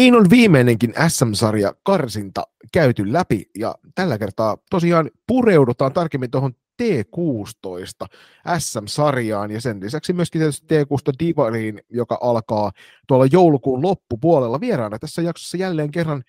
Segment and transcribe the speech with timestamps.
[0.00, 8.06] Niin on viimeinenkin SM-sarja karsinta käyty läpi ja tällä kertaa tosiaan pureudutaan tarkemmin tuohon T16
[8.58, 12.70] SM-sarjaan ja sen lisäksi myöskin tietysti T16 Divariin, joka alkaa
[13.08, 16.22] tuolla joulukuun loppupuolella vieraana tässä jaksossa jälleen kerran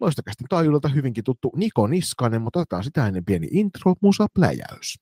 [0.00, 4.98] loistakästi taajuudelta hyvinkin tuttu Niko Niskanen, mutta otetaan sitä ennen pieni intro, musa pläjäys.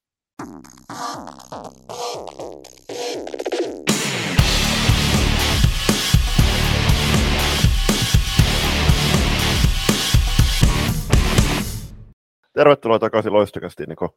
[12.55, 14.17] Tervetuloa takaisin loistakästi, Niko.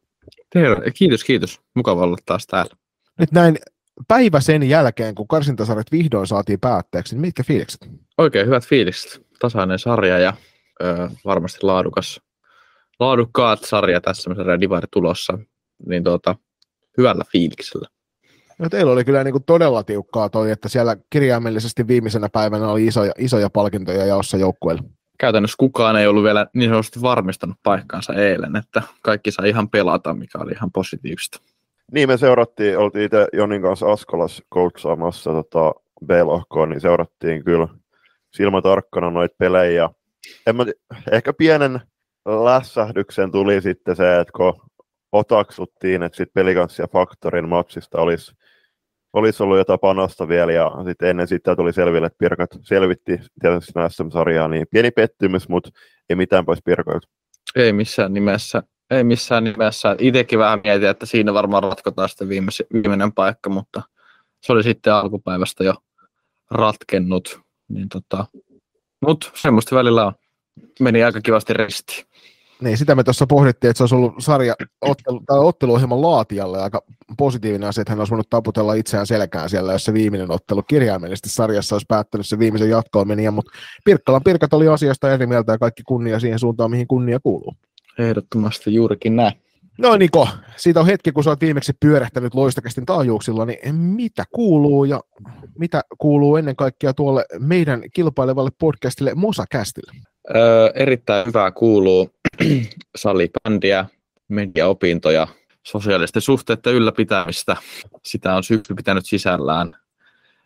[0.54, 0.92] Terve.
[0.92, 1.62] Kiitos, kiitos.
[1.76, 2.76] Mukava olla taas täällä.
[3.20, 3.58] Nyt näin
[4.08, 7.90] päivä sen jälkeen, kun karsintasarjat vihdoin saatiin päätteeksi, niin mitkä fiilikset?
[8.18, 9.26] Oikein hyvät fiilikset.
[9.40, 10.34] Tasainen sarja ja
[10.84, 12.22] ö, varmasti laadukas,
[13.00, 15.38] laadukkaat sarja tässä semmoisen divari tulossa.
[15.88, 16.36] Niin tuota,
[16.98, 17.88] hyvällä fiiliksellä.
[18.60, 22.86] No teillä oli kyllä niin kuin todella tiukkaa toi, että siellä kirjaimellisesti viimeisenä päivänä oli
[22.86, 24.84] isoja, isoja palkintoja jaossa joukkueelle
[25.18, 30.14] käytännössä kukaan ei ollut vielä niin sanotusti varmistanut paikkaansa eilen, että kaikki sai ihan pelata,
[30.14, 31.42] mikä oli ihan positiivista.
[31.92, 35.74] Niin, me seurattiin, oltiin itse Jonin kanssa Askolas coachaamassa tota
[36.06, 37.68] B-lohkoa, niin seurattiin kyllä
[38.34, 39.90] silmätarkkana noita pelejä.
[40.48, 40.66] En mä,
[41.12, 41.82] ehkä pienen
[42.26, 44.62] lässähdyksen tuli sitten se, että kun
[45.12, 48.36] otaksuttiin, että sitten pelikanssia Faktorin matsista olisi
[49.18, 53.74] olisi ollut jotain panosta vielä, ja sitten ennen sitä tuli selville, että Pirkat selvitti tietysti
[53.90, 55.70] SM-sarjaa, niin pieni pettymys, mutta
[56.10, 57.08] ei mitään pois Pirkoilta.
[57.56, 58.64] Ei missään nimessä.
[58.92, 59.96] Ei missään nimessä.
[60.00, 63.82] Itsekin vähän mietin, että siinä varmaan ratkotaan sitten viimeis, viimeinen paikka, mutta
[64.42, 65.74] se oli sitten alkupäivästä jo
[66.52, 67.40] ratkennut.
[67.70, 68.26] Niin tota,
[69.06, 70.14] mutta semmoista välillä on.
[70.80, 72.06] Meni aika kivasti ristiin.
[72.62, 76.82] Niin, sitä me tuossa pohdittiin, että se olisi ollut sarja ottelu, tai otteluohjelman laatijalle aika
[77.18, 81.30] positiivinen asia, että hän olisi voinut taputella itseään selkään siellä, jos se viimeinen ottelu kirjaimellisesti
[81.30, 83.52] sarjassa olisi päättänyt se viimeisen jatkoon meni, mutta
[83.86, 87.54] Pirkkalan Pirkat oli asiasta eri mieltä ja kaikki kunnia siihen suuntaan, mihin kunnia kuuluu.
[88.00, 89.34] Ehdottomasti juurikin näin.
[89.78, 94.86] No Niko, siitä on hetki, kun sä oot viimeksi pyörähtänyt loistakästin taajuuksilla, niin mitä kuuluu
[94.86, 95.02] ja
[95.60, 99.92] mitä kuuluu ennen kaikkea tuolle meidän kilpailevalle podcastille Mosakästille?
[100.36, 102.10] Öö, erittäin hyvää kuuluu
[102.96, 103.86] salibändiä,
[104.28, 105.28] mediaopintoja,
[105.64, 107.58] sosiaalisten suhteiden ylläpitämistä.
[108.06, 109.78] Sitä on syksy pitänyt sisällään.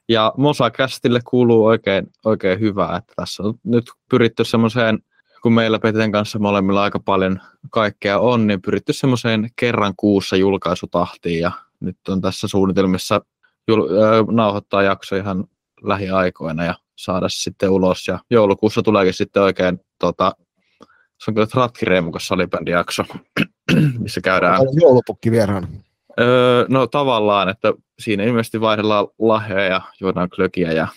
[0.09, 4.99] Ja Mosakästille kuuluu oikein, oikein hyvää, että tässä on nyt pyritty semmoiseen,
[5.41, 11.39] kun meillä Peten kanssa molemmilla aika paljon kaikkea on, niin pyritty semmoiseen kerran kuussa julkaisutahtiin
[11.39, 13.21] ja nyt on tässä suunnitelmissa
[13.71, 15.43] jul- äh, nauhoittaa jakso ihan
[15.81, 18.07] lähiaikoina ja saada sitten ulos.
[18.07, 20.31] Ja joulukuussa tuleekin sitten oikein, tota,
[21.21, 23.03] se on kyllä Tratkireemukas salibändin jakso,
[23.99, 24.61] missä käydään...
[24.81, 25.67] Joulupukki vieraan.
[26.19, 30.87] Öö, no tavallaan, että siinä ilmeisesti vaihdellaan lahjoja ja juodaan klökiä ja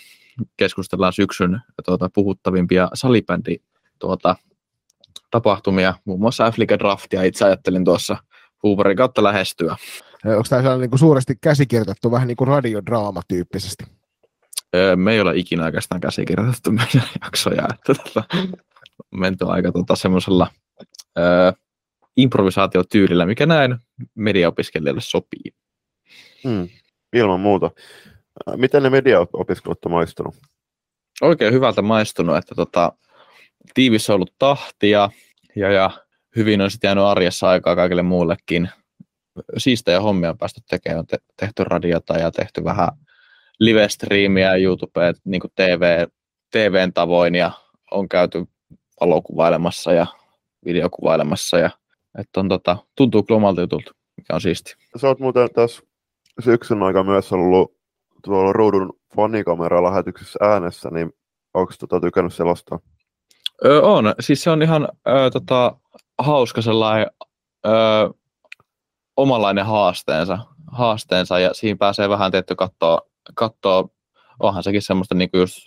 [0.57, 3.57] keskustellaan syksyn tuota, puhuttavimpia salibändi
[3.99, 4.37] tuota,
[5.31, 8.17] tapahtumia, muun muassa f Draftia itse ajattelin tuossa
[8.63, 9.77] Hooverin kautta lähestyä.
[10.25, 13.85] Onko tämä niin kuin suuresti käsikirjoitettu, vähän niin kuin radiodraama tyyppisesti?
[14.97, 18.25] me ei ole ikinä oikeastaan käsikirjoitettu meidän jaksoja, että tota,
[19.11, 20.47] menty aika tota, semmoisella
[22.17, 23.77] improvisaatiotyylillä, mikä näin
[24.15, 25.55] mediaopiskelijalle sopii.
[26.45, 26.69] Hmm,
[27.13, 27.71] ilman muuta.
[28.57, 30.35] Miten ne mediaopiskelut on maistunut?
[31.21, 32.93] Oikein hyvältä maistunut, että tota,
[33.75, 35.11] tiivissä on ollut tahtia
[35.57, 35.91] ja, ja
[36.37, 38.69] hyvin on sitten jäänyt arjessa aikaa kaikille muullekin.
[39.57, 42.89] Siistejä hommia on päästy tekemään, on te- tehty radiota ja tehty vähän
[43.59, 46.07] live-striimiä YouTubeen niin kuin TV,
[46.51, 47.51] TVn tavoin ja
[47.91, 48.45] on käyty
[49.01, 50.07] valokuvailemassa ja
[50.65, 51.71] videokuvailemassa ja
[52.19, 54.75] että on, tota, tuntuu kyllä omalta jutulta, mikä on siisti.
[54.97, 55.83] Sä oot muuten tässä
[56.45, 57.77] syksyn aika myös ollut
[58.25, 61.13] tuolla ruudun fanikamera-lähetyksessä äänessä, niin
[61.55, 62.79] onko tota tykännyt selostaa?
[63.65, 65.77] Öö, on, siis se on ihan öö, tota,
[66.19, 67.07] hauska sellainen
[67.67, 68.09] öö,
[69.17, 70.39] omanlainen haasteensa,
[70.73, 73.01] haasteensa ja siinä pääsee vähän tietty katsoa
[73.35, 73.89] katsoo,
[74.41, 75.59] onhan sekin semmoista niin just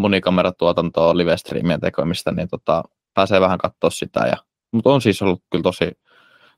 [0.00, 2.82] monikameratuotantoa, live-streamien tekemistä, niin tota,
[3.14, 4.20] pääsee vähän katsoa sitä.
[4.20, 4.36] Ja,
[4.72, 5.92] mutta on siis ollut kyllä tosi,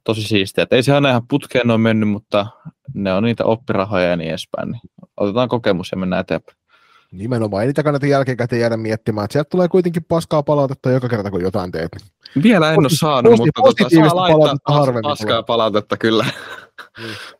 [0.04, 0.64] tosi siistiä.
[0.64, 2.46] Et ei se aina ihan putkeen ole mennyt, mutta
[2.94, 4.70] ne on niitä oppirahoja ja niin edespäin.
[4.70, 4.80] Niin
[5.16, 6.56] otetaan kokemus ja mennään eteenpäin.
[7.12, 11.30] Nimenomaan, ei niitä kannata jälkikäteen jäädä miettimään, että sieltä tulee kuitenkin paskaa palautetta joka kerta,
[11.30, 11.96] kun jotain teet.
[12.42, 16.26] Vielä en ole saanut, posti, mutta tota, saa laittaa pas, paskaa palautetta kyllä.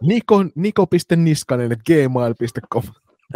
[0.03, 2.83] Niko, niko.niskanen, gmail.com.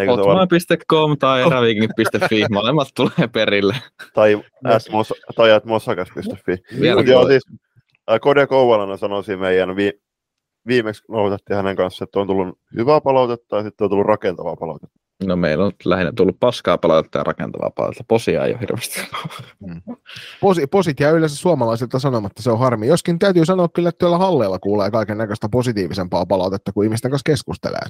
[0.07, 3.75] Hotmail.com tai eräviking.fi, molemmat tulee perille.
[4.15, 4.43] tai
[5.37, 6.57] tai mosakas.fi.
[7.07, 7.43] Joo, siis,
[8.21, 9.93] Kode Kouvalana sanoisin meidän vi,
[10.67, 15.06] viimeksi noudattiin hänen kanssa, että on tullut hyvää palautetta ja sitten on tullut rakentavaa palautetta.
[15.25, 18.05] No meillä on lähinnä tullut paskaa palautetta ja rakentavaa palautetta.
[18.09, 19.01] Posia ei ole hirveästi.
[20.41, 22.87] Posi, posit jää yleensä suomalaisilta sanomatta, se on harmi.
[22.87, 27.31] Joskin täytyy sanoa kyllä, että tuolla halleilla kuulee kaiken näköistä positiivisempaa palautetta, kuin ihmisten kanssa
[27.31, 27.81] keskustelee.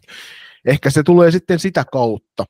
[0.66, 2.44] Ehkä se tulee sitten sitä kautta.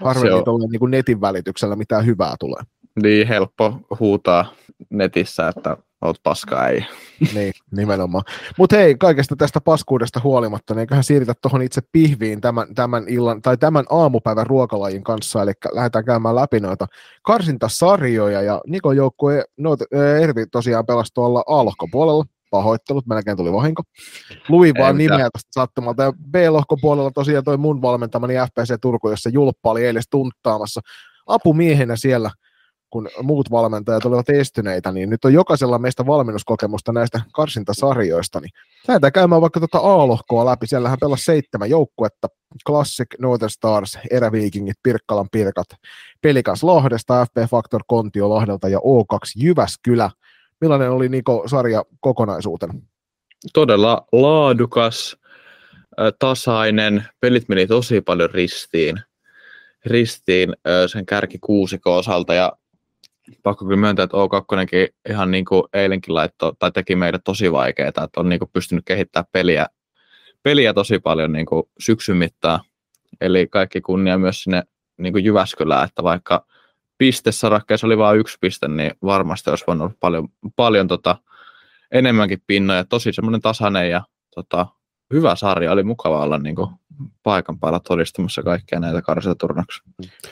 [0.00, 2.62] Harvemmin tuolla niin kuin netin välityksellä mitään hyvää tulee.
[3.02, 4.52] Niin helppo huutaa
[4.90, 6.86] netissä, että oot paska ei.
[7.34, 8.24] niin, nimenomaan.
[8.58, 13.42] Mutta hei, kaikesta tästä paskuudesta huolimatta, niin eiköhän siirrytä tuohon itse pihviin tämän, tämän illan,
[13.42, 16.86] tai tämän aamupäivän ruokalajin kanssa, eli lähdetään käymään läpi noita
[17.22, 19.76] karsintasarjoja, ja Nikon joukkue, no,
[20.22, 23.82] Ervi tosiaan pelasi tuolla A-lohkopuolella, pahoittelut, melkein tuli vahinko.
[24.48, 29.70] Luin vaan nimeä tästä sattumalta, ja B-lohkopuolella tosiaan toi mun valmentamani FPC Turku, jossa Julppa
[29.70, 30.80] oli eilen tunttaamassa.
[31.26, 32.30] Apumiehenä siellä–
[32.90, 38.50] kun muut valmentajat olivat estyneitä, niin nyt on jokaisella meistä valmennuskokemusta näistä karsintasarjoista, niin
[38.88, 40.66] lähdetään käymään vaikka tuota A-lohkoa läpi.
[40.66, 42.28] Siellähän pelasi seitsemän joukkuetta,
[42.66, 45.66] Classic, Northern Stars, Eräviikingit, Pirkkalan Pirkat,
[46.20, 50.10] Pelikans Lahdesta, FP Factor Kontio Lahdelta ja O2 Jyväskylä.
[50.60, 52.74] Millainen oli Niko sarja kokonaisuutena?
[53.52, 55.16] Todella laadukas,
[56.18, 59.00] tasainen, pelit meni tosi paljon ristiin
[59.86, 60.56] ristiin
[60.86, 62.52] sen kärki kuusiko osalta ja
[63.42, 67.88] pakko kyllä myöntää, että O2 ihan niin kuin eilenkin laitto, tai teki meille tosi vaikeaa,
[67.88, 69.66] että on niin kuin pystynyt kehittämään peliä,
[70.42, 72.60] peliä tosi paljon niin kuin syksyn mittaan.
[73.20, 74.62] Eli kaikki kunnia myös sinne
[74.98, 76.46] niin kuin Jyväskylään, että vaikka
[76.98, 81.16] pistesarakkeessa oli vain yksi piste, niin varmasti olisi voinut olla paljon, paljon tota,
[81.90, 82.84] enemmänkin pinnoja.
[82.84, 84.02] Tosi semmoinen tasainen ja
[84.34, 84.66] tota,
[85.12, 86.70] hyvä sarja, oli mukava olla niin kuin,
[87.22, 89.82] paikan päällä todistamassa kaikkia näitä karsintaturnauksia.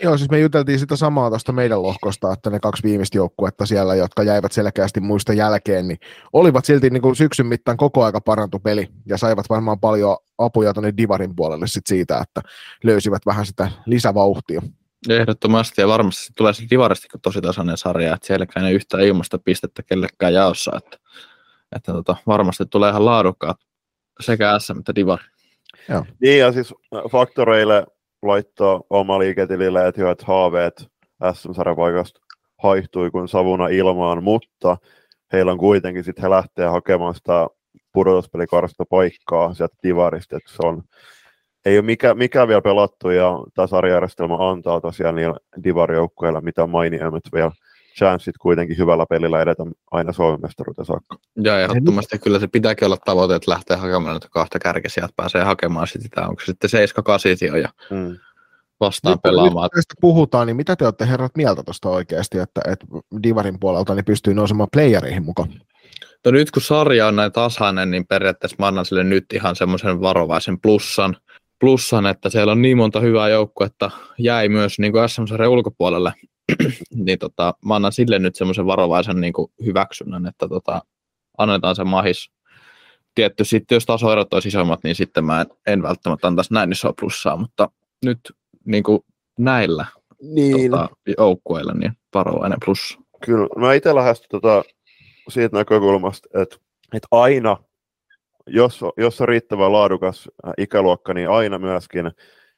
[0.02, 3.94] Joo, siis me juteltiin sitä samaa tuosta meidän lohkosta, että ne kaksi viimeistä joukkuetta siellä,
[3.94, 5.98] jotka jäivät selkeästi muista jälkeen, niin
[6.32, 10.74] olivat silti niin kuin syksyn mittaan koko aika parantu peli ja saivat varmaan paljon apuja
[10.74, 12.40] tuonne Divarin puolelle sit siitä, että
[12.84, 14.62] löysivät vähän sitä lisävauhtia.
[15.08, 19.82] Ehdottomasti ja varmasti tulee se Divarista tosi tasainen sarja, että sielläkään ei yhtään ilmasta pistettä
[19.82, 20.98] kellekään jaossa, että,
[21.76, 23.56] että tota, varmasti tulee ihan laadukkaat
[24.20, 25.24] sekä SM että Divari.
[26.20, 26.74] Niin, ja siis
[27.10, 27.86] faktoreille
[28.22, 30.86] laittaa oma liiketilille, että hyvät haaveet
[31.32, 32.20] SM-sarjapaikasta
[32.62, 34.76] haihtui kuin savuna ilmaan, mutta
[35.32, 37.46] heillä on kuitenkin sitten he lähtee hakemaan sitä
[37.92, 40.82] pudotuspelikarsta paikkaa sieltä divarista, että se on,
[41.64, 47.22] ei ole mikä, mikä vielä pelattu ja tämä sarjajärjestelmä antaa tosiaan niillä divarijoukkueilla mitä mainiemmat
[47.34, 47.50] vielä
[47.98, 51.16] chanssit kuitenkin hyvällä pelillä edetä aina Suomen mestaruuteen saakka.
[51.44, 55.44] Ja ehdottomasti kyllä se pitääkin olla tavoite, että lähtee hakemaan näitä kahta kärkeä, sieltä pääsee
[55.44, 58.16] hakemaan sitä, onko se sitten 7 ja mm.
[58.80, 59.64] vastaan nyt, pelaamaan.
[59.64, 62.86] Nyt tästä puhutaan, niin mitä te olette herrat mieltä tuosta oikeasti, että, että
[63.22, 65.48] Divarin puolelta niin pystyy nousemaan playereihin mukaan?
[66.24, 70.00] No nyt kun sarja on näin tasainen, niin periaatteessa mä annan sille nyt ihan semmoisen
[70.00, 71.16] varovaisen plussan,
[71.60, 76.12] plussan, että siellä on niin monta hyvää joukkuetta, jäi myös niin kuin SM-sarjan ulkopuolelle,
[77.04, 80.82] niin tota, mä annan sille nyt semmoisen varovaisen niin kuin hyväksynnän, että tota,
[81.38, 82.30] annetaan se mahis.
[83.14, 86.92] Tietty sitten, jos tasoerot olisi isommat, niin sitten mä en, en välttämättä antaisi näin isoa
[87.00, 87.70] plussaa, mutta
[88.04, 88.18] nyt
[88.64, 89.00] niin kuin
[89.38, 89.86] näillä
[90.22, 90.70] niin.
[90.70, 90.88] tota,
[91.18, 92.98] joukkueilla niin varovainen plus.
[93.24, 94.64] Kyllä, mä itse lähestyn tota,
[95.28, 96.56] siitä näkökulmasta, että,
[96.94, 97.56] että aina,
[98.46, 100.28] jos, jos on riittävän laadukas
[100.58, 102.10] ikäluokka, niin aina myöskin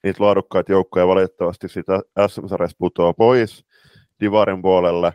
[0.05, 3.65] niitä laadukkaita joukkoja valitettavasti sitä SM-sarjasta putoaa pois
[4.21, 5.13] Divarin puolelle,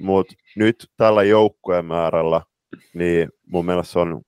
[0.00, 2.40] mutta nyt tällä joukkueen määrällä,
[2.94, 4.22] niin mun mielestä se on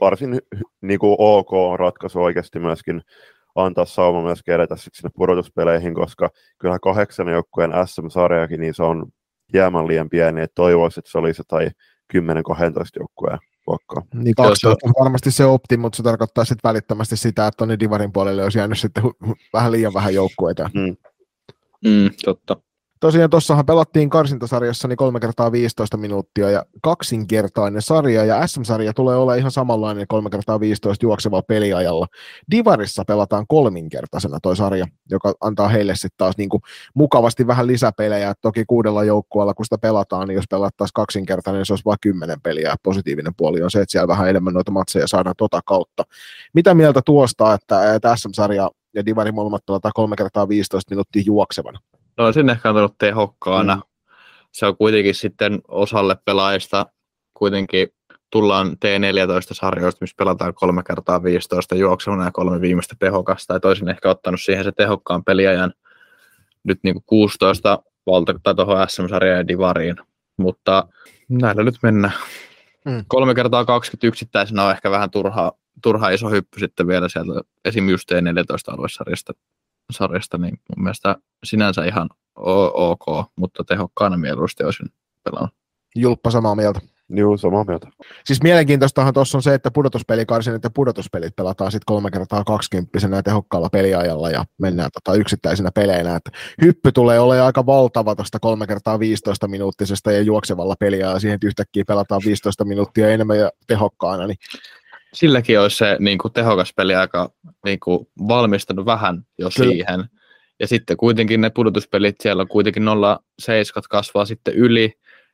[0.00, 0.38] varsin
[0.80, 3.02] niin kuin ok ratkaisu oikeasti myöskin
[3.54, 9.06] antaa sauma myös edetä sinne pudotuspeleihin, koska kyllä kahdeksan joukkueen SM-sarjakin, niin se on
[9.54, 11.70] jäämän liian pieni, että toivoisi, että se olisi tai
[12.16, 12.20] 10-12
[12.98, 13.38] joukkueen
[13.70, 14.02] luokkaa.
[14.14, 18.12] Niin kaksi on varmasti se opti, mutta se tarkoittaa sitten välittömästi sitä, että tuonne Divarin
[18.12, 19.02] puolelle olisi jäänyt sitten
[19.52, 20.70] vähän liian vähän joukkueita.
[20.74, 20.96] Mm.
[21.84, 22.56] Mm, totta
[23.00, 29.16] tosiaan tuossahan pelattiin karsintasarjassa niin 3 kertaa 15 minuuttia ja kaksinkertainen sarja ja SM-sarja tulee
[29.16, 32.06] olla ihan samanlainen 3 kertaa 15 juoksevalla peliajalla.
[32.50, 36.62] Divarissa pelataan kolminkertaisena toi sarja, joka antaa heille sitten taas niin kuin
[36.94, 38.34] mukavasti vähän lisäpelejä.
[38.42, 42.40] Toki kuudella joukkueella, kun sitä pelataan, niin jos pelattaisiin kaksinkertainen, niin se olisi vain kymmenen
[42.40, 42.76] peliä.
[42.82, 46.04] Positiivinen puoli on se, että siellä vähän enemmän noita matseja saadaan tota kautta.
[46.54, 51.78] Mitä mieltä tuosta, että, että SM-sarja ja Divari molemmat pelataan 3 kertaa 15 minuuttia juoksevana?
[52.16, 53.74] No olisin ehkä antanut tehokkaana.
[53.74, 53.82] Mm.
[54.52, 56.86] Se on kuitenkin sitten osalle pelaajista
[57.34, 57.88] kuitenkin
[58.30, 63.54] tullaan T14-sarjoista, missä pelataan kolme kertaa 15 juoksevana ja kolme viimeistä tehokasta.
[63.54, 65.72] Tai toisin ehkä ottanut siihen se tehokkaan peliajan
[66.64, 69.96] nyt niin kuin 16 valta, tai tuohon SM-sarjaan ja Divariin.
[70.36, 70.88] Mutta
[71.28, 72.14] näillä nyt mennään.
[72.84, 73.04] Mm.
[73.08, 75.52] Kolme kertaa 20 yksittäisenä on ehkä vähän turha,
[75.82, 77.88] turha iso hyppy sitten vielä sieltä esim.
[77.88, 79.32] just T14-aluesarjasta
[79.92, 82.08] sarjasta, niin mun mielestä sinänsä ihan
[82.74, 84.88] ok, mutta tehokkaana mieluusti olisin
[85.24, 85.54] pelannut.
[85.96, 86.80] Julppa samaa mieltä.
[87.12, 87.88] Joo, samaa mieltä.
[88.24, 93.22] Siis mielenkiintoistahan tuossa on se, että pudotuspelikarsin, että pudotuspelit pelataan sitten kolme kertaa kaksikymppisenä ja
[93.22, 96.16] tehokkaalla peliajalla ja mennään tota yksittäisinä peleinä.
[96.16, 96.30] Että
[96.62, 101.46] hyppy tulee olemaan aika valtava tuosta kolme kertaa 15 minuuttisesta ja juoksevalla peliajalla siihen, että
[101.46, 104.26] yhtäkkiä pelataan 15 minuuttia enemmän ja tehokkaana.
[104.26, 104.38] Niin
[105.14, 107.32] Silläkin olisi se niin kuin tehokas peli aika
[107.64, 109.70] niin kuin valmistunut vähän jo Kyllä.
[109.70, 110.04] siihen.
[110.60, 113.46] Ja sitten kuitenkin ne pudotuspelit, siellä on kuitenkin 0,7
[113.90, 114.92] kasvaa sitten yli,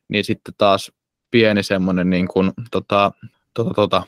[0.09, 0.92] niin sitten taas
[1.30, 3.12] pieni semmoinen niin kuin, tota,
[3.54, 4.02] tota, tota,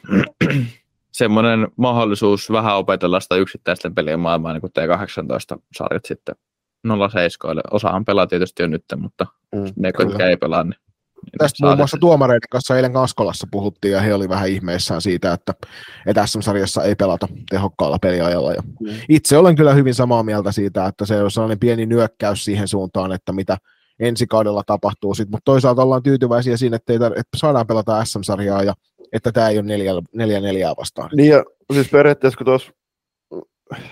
[1.13, 6.35] semmoinen mahdollisuus vähän opetella sitä yksittäisten pelien maailmaa, niin kuin T18-sarjat sitten
[6.89, 6.93] 0,7.
[7.71, 10.81] Osahan pelaa tietysti jo nyt, mutta Mm, ne, jotka ei pelaa, niin
[11.39, 15.55] Tästä muun muassa tuomareiden kanssa eilen Kaskolassa puhuttiin ja he oli vähän ihmeissään siitä, että,
[16.07, 18.53] että SM-sarjassa ei pelata tehokkaalla peliajalla.
[18.53, 18.89] Ja Mm.
[19.09, 23.13] itse olen kyllä hyvin samaa mieltä siitä, että se on sellainen pieni nyökkäys siihen suuntaan,
[23.13, 23.57] että mitä
[24.01, 25.15] ensi kaudella tapahtuu.
[25.15, 28.75] Sit, mutta toisaalta ollaan tyytyväisiä siinä, että, ei tar- että saadaan pelata SM-sarjaa ja
[29.13, 31.11] että tämä ei ole neljä, neljä neljää vastaan.
[31.15, 32.73] Niin ja siis periaatteessa kun tuossa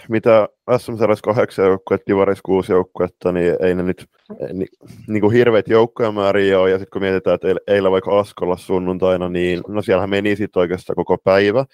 [0.09, 4.06] mitä SM Sarjassa kahdeksan joukkuetta, Divaris kuusi joukkuetta, niin ei ne nyt
[4.52, 4.66] ni,
[5.09, 6.71] niin kuin hirveät joukkuemääriä ole.
[6.71, 10.61] Ja sitten kun mietitään, että eil- eilen vaikka Askolla sunnuntaina, niin no siellähän meni sitten
[10.61, 11.64] oikeastaan koko päivä.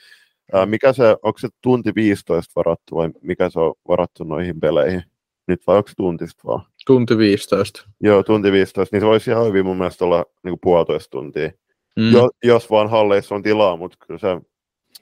[0.53, 5.03] Ää, mikä se, onko se tunti 15 varattu vai mikä se on varattu noihin peleihin?
[5.49, 6.65] Nyt vai onko se tuntista vaan?
[6.87, 7.89] Tunti 15.
[8.01, 11.51] Joo, tunti 15, niin se voisi ihan hyvin mun mielestä olla niin kuin puolitoista tuntia.
[11.97, 12.13] Mm.
[12.13, 14.41] Jo, jos vaan halleissa on tilaa, mutta kyllä se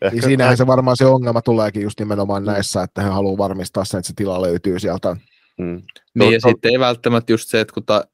[0.03, 0.15] ehkä...
[0.15, 3.99] Niin siinähän se varmaan se ongelma tuleekin just nimenomaan näissä, että he haluaa varmistaa sen,
[3.99, 5.17] että se tila löytyy sieltä.
[5.59, 5.83] Mm.
[6.15, 8.05] Niin, ja to- sitten ei välttämättä just se, että kun ta,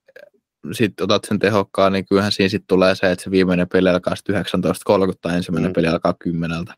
[0.72, 4.16] sit otat sen tehokkaan, niin kyllähän siinä sitten tulee se, että se viimeinen peli alkaa
[4.16, 5.74] sitten 19.30 tai ensimmäinen Mm.
[5.74, 6.74] peli alkaa kymmeneltä.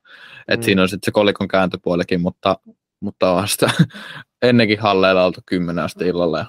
[0.48, 0.62] Että Mm.
[0.64, 2.56] siinä on sitten se kolikon kääntöpuolikin, mutta,
[3.00, 3.70] mutta onhan sitä
[4.42, 6.38] ennenkin halleilla oltu kymmenen asti illalla.
[6.38, 6.46] Ja,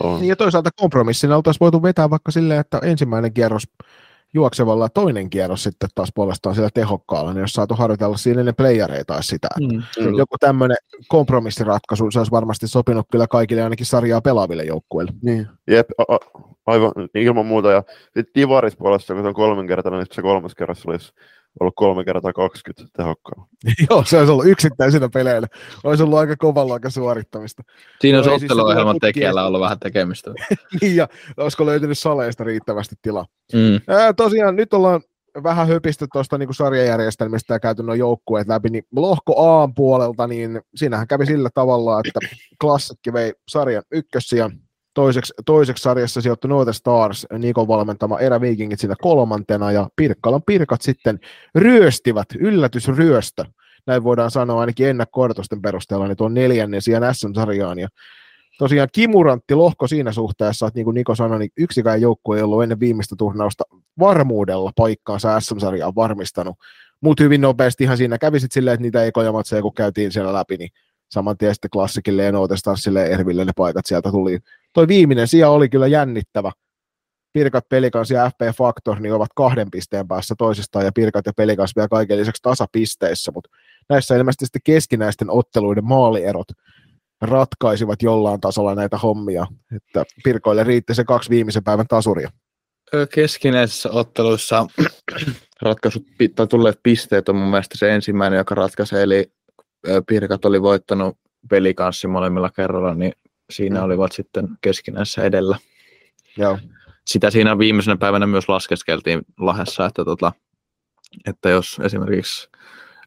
[0.00, 0.20] on.
[0.20, 3.62] Niin ja toisaalta kompromissina oltaisiin voitu vetää vaikka silleen, että ensimmäinen kierros
[4.34, 8.52] juoksevalla ja toinen kierros sitten taas puolestaan sillä tehokkaalla, niin jos saatu harjoitella siinä ne
[8.52, 9.48] playereita tai sitä.
[9.60, 9.82] mm.
[10.18, 10.76] Joku tämmöinen
[11.08, 15.12] kompromissiratkaisu, se olisi varmasti sopinut kyllä kaikille ainakin sarjaa pelaaville joukkueille.
[15.22, 15.46] Niin.
[15.70, 17.70] Jep, a- a- aivan ilman muuta.
[17.72, 21.12] Ja sitten Divaris puolesta, kun se on kolmenkertainen, niin se kolmas kerras olisi
[21.60, 23.48] ollut kolme kertaa 20 tehokkaalla.
[23.90, 25.48] Joo, se olisi ollut yksittäisenä peleillä.
[25.84, 27.62] Olisi ollut aika kovalla aika suorittamista.
[28.00, 30.30] Siinä on ei siis se otteluohjelman tulee tekijällä ollut vähän tekemistä.
[30.80, 33.26] Niin, ja olisiko löytynyt saleista riittävästi tilaa.
[33.52, 33.80] Mm.
[33.88, 35.00] Ää, tosiaan nyt ollaan
[35.42, 40.60] vähän höpisty tuosta niin sarjajärjestelmistä ja käyty nuo joukkueet läpi, niin lohko A puolelta, niin
[40.74, 42.20] siinähän kävi sillä tavalla, että
[42.60, 44.50] Klassikki vei sarjan ykkössiä,
[44.98, 51.18] toiseksi, toiseksi sarjassa sijoittui Northern Stars, Nikon valmentama eräviikingit siinä kolmantena, ja Pirkkalan Pirkat sitten
[51.54, 53.44] ryöstivät, yllätysryöstö,
[53.86, 55.28] näin voidaan sanoa ainakin ennakko
[55.62, 57.88] perusteella, niin tuon neljännen sijaan SM-sarjaan, ja
[58.58, 62.62] tosiaan kimurantti lohko siinä suhteessa, että niin kuin Niko sanoi, niin yksikään joukkue ei ollut
[62.62, 63.64] ennen viimeistä turnausta
[63.98, 66.56] varmuudella paikkaansa SM-sarjaan varmistanut.
[67.00, 70.32] Mutta hyvin nopeasti ihan siinä kävi sitten silleen, että niitä ekoja matseja, kun käytiin siellä
[70.32, 70.70] läpi, niin
[71.10, 74.38] saman tien sitten klassikille ja Nootestassille ja Erville ne paikat sieltä tuli.
[74.72, 76.52] Toi viimeinen sija oli kyllä jännittävä.
[77.32, 81.76] Pirkat, Pelikans ja FP Factor niin ovat kahden pisteen päässä toisistaan ja Pirkat ja Pelikans
[81.76, 83.50] vielä kaiken lisäksi tasapisteissä, mutta
[83.88, 86.46] näissä ilmeisesti sitten keskinäisten otteluiden maalierot
[87.22, 89.46] ratkaisivat jollain tasolla näitä hommia,
[89.76, 92.30] että Pirkoille riitti se kaksi viimeisen päivän tasuria.
[93.14, 94.66] Keskinäisissä otteluissa
[95.62, 99.32] ratkaisut tai tulleet pisteet on mun mielestä se ensimmäinen, joka ratkaisi, eli
[100.06, 101.18] Pirkat oli voittanut
[101.50, 103.12] pelikanssi molemmilla kerralla, niin
[103.50, 103.84] siinä Mm.
[103.84, 105.58] olivat sitten keskinäisessä edellä.
[106.36, 106.58] Joo.
[107.06, 110.32] Sitä siinä viimeisenä päivänä myös laskeskeltiin Lahessa, että, tota,
[111.26, 112.48] että jos esimerkiksi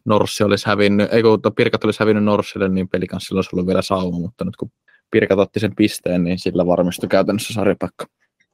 [0.06, 4.20] Norssi olisi hävinnyt, ei kun Pirkat olisi hävinnyt Norssille, niin pelikanssilla olisi ollut vielä sauma,
[4.20, 4.72] mutta nyt kun
[5.12, 8.06] Pirkat otti sen pisteen, niin sillä varmistui käytännössä sarjapaikka.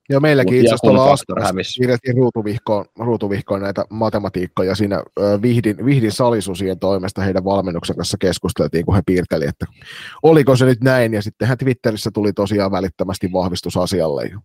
[0.10, 5.04] Ja meilläkin itse asiassa tuolla siirrettiin ruutuvihkoon, ruutuvihkoon näitä matematiikkoja siinä
[5.42, 9.66] Vihdin, Vihdin salisusien toimesta heidän valmennuksen kanssa keskusteltiin, kun he piirteli, että
[10.24, 14.24] oliko se nyt näin, ja sittenhän Twitterissä tuli tosiaan välittömästi vahvistus asialle.
[14.24, 14.40] Ja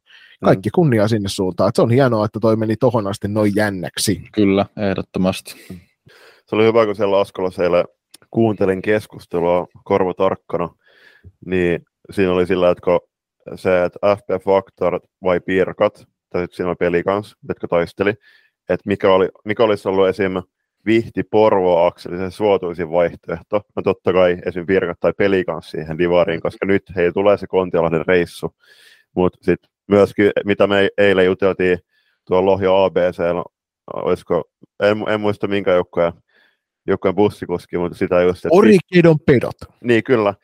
[0.45, 4.23] kaikki kunnia sinne suuntaan, että se on hienoa, että toi meni tohon asti noin jännäksi.
[4.33, 5.54] Kyllä, ehdottomasti.
[6.47, 7.85] Se oli hyvä, kun siellä Askolassa eilen
[8.31, 10.69] kuuntelin keskustelua korva tarkkana,
[11.47, 13.00] niin siinä oli sillä, että kun
[13.54, 15.94] se, että FP Factor vai Pirkat,
[16.30, 18.11] tai sitten siinä peli kanssa, jotka taisteli,
[18.68, 20.32] että mikä, oli, mikä olisi ollut esim.
[20.87, 23.61] Vihti Porvo akseli se suotuisin vaihtoehto.
[23.76, 24.66] No totta kai esim.
[24.66, 28.56] Pirkat tai peli kanssa siihen divariin, koska nyt heillä tulee se Kontiolahden reissu.
[29.16, 31.78] Mutta sitten myöskin, mitä me eilen juteltiin
[32.26, 33.18] tuolla Lohjo ABC,
[33.94, 34.44] olisiko,
[34.82, 36.12] en, en muista minkä joukkoja
[36.87, 39.56] joukkojen bussikuski, mutta sitä just, että Orikedon pedot.
[39.84, 40.34] niin kyllä,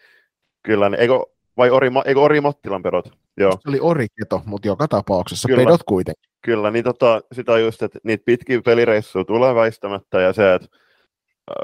[0.62, 1.14] Kyllä, niin, eikö,
[1.58, 3.08] vai Ori, eikö Ori Mattilan pedot?
[3.36, 3.52] Joo.
[3.52, 5.64] Se oli Oriketo, mutta joka tapauksessa Kyllä.
[5.64, 6.30] pedot kuitenkin.
[6.42, 10.68] Kyllä, niin tota, sitä on just, että niitä pitkiä pelireissuja tulee väistämättä ja se, että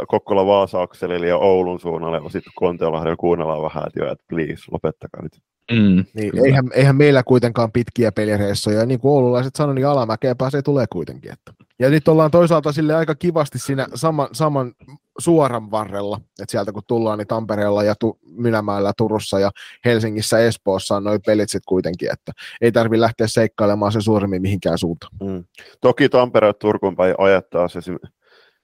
[0.09, 5.23] Kokkola Vaasa-akselilla ja Oulun suunnalle ja sitten Kontiolahdella kuunnellaan vähän, että joo, että please, lopettakaa
[5.23, 5.33] nyt.
[5.73, 6.47] Mm, Niin, kyllä.
[6.47, 10.87] eihän, eihän, meillä kuitenkaan pitkiä pelireissuja, ja niin kuin oululaiset sanoivat, niin alamäkeä pääsee tulee
[10.93, 11.33] kuitenkin.
[11.33, 11.53] Että.
[11.79, 14.73] Ja nyt ollaan toisaalta sille aika kivasti siinä saman, saman
[15.19, 19.51] suoran varrella, että sieltä kun tullaan, niin Tampereella ja tu, Mynämäellä, Turussa ja
[19.85, 24.79] Helsingissä, Espoossa on noin pelit sitten kuitenkin, että ei tarvi lähteä seikkailemaan sen suoremmin mihinkään
[24.79, 25.13] suuntaan.
[25.23, 25.45] Mm.
[25.81, 27.81] Toki Tampere Turkuun päin ajettaa se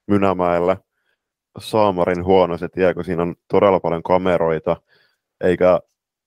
[0.06, 0.76] Mynämäellä
[1.58, 4.76] Saamarin huono se tie, kun siinä on todella paljon kameroita,
[5.40, 5.80] eikä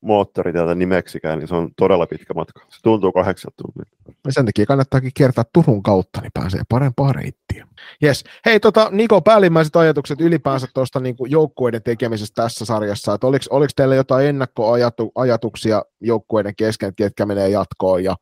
[0.03, 2.61] moottoritietä nimeksikään, niin se on todella pitkä matka.
[2.69, 4.15] Se tuntuu kahdeksan tuntia.
[4.25, 7.65] Ja sen takia kannattaakin kertaa Turun kautta, niin pääsee parempaan reittiin.
[8.03, 8.23] Yes.
[8.45, 13.13] Hei, tota, Niko, päällimmäiset ajatukset ylipäänsä tuosta niin joukkueiden tekemisestä tässä sarjassa.
[13.13, 18.15] Että oliko, oliko teillä jotain ennakkoajatuksia joukkueiden kesken, ketkä menee jatkoon ja,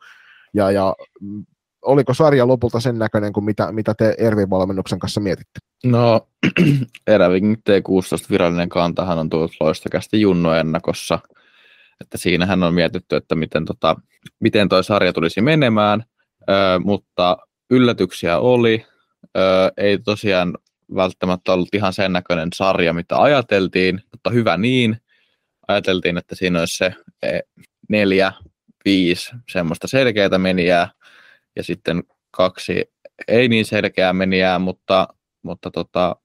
[0.53, 1.45] ja, ja mm,
[1.81, 5.59] oliko sarja lopulta sen näköinen kuin mitä, mitä te Ervin valmennuksen kanssa mietitte?
[5.83, 6.27] No,
[7.07, 11.19] Erävikin T16 virallinen kantahan on tullut loistakästi Junno ennakossa,
[12.01, 13.95] että siinähän on mietitty, että miten, tota,
[14.39, 16.03] miten sarja tulisi menemään,
[16.49, 16.53] ö,
[16.83, 17.37] mutta
[17.69, 18.85] yllätyksiä oli,
[19.37, 20.57] ö, ei tosiaan
[20.95, 24.97] välttämättä ollut ihan sen näköinen sarja, mitä ajateltiin, mutta hyvä niin.
[25.67, 27.39] Ajateltiin, että siinä olisi se e,
[27.89, 28.33] neljä,
[28.85, 30.91] viisi semmoista selkeää menijää
[31.55, 32.85] ja sitten kaksi
[33.27, 35.07] ei niin selkeää menijää, mutta
[35.43, 36.15] mutta tota,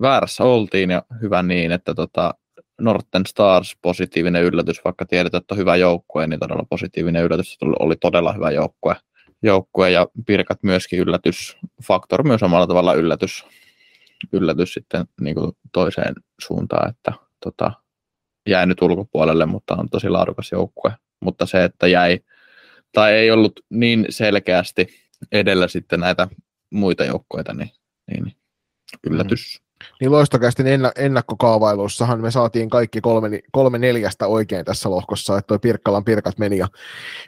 [0.00, 2.34] väärässä oltiin ja hyvä niin, että tota,
[2.80, 7.96] Norten Stars positiivinen yllätys, vaikka tiedetään, että on hyvä joukkue, niin todella positiivinen yllätys, oli
[7.96, 8.96] todella hyvä joukkue.
[9.42, 13.44] joukkue ja Pirkat myöskin yllätys, Faktor myös omalla tavalla yllätys,
[14.32, 17.12] yllätys sitten niin kuin toiseen suuntaan, että
[17.44, 17.72] tota,
[18.48, 20.92] jäi nyt ulkopuolelle, mutta on tosi laadukas joukkue.
[21.20, 22.20] Mutta se, että jäi
[22.92, 24.86] tai ei ollut niin selkeästi
[25.32, 26.28] edellä sitten näitä
[26.70, 27.70] muita joukkoita, niin
[28.10, 28.36] niin
[29.06, 29.60] yllätys.
[29.60, 29.64] Mm.
[30.00, 30.66] Niin loistokästin
[30.96, 36.58] ennakkokaavailuissahan me saatiin kaikki kolme, kolme neljästä oikein tässä lohkossa, että toi Pirkkalan Pirkat meni
[36.58, 36.68] ja,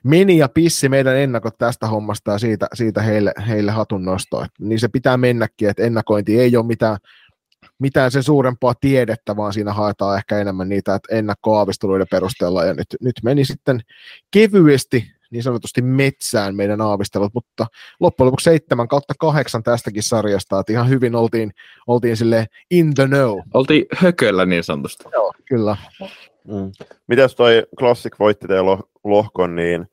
[0.04, 4.46] meni ja pissi meidän ennakot tästä hommasta ja siitä, siitä heille, heille hatun nostoa.
[4.58, 6.96] Niin se pitää mennäkin, että ennakointi ei ole mitään,
[7.78, 12.96] mitään sen suurempaa tiedettä, vaan siinä haetaan ehkä enemmän niitä että ennakkoaavisteluiden perusteella ja nyt,
[13.00, 13.80] nyt meni sitten
[14.30, 17.66] kevyesti niin sanotusti metsään meidän aavistelut, mutta
[18.00, 21.52] loppujen lopuksi 7 kautta 8 tästäkin sarjasta, että ihan hyvin oltiin,
[21.86, 23.38] oltiin sille in the know.
[23.54, 25.04] Oltiin hököllä niin sanotusti.
[25.12, 25.76] Joo, kyllä.
[26.48, 26.72] Mm.
[27.06, 28.66] Mitäs toi Classic voitti teidän
[29.04, 29.86] lohkon, niin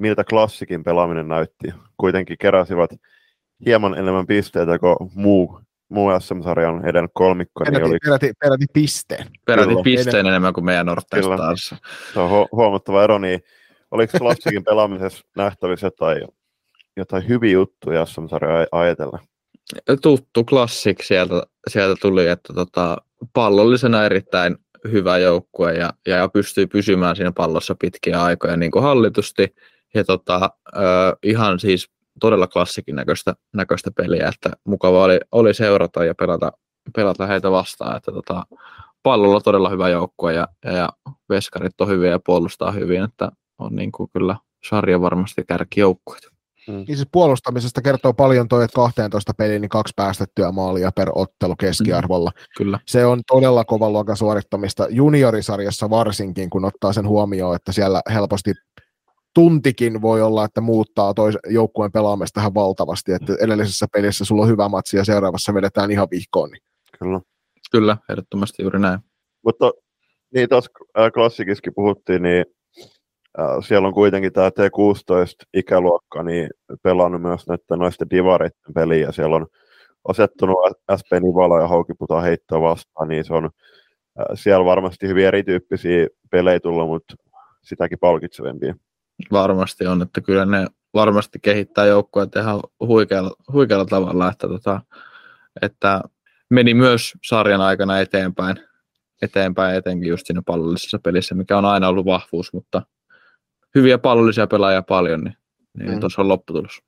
[0.00, 1.72] miltä Classicin pelaaminen näytti?
[1.96, 2.90] Kuitenkin keräsivät
[3.66, 7.64] hieman enemmän pisteitä kuin muu, muu SM-sarjan eden kolmikko.
[7.64, 7.98] Peräti, niin oli...
[8.04, 9.26] peräti, peräti pisteen.
[9.46, 11.74] Peräti pisteen enemmän kuin meidän Norten Stars.
[12.14, 13.40] Se on hu- huomattava ero, niin
[13.90, 16.28] Oliko Klassikin pelaamisessa nähtävissä jotain,
[16.96, 19.18] jotain hyviä juttuja SM-sarjaa ajatella?
[20.02, 22.96] Tuttu klassik sieltä, sieltä tuli, että tota,
[23.32, 24.56] pallollisena erittäin
[24.92, 29.54] hyvä joukkue ja, ja pystyy pysymään siinä pallossa pitkiä aikoja niin kuin hallitusti.
[29.94, 30.80] Ja tota, ö,
[31.22, 36.52] ihan siis todella klassikin näköistä, näköistä peliä, että mukava oli, oli seurata ja pelata,
[36.96, 37.96] pelata heitä vastaan.
[37.96, 38.46] Että tota,
[39.02, 40.88] pallolla todella hyvä joukkue ja, ja, ja
[41.28, 44.36] veskarit on hyviä ja puolustaa hyvin, että on niin kuin kyllä
[44.68, 46.22] sarja varmasti kärkijoukkueet.
[46.68, 46.74] Mm.
[46.74, 51.56] Niin siis puolustamisesta kertoo paljon toi, että 12 peliin niin kaksi päästettyä maalia per ottelu
[51.56, 52.30] keskiarvolla.
[52.34, 52.78] Mm, kyllä.
[52.86, 58.52] Se on todella kovan luokan suorittamista juniorisarjassa varsinkin, kun ottaa sen huomioon, että siellä helposti
[59.34, 64.48] tuntikin voi olla, että muuttaa tois, joukkueen pelaamista tähän valtavasti, että edellisessä pelissä sulla on
[64.48, 66.50] hyvä matsi ja seuraavassa vedetään ihan vihkoon.
[66.50, 66.62] Niin.
[66.98, 67.20] Kyllä.
[67.70, 69.00] Kyllä, ehdottomasti juuri näin.
[69.44, 69.72] Mutta
[70.34, 70.70] niin tuossa
[71.14, 72.44] klassikiskin puhuttiin, niin
[73.66, 76.50] siellä on kuitenkin tämä T16-ikäluokka niin
[76.82, 79.46] pelannut myös näiden noisten divareiden peliä, siellä on
[80.08, 80.56] asettunut
[81.00, 83.50] SP Nivala ja Haukiputa heittoa vastaan, niin se on
[84.34, 87.14] siellä varmasti hyvin erityyppisiä pelejä tullut, mutta
[87.62, 88.74] sitäkin palkitsevempia.
[89.32, 94.80] Varmasti on, että kyllä ne varmasti kehittää joukkueet ihan huikealla, huikealla tavalla, että, tota,
[95.62, 96.00] että
[96.50, 98.56] meni myös sarjan aikana eteenpäin,
[99.22, 102.82] eteenpäin etenkin just siinä pallollisessa pelissä, mikä on aina ollut vahvuus, mutta
[103.74, 105.36] hyviä pallollisia pelaajia paljon, niin,
[105.78, 106.00] niin mm.
[106.00, 106.82] tuossa on lopputulos.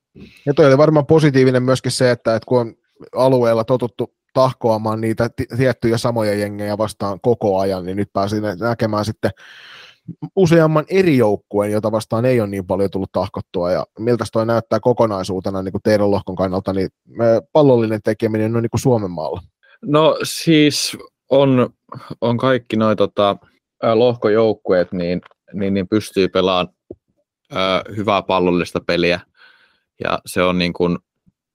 [0.46, 2.74] Ja toi oli varmaan positiivinen myöskin se, että, että kun on
[3.16, 9.04] alueella totuttu tahkoamaan niitä t- tiettyjä samoja jengejä vastaan koko ajan, niin nyt pääsi näkemään
[9.04, 9.30] sitten
[10.36, 14.80] useamman eri joukkueen, jota vastaan ei ole niin paljon tullut tahkottua, ja miltä toi näyttää
[14.80, 16.88] kokonaisuutena niin kuin teidän lohkon kannalta, niin
[17.52, 19.40] pallollinen tekeminen on niin kuin Suomen maalla?
[19.82, 20.96] No siis
[21.30, 21.70] on,
[22.20, 23.36] on kaikki noin tota,
[23.94, 25.20] lohkojoukkueet, niin,
[25.54, 26.68] niin, niin pystyy pelaamaan
[27.52, 27.56] ö,
[27.96, 29.20] hyvää pallollista peliä.
[30.04, 30.98] Ja se on niin kuin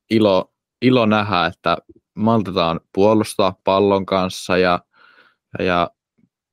[0.10, 1.78] ilo, ilo nähdä, että
[2.16, 4.80] maltetaan puolustaa pallon kanssa ja,
[5.60, 5.90] ja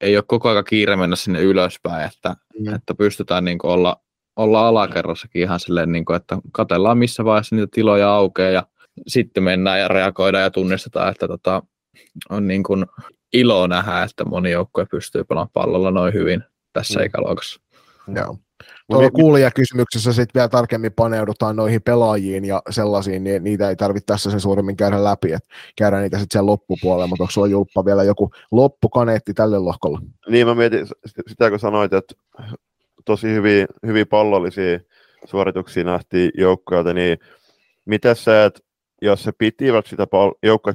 [0.00, 2.74] ei ole koko ajan kiire mennä sinne ylöspäin, että, mm.
[2.74, 3.96] että pystytään niin olla,
[4.36, 8.66] olla alakerrassakin ihan silleen, niin kuin, että katellaan missä vaiheessa niitä tiloja aukeaa ja
[9.06, 11.62] sitten mennään ja reagoidaan ja tunnistetaan, että tota,
[12.30, 12.86] on niin kuin
[13.32, 16.44] ilo nähdä, että moni joukkue pystyy pelaamaan pallolla noin hyvin
[16.74, 17.06] tässä mm.
[17.06, 17.60] ikäluokassa.
[18.14, 18.36] Joo.
[18.90, 24.30] Tuolla kuulijakysymyksessä sitten vielä tarkemmin paneudutaan noihin pelaajiin ja sellaisiin, niin niitä ei tarvitse tässä
[24.30, 28.04] sen suuremmin käydä läpi, että käydään niitä sitten siellä loppupuolella, mutta onko sulla Julppa vielä
[28.04, 29.98] joku loppukaneetti tälle lohkolle?
[30.28, 30.86] Niin mä mietin
[31.28, 32.14] sitä, kun sanoit, että
[33.04, 34.80] tosi hyviä, hyviä pallollisia
[35.24, 37.18] suorituksia nähtiin joukkoilta, niin
[37.84, 38.60] mitä sä, että
[39.02, 40.74] jos se pitivät sitä pal- joukkoja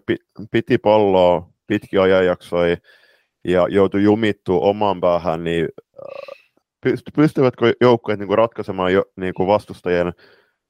[0.52, 2.78] piti palloa pitkiä ajanjaksoja
[3.46, 5.68] ja joutui jumittua oman päähän, niin
[7.16, 10.14] pystyvätkö joukkueet niin ratkaisemaan jo, niin kuin vastustajien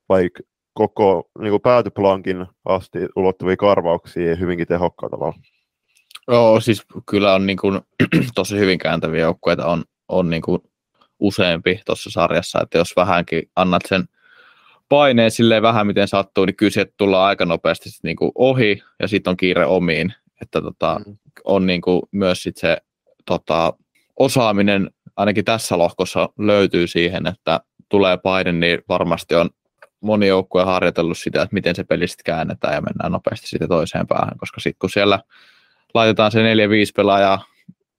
[0.10, 5.40] vaikka koko niin kuin päätyplankin asti ulottuvia karvauksia hyvinkin tehokkaalla tavalla?
[6.28, 7.82] Joo, siis kyllä on niin kuin,
[8.36, 10.60] tosi hyvin kääntäviä joukkueita on, on niin kuin
[11.20, 14.04] useampi tuossa sarjassa, että jos vähänkin annat sen
[14.90, 18.84] paineen silleen vähän miten sattuu, niin kyllä sieltä tullaan aika nopeasti sit niin kuin ohi
[19.00, 21.18] ja sitten on kiire omiin, että tota, mm.
[21.44, 22.78] On niin kuin myös sit se
[23.26, 23.74] tota,
[24.18, 29.50] osaaminen ainakin tässä lohkossa löytyy siihen, että tulee paine, niin varmasti on
[30.02, 34.08] moni joukkue harjoitellut sitä, että miten se peli sitten käännetään ja mennään nopeasti sitten toiseen
[34.08, 35.20] päähän, koska sitten kun siellä
[35.94, 36.42] laitetaan se 4-5
[36.96, 37.46] pelaajaa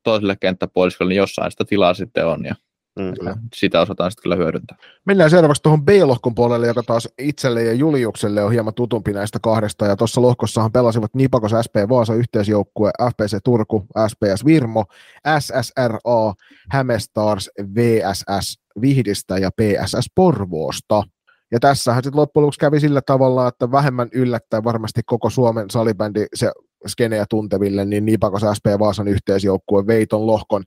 [0.02, 2.54] toiselle kenttäpuoliskolle, niin jossain sitä tilaa sitten on ja
[2.98, 3.14] Mm.
[3.54, 4.76] Sitä osataan sitten kyllä hyödyntää.
[5.06, 9.86] Mennään seuraavaksi tuohon B-lohkon puolelle, joka taas itselle ja Juliukselle on hieman tutumpi näistä kahdesta.
[9.86, 14.84] Ja tuossa lohkossahan pelasivat Nipakos SP Vaasa yhteisjoukkue, FPC Turku, SPS Virmo,
[15.38, 16.34] SSRA,
[16.70, 21.02] Hämestars, VSS Vihdistä ja PSS Porvoosta.
[21.52, 26.26] Ja tässähän sitten loppujen lopuksi kävi sillä tavalla, että vähemmän yllättäen varmasti koko Suomen salibändi
[26.34, 26.52] se
[26.86, 30.64] skenejä tunteville, niin Nipakos SP Vaasan yhteisjoukkue Veiton lohkon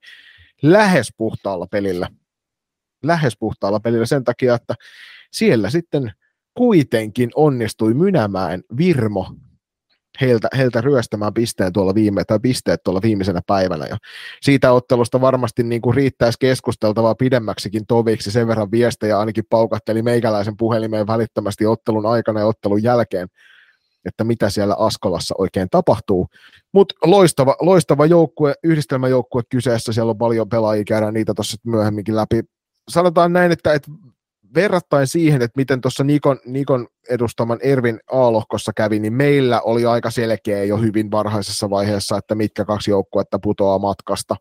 [0.63, 2.07] lähes puhtaalla pelillä.
[3.03, 4.75] Lähes puhtaalla pelillä sen takia, että
[5.31, 6.11] siellä sitten
[6.53, 9.35] kuitenkin onnistui Mynämäen Virmo
[10.21, 13.85] heiltä, heiltä ryöstämään pisteen tuolla viime, tai pisteet tuolla viimeisenä päivänä.
[13.85, 13.97] Ja
[14.41, 18.31] siitä ottelusta varmasti niin kuin riittäisi keskusteltavaa pidemmäksikin toviksi.
[18.31, 23.27] Sen verran viestejä ainakin paukatteli meikäläisen puhelimeen välittömästi ottelun aikana ja ottelun jälkeen
[24.05, 26.27] että mitä siellä Askolassa oikein tapahtuu.
[26.73, 32.41] Mutta loistava, loistava joukkue, yhdistelmäjoukkue kyseessä, siellä on paljon pelaajia, käydään niitä tuossa myöhemminkin läpi.
[32.89, 33.91] Sanotaan näin, että, että
[34.55, 40.09] verrattain siihen, että miten tuossa Nikon, Nikon edustaman Ervin A-lohkossa kävi, niin meillä oli aika
[40.09, 44.35] selkeä jo hyvin varhaisessa vaiheessa, että mitkä kaksi joukkuetta putoaa matkasta.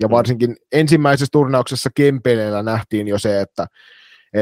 [0.00, 0.12] Ja mm.
[0.12, 3.66] varsinkin ensimmäisessä turnauksessa Kempeleellä nähtiin jo se, että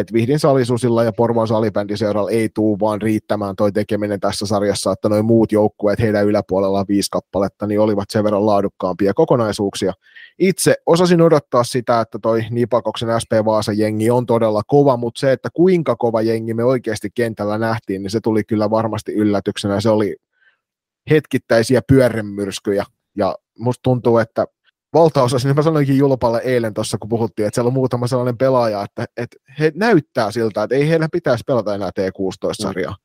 [0.01, 5.09] että Vihdin salisusilla ja Porvoon salibändiseuralla ei tuu vaan riittämään toi tekeminen tässä sarjassa, että
[5.09, 9.93] noin muut joukkueet, heidän yläpuolella viisi kappaletta, niin olivat sen verran laadukkaampia kokonaisuuksia.
[10.39, 15.33] Itse osasin odottaa sitä, että toi Nipakoksen SP Vaasa jengi on todella kova, mutta se,
[15.33, 19.81] että kuinka kova jengi me oikeasti kentällä nähtiin, niin se tuli kyllä varmasti yllätyksenä.
[19.81, 20.17] Se oli
[21.11, 22.85] hetkittäisiä pyörremyrskyjä
[23.17, 24.47] ja musta tuntuu, että
[24.95, 28.83] valtaosa, niin mä sanoinkin Julpalle eilen tuossa, kun puhuttiin, että siellä on muutama sellainen pelaaja,
[28.83, 32.91] että, että he näyttää siltä, että ei heillä pitäisi pelata enää T16-sarjaa.
[32.91, 33.05] Mm.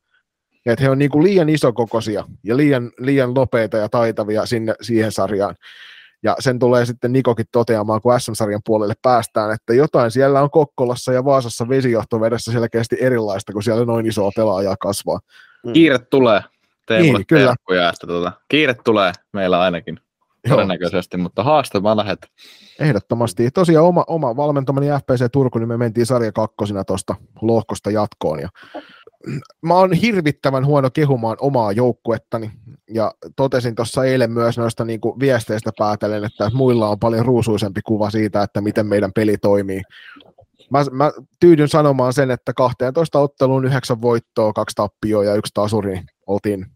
[0.64, 4.74] Ja että he on niin kuin liian isokokoisia ja liian, liian nopeita ja taitavia sinne,
[4.80, 5.54] siihen sarjaan.
[6.22, 11.12] Ja sen tulee sitten Nikokin toteamaan, kun SM-sarjan puolelle päästään, että jotain siellä on Kokkolassa
[11.12, 15.20] ja Vaasassa vesijohtovedessä selkeästi erilaista, kun siellä noin isoa pelaajaa kasvaa.
[15.66, 15.72] Mm.
[15.72, 16.40] Kiire tulee.
[16.86, 17.54] Tee niin, kyllä.
[17.68, 20.00] että tuota, kiire tulee meillä ainakin
[20.48, 21.22] todennäköisesti, Joo.
[21.22, 22.18] mutta haastamaan lähet.
[22.78, 23.50] Ehdottomasti.
[23.50, 28.40] Tosiaan oma, oma valmentamani FPC Turku, niin me mentiin sarja kakkosina tuosta lohkosta jatkoon.
[28.40, 28.48] Ja
[29.62, 32.50] mä oon hirvittävän huono kehumaan omaa joukkuettani,
[32.90, 37.80] ja totesin tuossa eilen myös noista niin kuin viesteistä päätellen, että muilla on paljon ruusuisempi
[37.84, 39.82] kuva siitä, että miten meidän peli toimii.
[40.70, 46.00] Mä, mä tyydyn sanomaan sen, että 12 otteluun yhdeksän voittoa, kaksi tappioa ja yksi tasuri,
[46.26, 46.66] oltiin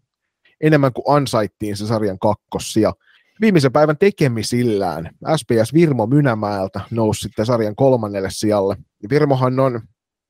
[0.61, 2.93] enemmän kuin ansaittiin se sarjan kakkosia
[3.41, 8.77] viimeisen päivän tekemisillään SPS Virmo Mynämäeltä nousi sitten sarjan kolmannelle sijalle.
[9.11, 9.81] Virmohan on,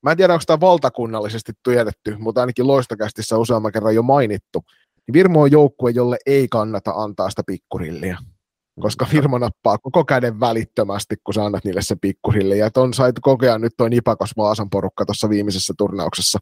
[0.02, 4.64] mä en tiedä onko tämä valtakunnallisesti tiedetty, mutta ainakin loistokästissä useamman kerran jo mainittu.
[5.12, 8.18] Virmo on joukkue, jolle ei kannata antaa sitä pikkurillia
[8.80, 12.56] koska Virmo nappaa koko käden välittömästi, kun sä annat niille se pikkurille.
[12.56, 16.38] Ja on sait kokea nyt toi Nipakos Vaasan porukka tuossa viimeisessä turnauksessa.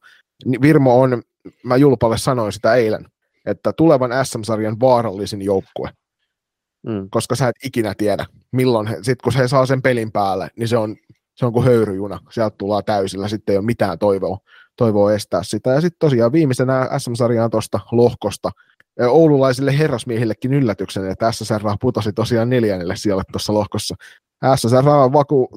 [0.63, 1.23] Virmo on,
[1.65, 3.07] mä Julpalle sanoin sitä eilen,
[3.47, 5.91] että tulevan SM-sarjan vaarallisin joukkue
[6.87, 7.09] mm.
[7.11, 10.69] koska sä et ikinä tiedä, milloin he, sit kun he saa sen pelin päälle, niin
[10.69, 10.97] se on,
[11.35, 14.39] se on kuin höyryjuna, sieltä tullaan täysillä, sitten ei ole mitään toivoa,
[14.77, 15.71] toivoa estää sitä.
[15.71, 18.51] Ja sitten tosiaan viimeisenä SM-sarjaan tuosta lohkosta,
[19.01, 23.95] oululaisille herrasmiehillekin yllätyksen, että SSR putosi tosiaan neljännelle siellä tuossa lohkossa.
[24.57, 25.49] SSR vaku,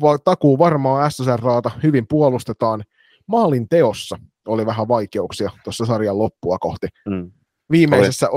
[0.00, 2.84] va, takuu varmaan SSRata, hyvin puolustetaan.
[3.26, 6.86] Maalin teossa oli vähän vaikeuksia tuossa sarjan loppua kohti.
[7.08, 7.30] Mm
[7.70, 8.28] viimeisessä,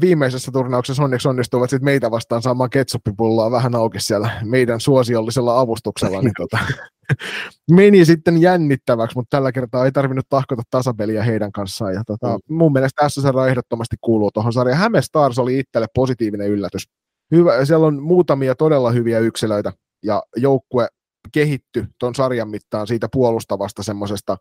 [0.00, 6.22] viimeisessä turnauksessa onneksi onnistuivat sit meitä vastaan saamaan ketsuppipulloa vähän auki siellä meidän suosiollisella avustuksella,
[6.22, 6.58] niin tota,
[7.70, 11.94] meni sitten jännittäväksi, mutta tällä kertaa ei tarvinnut tahkota tasapeliä heidän kanssaan.
[11.94, 12.56] Ja tota, mm.
[12.56, 14.80] mun mielestä tässä sarja ehdottomasti kuuluu tuohon sarjaan.
[14.80, 16.82] Häme Stars oli itselle positiivinen yllätys.
[17.30, 19.72] Hyvä, siellä on muutamia todella hyviä yksilöitä,
[20.04, 20.88] ja joukkue
[21.32, 24.36] kehitty tuon sarjan mittaan siitä puolustavasta semmoisesta,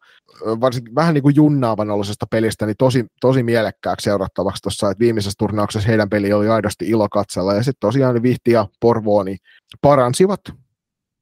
[0.45, 1.87] varsinkin vähän niin kuin junnaavan
[2.31, 7.09] pelistä, niin tosi, tosi mielekkääksi seurattavaksi tuossa, että viimeisessä turnauksessa heidän peli oli aidosti ilo
[7.09, 9.37] katsella, ja sitten tosiaan Vihti ja Porvooni
[9.81, 10.41] paransivat,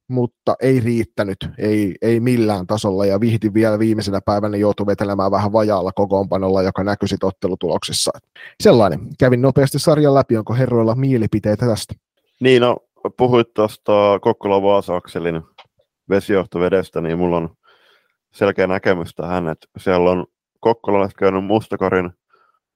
[0.08, 5.54] mutta ei riittänyt, ei, ei millään tasolla, ja Vihti vielä viimeisenä päivänä joutui vetelemään vähän
[5.54, 8.12] vajaalla kokoonpanolla, joka näkyi sitten ottelutuloksissa.
[8.63, 9.00] Sellainen.
[9.19, 11.93] Kävin nopeasti sarjan läpi, onko herroilla mielipiteitä tästä?
[12.39, 12.78] Niin, no
[13.18, 15.42] puhuit tuosta Kokkola Vaasa-akselin
[16.10, 17.50] vesijohtovedestä, niin mulla on
[18.34, 20.26] selkeä näkemys tähän, että siellä on
[20.60, 22.12] kokkolalaiset käynyt Mustakarin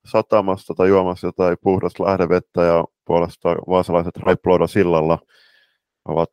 [0.06, 5.20] satamasta tai juomassa jotain puhdasta lähdevettä ja puolestaan vaasalaiset Raiploida sillalla.
[6.06, 6.30] Ovat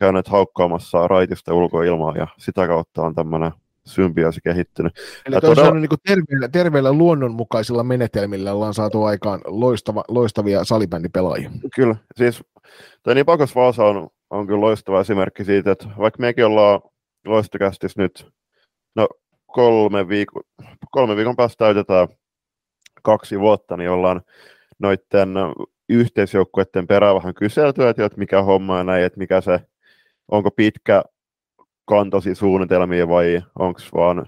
[0.00, 3.52] käyneet haukkaamassa raitista ulkoilmaa ja sitä kautta on tämmöinen
[3.86, 4.92] symbiosi kehittynyt.
[5.26, 5.74] Eli todella...
[5.74, 11.50] niin terveillä, terveillä luonnonmukaisilla menetelmillä ollaan saatu aikaan loistava, loistavia salibändipelaajia.
[11.76, 12.44] Kyllä, siis
[13.02, 16.80] toi Nipakos Vaasa on, on kyllä loistava esimerkki siitä, että vaikka mekin ollaan
[17.26, 18.26] loistokästis nyt,
[18.94, 19.08] no
[19.46, 20.40] kolme, viikko,
[20.90, 22.08] kolme viikon päästä täytetään
[23.02, 24.20] kaksi vuotta, niin ollaan
[24.78, 25.34] noiden
[25.88, 29.60] yhteisjoukkueiden perään vähän kyselty, että mikä homma ja näin, että mikä se,
[30.28, 31.02] onko pitkä
[31.84, 34.26] kantosi suunnitelmia vai onko vaan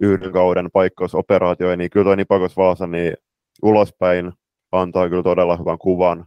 [0.00, 3.14] yhden kauden paikkausoperaatio, niin kyllä toi Nipakos Vaasa niin
[3.62, 4.32] ulospäin
[4.72, 6.26] antaa kyllä todella hyvän kuvan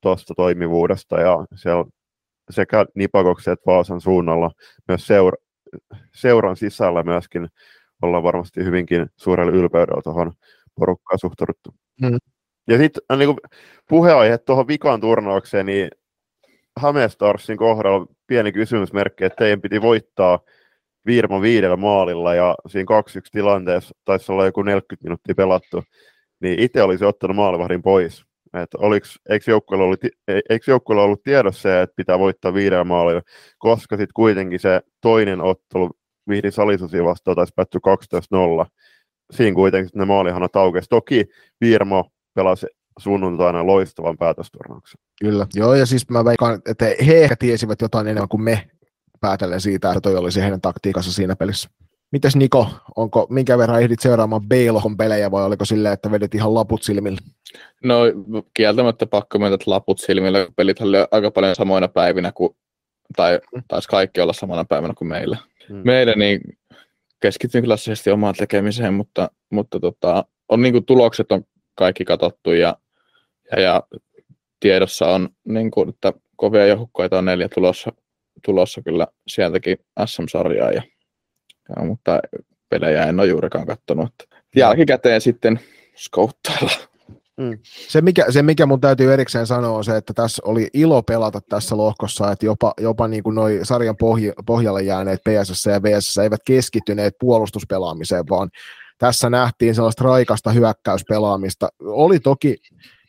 [0.00, 1.84] tuosta toimivuudesta ja siellä
[2.50, 4.50] sekä Nipakoksen että Vaasan suunnalla
[4.88, 5.36] myös seura,
[6.14, 7.48] seuran sisällä myöskin
[8.02, 10.32] ollaan varmasti hyvinkin suurella ylpeydellä tuohon
[10.78, 11.74] porukkaan suhtauduttu.
[12.02, 12.18] Mm.
[12.68, 13.36] Ja sitten niin
[13.88, 15.88] puheenaihe tuohon vikaan turnaukseen, niin
[16.80, 20.38] Hämeestarsin kohdalla pieni kysymysmerkki, että teidän piti voittaa
[21.06, 22.86] Viirmo viidellä maalilla ja siinä
[23.18, 25.82] 2-1 tilanteessa taisi olla joku 40 minuuttia pelattu,
[26.40, 28.24] niin itse olisi ottanut maalivahdin pois.
[28.62, 32.84] Että oliks, eikö, joukkueella ollut, e, eikö joukkueella ollut tiedossa se, että pitää voittaa viidellä
[32.84, 33.22] maalilla,
[33.58, 35.90] koska sitten kuitenkin se toinen ottelu
[36.28, 37.80] Vihdin salisusi vastaan taisi päättyä
[38.64, 38.66] 12-0.
[39.32, 40.88] Siinä kuitenkin ne maalihanat aukesi.
[40.88, 41.24] Toki
[41.60, 42.66] Viirmo pelasi
[42.98, 45.00] sunnuntaina loistavan päätösturnauksen.
[45.20, 48.70] Kyllä, joo, ja siis mä veikkaan, että he ehkä tiesivät jotain enemmän kuin me
[49.20, 51.68] päätellen siitä, että toi olisi heidän taktiikassa siinä pelissä.
[52.12, 56.54] Mites Niko, onko, minkä verran ehdit seuraamaan B-lohon pelejä vai oliko silleen, että vedit ihan
[56.54, 57.18] laput silmillä?
[57.84, 57.96] No
[58.54, 60.46] kieltämättä pakko että laput silmillä.
[60.56, 62.56] Pelit oli aika paljon samoina päivinä kuin,
[63.16, 65.36] tai taisi kaikki olla samana päivänä kuin meillä.
[65.68, 65.82] Hmm.
[65.84, 66.40] Meillä niin
[67.20, 72.76] keskityin klassisesti omaan tekemiseen, mutta, mutta tota, on niin kuin, tulokset on kaikki katsottu ja
[73.52, 73.82] ja, ja
[74.60, 77.92] tiedossa on, niin kuin, että kovia joukkoita on neljä tulossa,
[78.44, 80.82] tulossa kyllä sieltäkin SM-sarjaa, ja,
[81.76, 82.20] ja, mutta
[82.68, 84.12] pelejä en ole juurikaan katsonut.
[84.56, 85.60] Jälkikäteen sitten
[85.96, 86.70] skouttailla.
[87.36, 87.58] Mm.
[87.62, 91.40] Se, mikä, se, mikä mun täytyy erikseen sanoa, on se, että tässä oli ilo pelata
[91.48, 96.18] tässä lohkossa, että jopa, jopa niin kuin noi sarjan pohj- pohjalle jääneet PSS ja VSS
[96.18, 98.50] eivät keskittyneet puolustuspelaamiseen, vaan
[98.98, 101.68] tässä nähtiin sellaista raikasta hyökkäyspelaamista.
[101.80, 102.56] Oli toki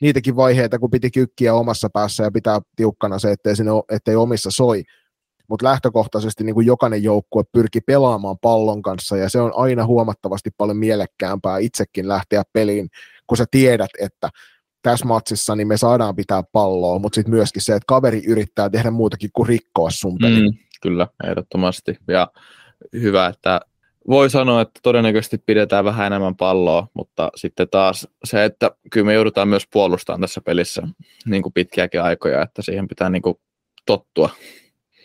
[0.01, 4.51] niitäkin vaiheita, kun piti kykkiä omassa päässä ja pitää tiukkana se, ettei, sinne, ettei omissa
[4.51, 4.83] soi.
[5.49, 10.49] Mutta lähtökohtaisesti niin kuin jokainen joukkue pyrki pelaamaan pallon kanssa ja se on aina huomattavasti
[10.57, 12.87] paljon mielekkäämpää itsekin lähteä peliin,
[13.27, 14.29] kun sä tiedät, että
[14.81, 18.91] tässä matsissa niin me saadaan pitää palloa, mutta sitten myöskin se, että kaveri yrittää tehdä
[18.91, 20.43] muutakin kuin rikkoa sun pelin.
[20.43, 21.97] Mm, kyllä, ehdottomasti.
[22.07, 22.27] Ja
[22.93, 23.61] hyvä, että
[24.07, 29.13] voi sanoa, että todennäköisesti pidetään vähän enemmän palloa, mutta sitten taas se, että kyllä me
[29.13, 30.87] joudutaan myös puolustamaan tässä pelissä
[31.25, 33.35] niin kuin pitkiäkin aikoja, että siihen pitää niin kuin
[33.85, 34.29] tottua.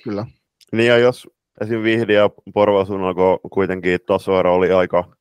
[0.05, 0.27] Kyllä.
[0.73, 1.29] Niin ja jos
[1.61, 1.83] esim.
[1.83, 5.17] Vihdi ja Porvasuunnalla kuitenkin tasoero oli aika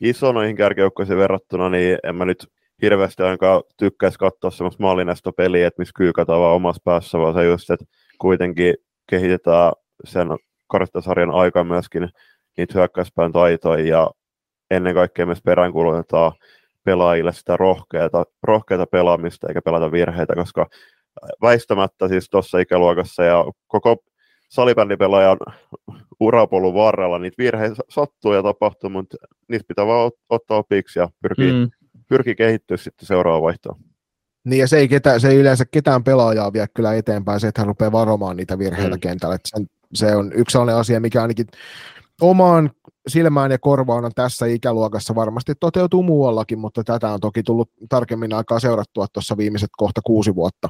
[0.00, 2.46] iso noihin kärkijoukkoihin verrattuna, niin en mä nyt
[2.82, 7.44] hirveästi ainakaan tykkäisi katsoa semmoista maalinesta peliä, että missä kyykataan vaan omassa päässä, vaan se
[7.44, 7.84] just, että
[8.18, 8.74] kuitenkin
[9.10, 9.72] kehitetään
[10.04, 10.28] sen
[10.68, 12.08] karttasarjan aikaa myöskin
[12.56, 14.10] niitä hyökkäyspään taitoja ja
[14.70, 16.32] ennen kaikkea myös peräänkuulutetaan
[16.84, 20.66] pelaajille sitä rohkeata, rohkeata pelaamista eikä pelata virheitä, koska
[21.42, 23.96] väistämättä siis tuossa ikäluokassa ja koko
[24.48, 25.38] salibändipelaajan
[26.20, 29.16] urapolun varrella niitä virheitä sattuu ja tapahtuu, mutta
[29.48, 31.70] niistä pitää vaan ottaa opiksi ja pyrkii, mm.
[32.08, 33.80] pyrkii kehittyä sitten seuraavaan vaihtoon.
[34.44, 37.60] Niin ja se ei, ketä, se ei yleensä ketään pelaajaa vie kyllä eteenpäin, se, että
[37.60, 39.00] hän rupeaa varomaan niitä virheitä mm.
[39.00, 39.38] kentällä.
[39.44, 41.46] Sen, se on yksi sellainen asia, mikä ainakin
[42.20, 42.70] omaan
[43.08, 48.32] silmään ja korvaan on tässä ikäluokassa varmasti toteutuu muuallakin, mutta tätä on toki tullut tarkemmin
[48.32, 50.68] aikaa seurattua tuossa viimeiset kohta kuusi vuotta.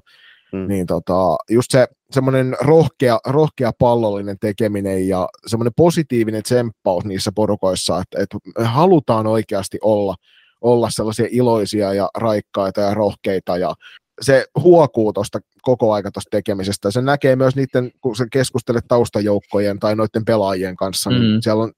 [0.53, 0.69] Mm.
[0.69, 8.01] Niin tota, just se semmoinen rohkea, rohkea pallollinen tekeminen ja semmoinen positiivinen tsemppaus niissä porukoissa,
[8.01, 10.15] että, että halutaan oikeasti olla,
[10.61, 13.75] olla sellaisia iloisia ja raikkaita ja rohkeita ja
[14.21, 16.91] se huokuu tuosta koko aika tuosta tekemisestä.
[16.91, 21.29] Se näkee myös niiden, kun se keskustelet taustajoukkojen tai noiden pelaajien kanssa, niin mm.
[21.29, 21.73] niin siellä on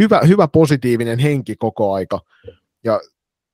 [0.00, 2.20] hyvä, hyvä positiivinen henki koko aika.
[2.84, 3.00] Ja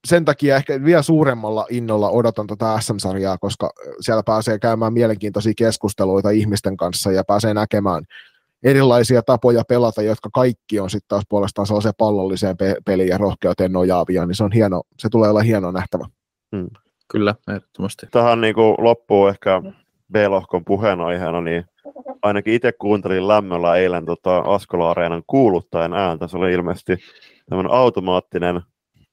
[0.06, 6.30] sen takia ehkä vielä suuremmalla innolla odotan tuota SM-sarjaa, koska siellä pääsee käymään mielenkiintoisia keskusteluita
[6.30, 8.04] ihmisten kanssa ja pääsee näkemään
[8.62, 13.72] erilaisia tapoja pelata, jotka kaikki on sitten taas puolestaan sellaiseen pallolliseen pe- peliin ja rohkeuteen
[13.72, 16.06] nojaavia, niin se on hieno, se tulee olla hieno nähtävä.
[16.56, 16.68] Hmm.
[17.08, 18.06] Kyllä, ehdottomasti.
[18.10, 19.62] Tähän niin kuin loppuu ehkä
[20.12, 21.64] B-lohkon puheenaiheena, niin
[22.22, 26.28] ainakin itse kuuntelin lämmöllä eilen tota Askola-areenan kuuluttajan ääntä.
[26.28, 26.96] Se oli ilmeisesti
[27.48, 28.60] tämmöinen automaattinen,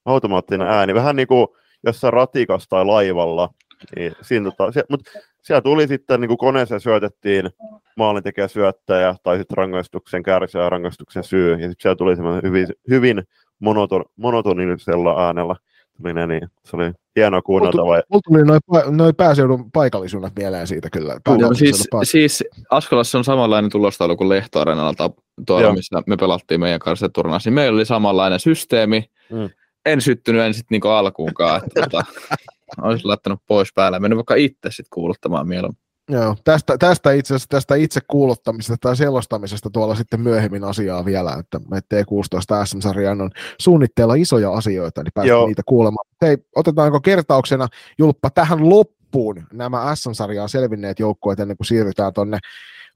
[0.05, 1.47] automaattinen ääni, vähän niin kuin
[1.83, 3.49] jossain ratikassa tai laivalla.
[3.95, 7.49] Niin siinä, tota, se, mutta siellä tuli sitten, niin kuin koneeseen syötettiin
[7.97, 11.51] maalintekijä syöttäjä tai sitten rangaistuksen kärsijä ja rangaistuksen syy.
[11.51, 13.23] Ja sitten siellä tuli semmoinen hyvin, hyvin
[13.59, 15.55] monoton, monotonisella äänellä
[15.97, 18.01] tuli ne, niin se oli hienoa kuunneltavaa.
[18.09, 18.59] Mulla tuli noin
[18.97, 21.19] noi pääseudun paikallisuudet mieleen siitä kyllä.
[21.39, 25.09] Joo, siis, siis Askolassa on samanlainen tulostaulu kuin Lehtoareenalta
[25.47, 27.49] tuolla, missä me pelattiin meidän kanssa turnaassa.
[27.49, 29.03] Niin meillä oli samanlainen systeemi.
[29.31, 29.49] Mm.
[29.85, 31.61] En syttynyt en sitten niinku alkuunkaan.
[31.63, 32.05] Että, tota,
[32.81, 33.99] olisin laittanut pois päälle.
[33.99, 35.84] Mennyt vaikka itse sitten kuuluttamaan mieluummin.
[36.09, 41.59] Joo, tästä, tästä itse tästä itse kuuluttamisesta tai selostamisesta tuolla sitten myöhemmin asiaa vielä, että
[41.75, 46.07] T16 SM-sarjan on suunnitteilla isoja asioita, niin päästään niitä kuulemaan.
[46.21, 52.37] Hei, otetaanko kertauksena, Julppa, tähän loppuun nämä SM-sarjaan selvinneet joukkueet ennen kuin siirrytään tuonne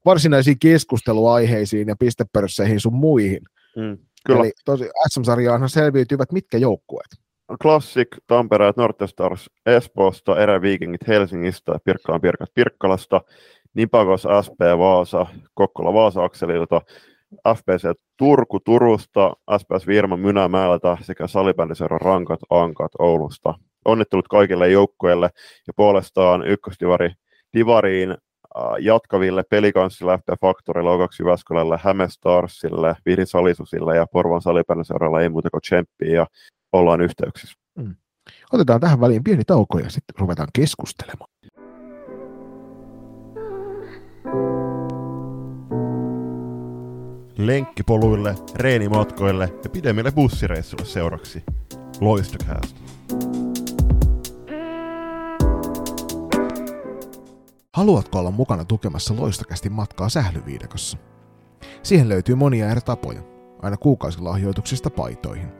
[0.04, 3.40] varsinaisiin keskusteluaiheisiin ja pistepörsseihin sun muihin.
[3.76, 4.40] Mm, kyllä.
[4.40, 7.29] Eli tosi SM-sarjaanhan selviytyvät mitkä joukkueet?
[7.62, 13.20] Classic, Tampereet, Nortestars Espoosta, Eräviikingit Helsingistä, Pirkkalan Pirkat Pirkkalasta,
[13.74, 16.80] Nipakos SP Vaasa, Kokkola Vaasa Akselilta,
[17.56, 23.54] FPC Turku Turusta, SPS Virma Mynämäeltä sekä salibändiseuran Rankat Ankat Oulusta.
[23.84, 25.30] Onnittelut kaikille joukkueille
[25.66, 27.12] ja puolestaan ykkösdivari
[27.56, 28.16] Divariin
[28.78, 35.60] jatkaville pelikanssille, FP Factorille, O2 Jyväskylälle, Hämestarsille, Vihri Salisusille ja Porvan salibändiseuralle ei muuta kuin
[35.60, 36.26] tsemppiä
[36.72, 37.54] ollaan yhteyksissä.
[37.78, 37.94] Mm.
[38.52, 41.30] Otetaan tähän väliin pieni tauko ja sitten ruvetaan keskustelemaan.
[47.38, 51.42] Lenkkipoluille, reenimatkoille ja pidemmille bussireissuille seuraksi.
[52.00, 52.80] Loistokäästä.
[57.76, 60.98] Haluatko olla mukana tukemassa Loistokästi matkaa sählyviidakossa?
[61.82, 63.22] Siihen löytyy monia eri tapoja,
[63.62, 65.59] aina kuukausilahjoituksista paitoihin.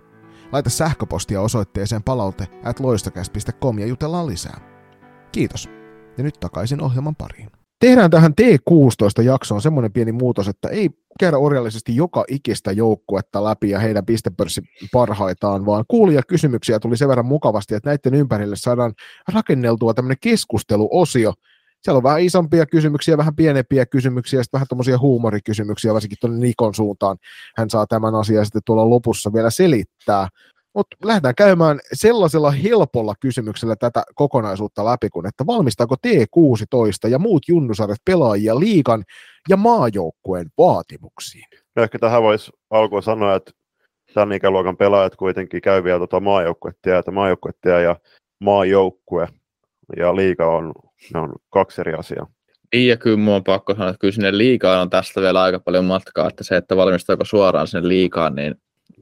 [0.51, 2.79] Laita sähköpostia osoitteeseen palaute at
[3.79, 4.59] ja jutellaan lisää.
[5.31, 5.69] Kiitos.
[6.17, 7.49] Ja nyt takaisin ohjelman pariin.
[7.79, 13.79] Tehdään tähän T16-jaksoon semmoinen pieni muutos, että ei käydä orjallisesti joka ikistä joukkuetta läpi ja
[13.79, 14.61] heidän pistepörssi
[14.91, 18.93] parhaitaan, vaan kuulia kysymyksiä tuli sen verran mukavasti, että näiden ympärille saadaan
[19.33, 21.33] rakenneltua tämmöinen keskusteluosio,
[21.81, 26.39] siellä on vähän isompia kysymyksiä, vähän pienempiä kysymyksiä ja sitten vähän tuommoisia huumorikysymyksiä, varsinkin tuonne
[26.39, 27.17] Nikon suuntaan.
[27.57, 30.27] Hän saa tämän asian sitten tuolla lopussa vielä selittää.
[30.75, 37.43] Mutta lähdetään käymään sellaisella helpolla kysymyksellä tätä kokonaisuutta läpi, kun että valmistaako T16 ja muut
[37.47, 39.03] junnusarjat pelaajia liikan
[39.49, 41.45] ja maajoukkueen vaatimuksiin?
[41.75, 43.51] No ehkä tähän voisi alkuun sanoa, että
[44.13, 47.11] tämän ikäluokan pelaajat kuitenkin käy vielä tuota maajoukkuettia, että
[47.83, 47.95] ja
[48.39, 49.27] maajoukkue
[49.97, 50.73] ja liiga on
[51.13, 52.27] ne on kaksi eri asiaa.
[52.73, 55.59] Niin, ja kyllä minun on pakko sanoa, että kyllä sinne liikaan on tästä vielä aika
[55.59, 58.55] paljon matkaa, että se, että valmistaako suoraan sinne liikaan, niin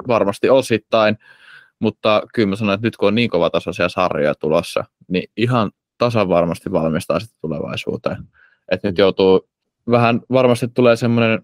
[0.07, 1.17] varmasti osittain,
[1.79, 5.71] mutta kyllä mä sanon, että nyt kun on niin kova tasoisia sarjoja tulossa, niin ihan
[5.97, 8.17] tasan varmasti valmistaa sitten tulevaisuuteen.
[8.71, 9.49] Että nyt joutuu
[9.91, 11.41] vähän, varmasti tulee semmoinen,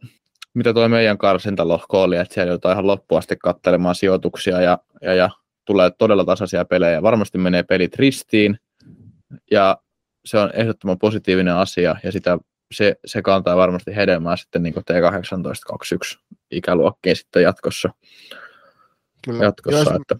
[0.54, 5.14] mitä tuo meidän karsintalohko oli, että siellä joutuu ihan loppuun asti katselemaan sijoituksia ja, ja,
[5.14, 5.30] ja
[5.66, 7.02] tulee todella tasaisia pelejä.
[7.02, 8.60] Varmasti menee pelit ristiin
[9.52, 9.78] ja
[10.26, 12.38] se on ehdottoman positiivinen asia ja sitä,
[12.74, 16.20] se, se kantaa varmasti hedelmää sitten niin T18-21
[16.52, 17.90] ikäluokkiin sitten jatkossa.
[19.26, 19.44] Kyllä.
[19.44, 20.16] jatkossa Jos, että,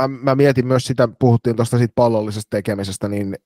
[0.00, 3.36] mä, mä mietin myös sitä, puhuttiin tuosta siitä pallollisesta tekemisestä, niin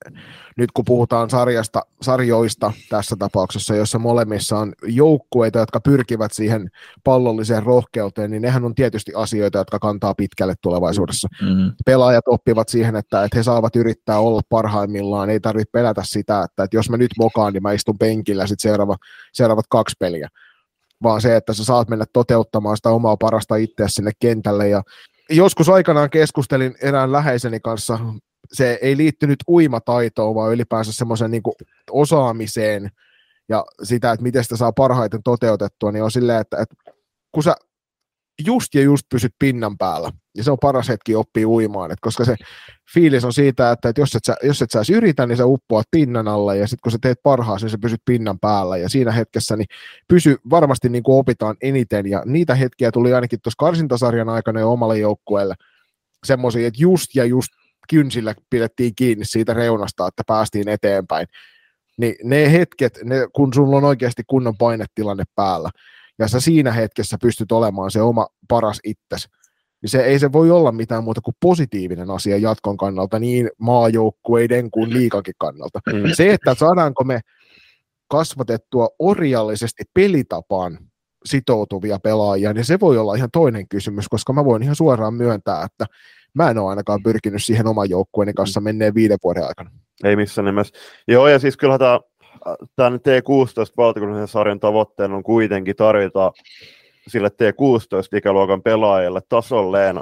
[0.56, 6.70] nyt kun puhutaan sarjasta, sarjoista tässä tapauksessa, jossa molemmissa on joukkueita, jotka pyrkivät siihen
[7.04, 11.28] pallolliseen rohkeuteen, niin nehän on tietysti asioita, jotka kantaa pitkälle tulevaisuudessa.
[11.42, 16.42] mm, Pelaajat oppivat siihen, että, että he saavat yrittää olla parhaimmillaan, ei tarvitse pelätä sitä,
[16.42, 18.96] että, että jos mä nyt mokaan, niin mä istun penkillä sitten seuraava,
[19.32, 20.28] seuraavat kaksi peliä.
[21.02, 24.82] Vaan se, että sä saat mennä toteuttamaan sitä omaa parasta itseä sinne kentälle ja
[25.30, 27.98] joskus aikanaan keskustelin erään läheiseni kanssa,
[28.52, 31.42] se ei liittynyt uimataitoon, vaan ylipäänsä semmoisen niin
[31.90, 32.90] osaamiseen.
[33.48, 36.74] Ja sitä, että miten sitä saa parhaiten toteutettua, niin on silleen, että, että
[37.32, 37.56] kun sä
[38.46, 42.24] just ja just pysyt pinnan päällä, ja se on paras hetki oppia uimaan, että koska
[42.24, 42.36] se
[42.94, 45.46] fiilis on siitä, että, että jos, et sä, jos et sä edes yritä, niin sä
[45.46, 48.88] uppoat pinnan alla, ja sitten kun sä teet parhaasi, niin sä pysyt pinnan päällä, ja
[48.88, 49.66] siinä hetkessä niin
[50.08, 54.72] pysy, varmasti niin kuin opitaan eniten, ja niitä hetkiä tuli ainakin tuossa karsintasarjan aikana jo
[54.72, 55.54] omalle joukkueelle,
[56.24, 57.48] semmoisia, että just ja just
[57.88, 61.26] kynsillä pidettiin kiinni siitä reunasta, että päästiin eteenpäin.
[61.98, 65.70] Niin ne hetket, ne, kun sulla on oikeasti kunnon painetilanne päällä,
[66.18, 69.28] ja sä siinä hetkessä pystyt olemaan se oma paras itses,
[69.82, 74.70] niin se ei se voi olla mitään muuta kuin positiivinen asia jatkon kannalta, niin maajoukkueiden
[74.70, 75.80] kuin liikakin kannalta.
[75.92, 76.02] Mm.
[76.14, 77.20] Se, että saadaanko me
[78.08, 80.78] kasvatettua orjallisesti pelitapaan
[81.24, 85.64] sitoutuvia pelaajia, niin se voi olla ihan toinen kysymys, koska mä voin ihan suoraan myöntää,
[85.64, 85.86] että
[86.34, 89.70] mä en ole ainakaan pyrkinyt siihen oman joukkueeni kanssa menneen viiden vuoden aikana.
[90.04, 90.74] Ei missään nimessä.
[91.08, 92.00] Joo, ja siis kyllä tämä
[92.76, 96.32] tämän T16 valtakunnallisen sarjan tavoitteena on kuitenkin tarjota
[97.08, 99.96] sille T16-ikäluokan pelaajille tasolleen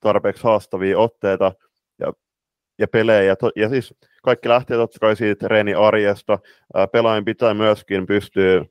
[0.00, 1.52] tarpeeksi haastavia otteita
[1.98, 2.12] ja,
[2.78, 3.36] ja pelejä.
[3.56, 6.38] Ja siis kaikki lähtee totta kai siitä reeni arjesta.
[6.92, 8.64] Pelaajien pitää myöskin pystyä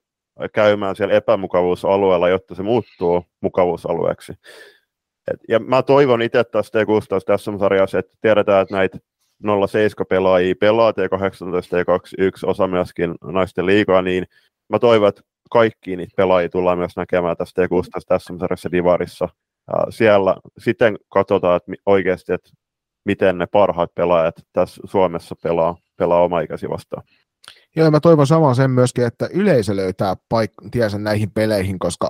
[0.53, 4.33] käymään siellä epämukavuusalueella, jotta se muuttuu mukavuusalueeksi.
[5.31, 6.85] Et, ja mä toivon itse tästä T16
[7.25, 8.97] tässä sarjassa, että tiedetään, että näitä
[9.67, 14.25] 07 pelaajia pelaa T18 ja 21 osa myöskin naisten liikaa, niin
[14.69, 15.21] mä toivon, että
[15.51, 19.29] kaikki niitä pelaajia tullaan myös näkemään tästä T16 tässä sarjassa Divarissa.
[19.89, 22.49] Siellä sitten katsotaan että oikeasti, että
[23.05, 27.03] miten ne parhaat pelaajat tässä Suomessa pelaa, pelaa oma ikäsi vastaan.
[27.75, 32.09] Joo, mä toivon samaa sen myöskin, että yleisö löytää paik- tiensä näihin peleihin, koska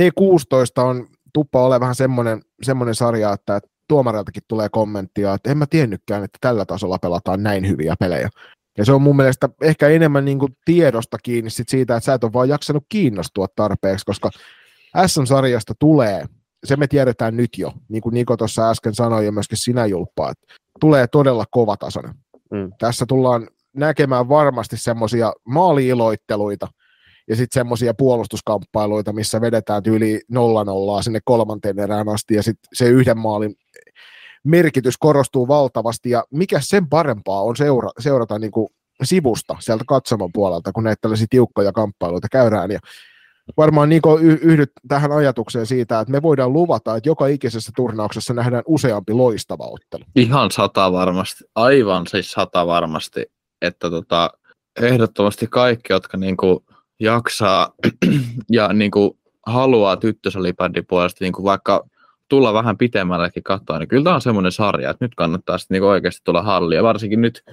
[0.00, 5.66] T16 on tuppa ole vähän semmoinen, semmoinen sarja, että tuomariltakin tulee kommenttia, että en mä
[5.66, 8.28] tiennytkään, että tällä tasolla pelataan näin hyviä pelejä.
[8.78, 12.14] Ja se on mun mielestä ehkä enemmän niin kuin tiedosta kiinni sit siitä, että sä
[12.14, 14.30] et ole vaan jaksanut kiinnostua tarpeeksi, koska
[15.06, 16.26] SM-sarjasta tulee,
[16.64, 20.30] se me tiedetään nyt jo, niin kuin Niko tuossa äsken sanoi ja myöskin sinä Julppa,
[20.30, 20.46] että
[20.80, 22.14] tulee todella kovatasoinen.
[22.50, 22.72] Mm.
[22.78, 26.68] Tässä tullaan näkemään varmasti semmoisia maaliiloitteluita
[27.28, 32.68] ja sitten semmoisia puolustuskamppailuita, missä vedetään tyyli nolla nollaa sinne kolmanteen erään asti ja sitten
[32.72, 33.54] se yhden maalin
[34.44, 38.68] merkitys korostuu valtavasti ja mikä sen parempaa on seura- seurata niin kuin
[39.02, 42.78] sivusta sieltä katsomon puolelta, kun näitä tällaisia tiukkoja kamppailuita käydään ja
[43.56, 48.62] varmaan niin yhdyt tähän ajatukseen siitä, että me voidaan luvata, että joka ikisessä turnauksessa nähdään
[48.66, 50.04] useampi loistava ottelu.
[50.16, 53.26] Ihan sata varmasti, aivan siis sata varmasti,
[53.62, 54.30] että tota,
[54.80, 56.64] ehdottomasti kaikki, jotka niinku
[57.00, 57.72] jaksaa
[58.50, 61.84] ja niinku haluaa tyttösalibändin puolesta niinku vaikka
[62.28, 65.88] tulla vähän pitemmällekin katsoa, niin kyllä tämä on semmoinen sarja, että nyt kannattaa sitten niinku
[65.88, 66.76] oikeasti tulla halliin.
[66.76, 67.44] Ja varsinkin nyt,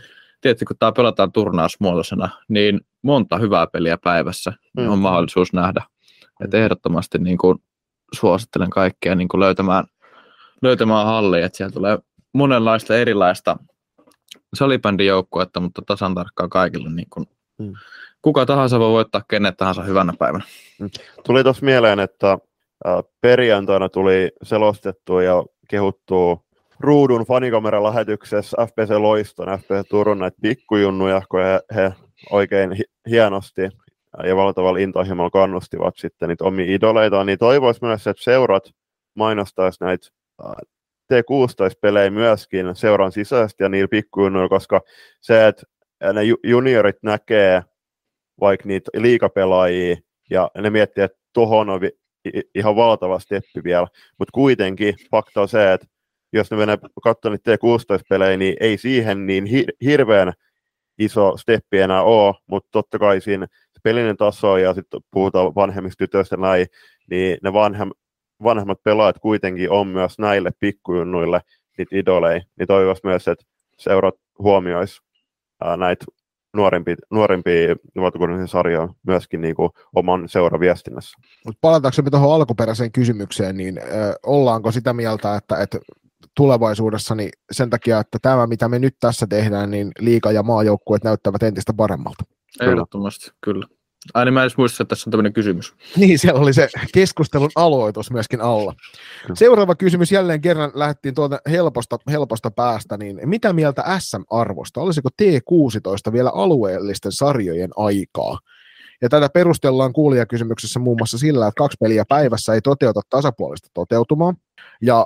[0.42, 4.90] tietysti kun tämä pelataan turnausmuotoisena, niin monta hyvää peliä päivässä mm.
[4.90, 5.84] on mahdollisuus nähdä.
[6.44, 7.58] Että ehdottomasti niin kuin
[8.14, 9.86] suosittelen kaikkia niin kuin löytämään,
[10.62, 12.00] löytämään hallia, että siellä tulee
[12.34, 13.58] monenlaista erilaista
[14.54, 17.26] salibändijoukkuetta, mutta tasan tarkkaan kaikille niin kuin
[17.60, 17.74] mm.
[18.22, 20.44] Kuka tahansa voi voittaa kenet tahansa hyvänä päivänä.
[20.80, 20.90] Mm.
[21.26, 22.38] Tuli tuossa mieleen, että
[23.22, 26.44] perjantaina tuli selostettua ja kehuttua
[26.80, 31.94] ruudun fanikameran lähetyksessä FPC Loiston, FPC Turun näitä pikkujunnuja, kun he, he
[32.32, 32.76] oikein
[33.10, 33.62] hienosti
[34.24, 38.64] ja valtavalla intohimolla kannustivat sitten niitä omia idoleitaan, niin toivoisi myös, että seurat
[39.16, 40.08] mainostaisi näitä
[41.14, 44.82] T16-pelejä myöskin seuran sisäisesti ja niillä pikkujunnuilla, koska
[45.22, 45.66] se, että
[46.14, 47.64] ne juniorit näkee
[48.42, 49.98] vaikka niitä liikapelaajia
[50.30, 51.82] ja ne miettii, että tuohon on
[52.56, 53.88] ihan valtava steppi vielä,
[54.20, 55.88] mutta kuitenkin fakta on se, että
[56.34, 60.34] jos ne menee katsomaan niitä T16-pelejä, niin ei siihen niin hir- hirveän
[60.98, 63.48] iso steppi enää ole, mutta totta kai siinä
[63.84, 66.68] pelinen taso ja sitten puhutaan vanhemmista tytöistä näin,
[67.10, 67.90] niin ne vanhem,
[68.44, 71.42] vanhemmat pelaajat kuitenkin on myös näille pikkujunnuille
[71.78, 73.46] niitä idoleja, niin toivoisi myös, että
[73.78, 75.02] seurat huomioisi
[75.78, 76.06] näitä
[76.54, 81.18] nuorempia, nuorempia valtakunnallisia sarjoja myöskin niin kuin oman seuraviestinnässä.
[81.46, 83.84] Mutta palataanko me tuohon alkuperäiseen kysymykseen, niin ö,
[84.26, 85.80] ollaanko sitä mieltä, että, että
[86.36, 91.04] tulevaisuudessa niin sen takia, että tämä mitä me nyt tässä tehdään, niin liika- ja maajoukkueet
[91.04, 92.24] näyttävät entistä paremmalta?
[92.62, 93.66] Ehdottomasti, kyllä.
[94.14, 95.74] Ai niin mä en edes muista, että tässä on tämmöinen kysymys.
[95.98, 98.74] Niin, siellä oli se keskustelun aloitus myöskin alla.
[99.34, 104.82] Seuraava kysymys jälleen kerran lähdettiin tuolta helposta, helposta päästä, niin mitä mieltä SM-arvosta?
[104.82, 108.40] Olisiko T16 vielä alueellisten sarjojen aikaa?
[109.02, 114.34] Ja tätä perustellaan kuulijakysymyksessä muun muassa sillä, että kaksi peliä päivässä ei toteuta tasapuolista toteutumaa.
[114.82, 115.06] Ja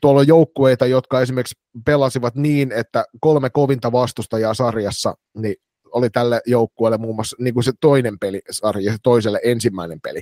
[0.00, 5.54] tuolla on joukkueita, jotka esimerkiksi pelasivat niin, että kolme kovinta vastustajaa sarjassa, niin
[5.96, 10.20] oli tälle joukkueelle muun muassa niin kuin se toinen peli sarja, se toiselle ensimmäinen peli,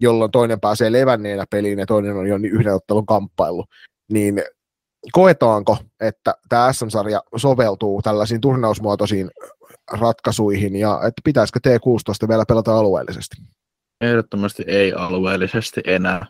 [0.00, 3.64] jolloin toinen pääsee levänneenä peliin ja toinen on jo niin yhden ottelun kamppailu.
[4.12, 4.42] Niin
[5.12, 9.30] koetaanko, että tämä SM-sarja soveltuu tällaisiin turnausmuotoisiin
[9.92, 13.36] ratkaisuihin ja että pitäisikö T16 vielä pelata alueellisesti?
[14.00, 16.26] Ehdottomasti ei alueellisesti enää.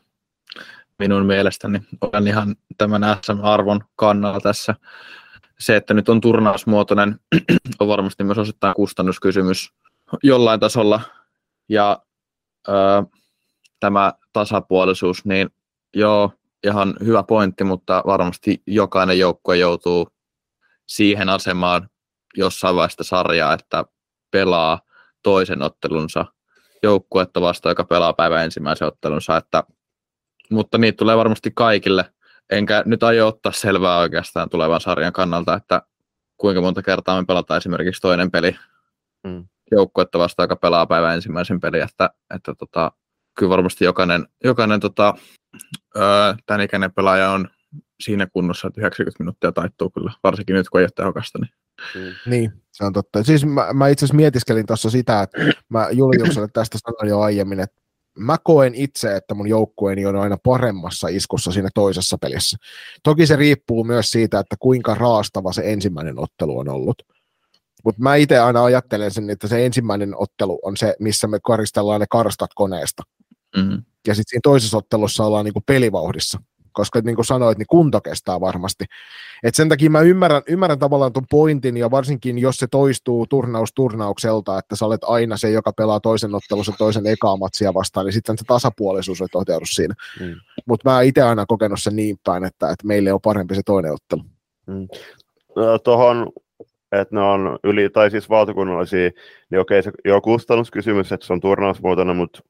[0.99, 4.75] Minun mielestäni olen ihan tämän SM-arvon kannalla tässä
[5.61, 7.21] se, että nyt on turnausmuotoinen,
[7.81, 9.73] on varmasti myös osittain kustannuskysymys
[10.23, 11.01] jollain tasolla.
[11.69, 12.03] Ja
[12.69, 12.73] ö,
[13.81, 15.51] tämä tasapuolisuus, niin
[15.95, 16.33] joo,
[16.65, 20.09] ihan hyvä pointti, mutta varmasti jokainen joukkue joutuu
[20.87, 21.91] siihen asemaan
[22.37, 23.85] jossain vaiheessa sarjaa, että
[24.31, 24.81] pelaa
[25.23, 26.25] toisen ottelunsa
[26.83, 29.65] joukkuetta vastaan, joka pelaa päivän ensimmäisen ottelunsa, että,
[30.51, 32.05] mutta niitä tulee varmasti kaikille–
[32.51, 35.83] enkä nyt aio ottaa selvää oikeastaan tulevan sarjan kannalta, että
[36.37, 38.57] kuinka monta kertaa me pelataan esimerkiksi toinen peli
[39.25, 39.45] mm.
[39.71, 42.93] joukkuetta vastaan, joka pelaa päivän ensimmäisen pelin, että, että tota,
[43.39, 45.15] kyllä varmasti jokainen, jokainen tota,
[45.97, 47.49] öö, tämän ikäinen pelaaja on
[48.01, 51.39] siinä kunnossa, että 90 minuuttia taittuu kyllä, varsinkin nyt kun ei ole tehokasta.
[51.39, 51.51] Niin.
[51.95, 52.31] Mm.
[52.31, 53.23] Niin, se on totta.
[53.23, 55.39] Siis mä, mä itse asiassa mietiskelin tuossa sitä, että
[55.69, 57.80] mä Juliukselle tästä sanoin jo aiemmin, että
[58.21, 62.57] mä koen itse, että mun joukkueeni on aina paremmassa iskussa siinä toisessa pelissä.
[63.03, 67.03] Toki se riippuu myös siitä, että kuinka raastava se ensimmäinen ottelu on ollut.
[67.85, 72.01] Mutta mä itse aina ajattelen sen, että se ensimmäinen ottelu on se, missä me karistellaan
[72.01, 73.03] ne karstat koneesta.
[73.57, 73.83] Mm-hmm.
[74.07, 76.41] Ja sitten siinä toisessa ottelussa ollaan niinku pelivauhdissa
[76.73, 78.85] koska niin kuin sanoit, niin kunto kestää varmasti.
[79.43, 83.73] Et sen takia mä ymmärrän, ymmärrän tavallaan tuon pointin, ja varsinkin jos se toistuu turnaus
[83.75, 88.13] turnaukselta, että sä olet aina se, joka pelaa toisen ottelussa toisen ekaa matsia vastaan, niin
[88.13, 89.95] sitten se tasapuolisuus ei toteudu siinä.
[90.21, 90.35] Mm.
[90.67, 93.93] Mutta mä itse aina kokenut sen niin päin, että, että meille on parempi se toinen
[93.93, 94.23] ottelu.
[94.67, 94.89] Mm.
[95.57, 96.27] No, Tuohon
[96.93, 99.11] että ne on yli, tai siis valtakunnallisia,
[99.51, 102.43] niin okei, se jo kustannuskysymys, että se on turnausmuotoinen, mutta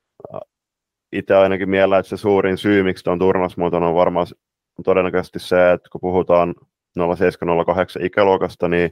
[1.12, 4.26] itse ainakin miellä, että se suurin syy, miksi on turnasmuotoinen, on varmaan
[4.84, 6.54] todennäköisesti se, että kun puhutaan
[7.16, 8.90] 0708 ikäluokasta, niin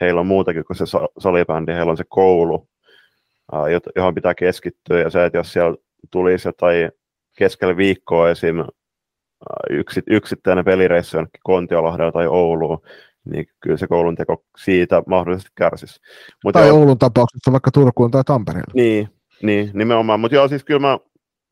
[0.00, 0.84] heillä on muutakin kuin se
[1.18, 2.68] salibändi, heillä on se koulu,
[3.96, 5.76] johon pitää keskittyä, ja se, että jos siellä
[6.10, 6.90] tulisi jotain
[7.38, 8.56] keskellä viikkoa esim.
[10.10, 12.78] yksittäinen pelireissu jonnekin Kontiolahdella tai Ouluun,
[13.24, 16.00] niin kyllä se koulun teko siitä mahdollisesti kärsisi.
[16.44, 18.72] Mut tai joo, Oulun tapauksessa vaikka Turkuun tai Tampereelle.
[18.74, 19.08] Niin,
[19.42, 20.20] niin nimenomaan.
[20.20, 20.98] Mutta joo, siis kyllä mä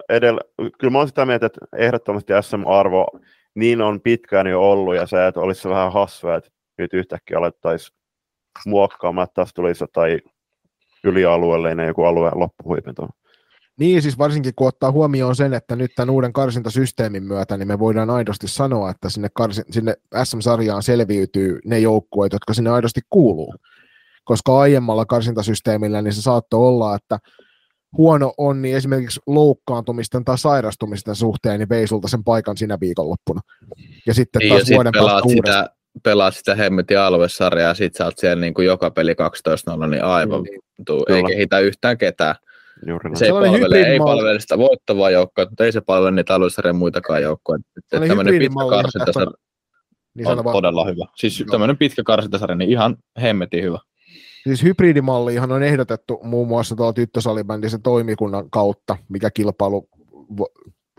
[0.09, 3.07] edellä, kyllä mä olen sitä mieltä, että ehdottomasti SM-arvo
[3.55, 7.97] niin on pitkään jo ollut, ja se, että olisi vähän hassua, että nyt yhtäkkiä alettaisiin
[8.67, 10.21] muokkaamaan, että tässä tulisi jotain
[11.05, 13.09] ylialueellinen joku alueen loppuhuipento.
[13.79, 17.79] Niin, siis varsinkin kun ottaa huomioon sen, että nyt tämän uuden karsintasysteemin myötä, niin me
[17.79, 23.55] voidaan aidosti sanoa, että sinne, karsi, sinne SM-sarjaan selviytyy ne joukkueet, jotka sinne aidosti kuuluu.
[24.25, 27.19] Koska aiemmalla karsintasysteemillä niin se saattoi olla, että
[27.97, 33.41] huono on, niin esimerkiksi loukkaantumisten tai sairastumisten suhteen, niin vei sulta sen paikan sinä viikonloppuna.
[34.07, 35.71] Ja sitten niin, taas ja vuoden sit pelaat sitä,
[36.03, 39.13] pelaat sitä hemmetin aluesarjaa, ja sit sä oot siellä niin kuin joka peli
[39.85, 42.35] 12-0, niin aivan niin, tuu, ei kehitä yhtään ketään.
[42.87, 46.77] Juuri se ei palvele, ei palvele sitä voittavaa joukkoa, mutta ei se palvele niitä aluesarjan
[46.77, 47.59] muitakaan joukkoja.
[47.91, 49.33] Tämmöinen pitkä karsintasarja
[50.15, 51.05] niin on todella hyvä.
[51.17, 51.47] Siis no.
[51.51, 53.79] tämmöinen pitkä karsintasarja, niin ihan hemmetin hyvä.
[54.45, 59.89] Siis hybridimallihan on ehdotettu muun muassa tuolla tyttösalibändisen toimikunnan kautta, mikä kilpailu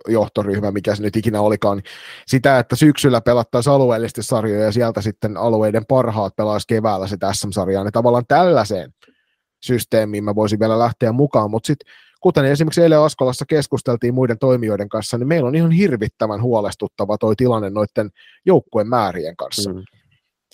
[0.07, 1.85] johtoryhmä, mikä se nyt ikinä olikaan, niin
[2.27, 7.83] sitä, että syksyllä pelattaisiin alueellisesti sarjoja ja sieltä sitten alueiden parhaat pelaisi keväällä sitä SM-sarjaa,
[7.83, 8.93] niin tavallaan tällaiseen
[9.63, 14.89] systeemiin mä voisin vielä lähteä mukaan, mutta sitten kuten esimerkiksi eilen Askolassa keskusteltiin muiden toimijoiden
[14.89, 18.09] kanssa, niin meillä on ihan hirvittävän huolestuttava toi tilanne noiden
[18.45, 19.73] joukkueen määrien kanssa.
[19.73, 19.83] Mm.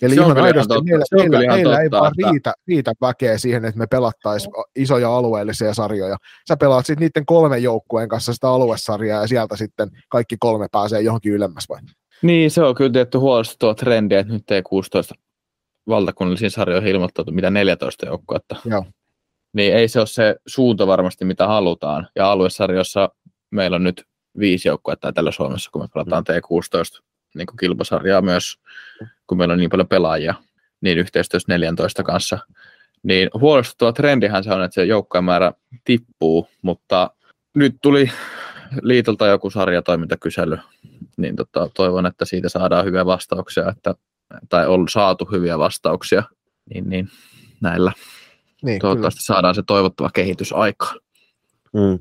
[0.02, 0.84] Eli Se on ihan aidosti totta.
[0.84, 3.78] meillä, Se on meillä, ihan meillä ei totta, vaan että- riitä, riitä väkeä siihen, että
[3.78, 6.16] me pelattaisiin isoja alueellisia sarjoja.
[6.48, 11.00] Sä pelaat sitten niiden kolmen joukkueen kanssa sitä aluesarjaa ja sieltä sitten kaikki kolme pääsee
[11.00, 11.80] johonkin ylemmäs vai?
[12.22, 15.14] Niin, se on kyllä tietty huolestuttava trendi, että nyt ei 16
[15.88, 18.56] valtakunnallisiin sarjoihin ilmoittautu mitä 14 joukkuetta.
[18.64, 18.84] Joo.
[19.52, 22.08] Niin ei se ole se suunta varmasti, mitä halutaan.
[22.16, 23.08] Ja aluesarjossa
[23.50, 24.04] meillä on nyt
[24.38, 27.02] viisi joukkuetta tällä Suomessa, kun me pelataan T16
[27.34, 28.58] niin kuin kilpasarjaa myös,
[29.26, 30.34] kun meillä on niin paljon pelaajia,
[30.80, 32.38] niin yhteistyössä 14 kanssa.
[33.02, 35.52] Niin huolestuttava trendihän se on, että se joukkojen määrä
[35.84, 37.10] tippuu, mutta
[37.54, 38.10] nyt tuli
[38.82, 40.58] liitolta joku sarjatoimintakysely,
[41.16, 43.94] niin tota, toivon, että siitä saadaan hyviä vastauksia, että,
[44.48, 46.22] tai on saatu hyviä vastauksia,
[46.74, 47.08] niin, niin
[47.60, 47.92] näillä
[48.62, 51.00] Niin, toivottavasti saadaan se toivottava kehitys aikaan.
[51.72, 51.98] Mm.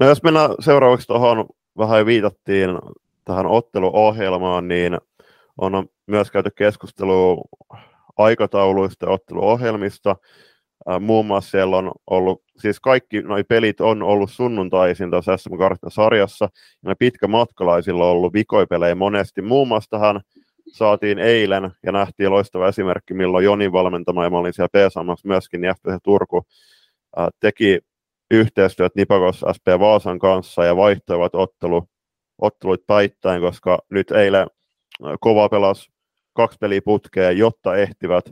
[0.00, 1.46] No jos mennään seuraavaksi tuohon,
[1.78, 2.70] vähän jo viitattiin
[3.24, 4.98] tähän otteluohjelmaan, niin
[5.58, 7.42] on myös käyty keskustelua
[8.16, 10.16] aikatauluista ja otteluohjelmista.
[10.86, 15.50] Ää, Muun muassa siellä on ollut, siis kaikki nuo pelit on ollut sunnuntaisin tässä SM
[15.88, 16.44] sarjassa,
[16.82, 19.42] ja ne pitkämatkalaisilla on ollut vikoipelejä monesti.
[19.42, 20.20] Muun muassa tähän
[20.72, 25.60] saatiin eilen, ja nähtiin loistava esimerkki, milloin Jonin valmentama, ja mä olin siellä PSAmassa myöskin,
[25.60, 26.42] niin FPC Turku
[27.16, 27.78] ää, teki
[28.30, 31.88] yhteistyöt Nipakos SP Vaasan kanssa ja vaihtoivat ottelu,
[32.38, 34.46] otteluit päittäin, koska nyt eilen
[35.20, 35.88] kova pelas
[36.36, 38.30] kaksi peliä putkeen, jotta ehtivät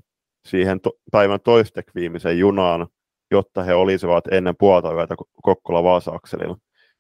[0.49, 2.87] siihen to- päivän toistek viimeisen junaan,
[3.31, 6.57] jotta he olisivat ennen puolta yötä Ko- Kokkola-Vaasa-akselilla.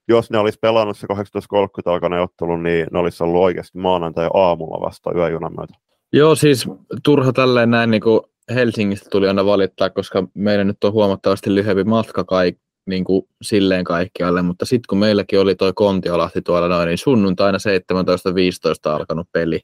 [0.08, 5.12] Jos ne olisi pelannut se 18.30 alkainen ottelu, niin ne olisi ollut oikeasti maanantai-aamulla vasta
[5.12, 5.74] yöjunan myötä.
[6.12, 6.68] Joo, siis
[7.04, 8.20] turha tälleen näin niin kuin
[8.54, 12.58] Helsingistä tuli aina valittaa, koska meillä nyt on huomattavasti lyhyempi matka kaik,
[12.90, 17.58] niin kuin silleen kaikkialle, mutta sitten kun meilläkin oli toi Kontiolahti tuolla noin, niin sunnuntaina
[17.58, 19.60] 17.15 alkanut peli,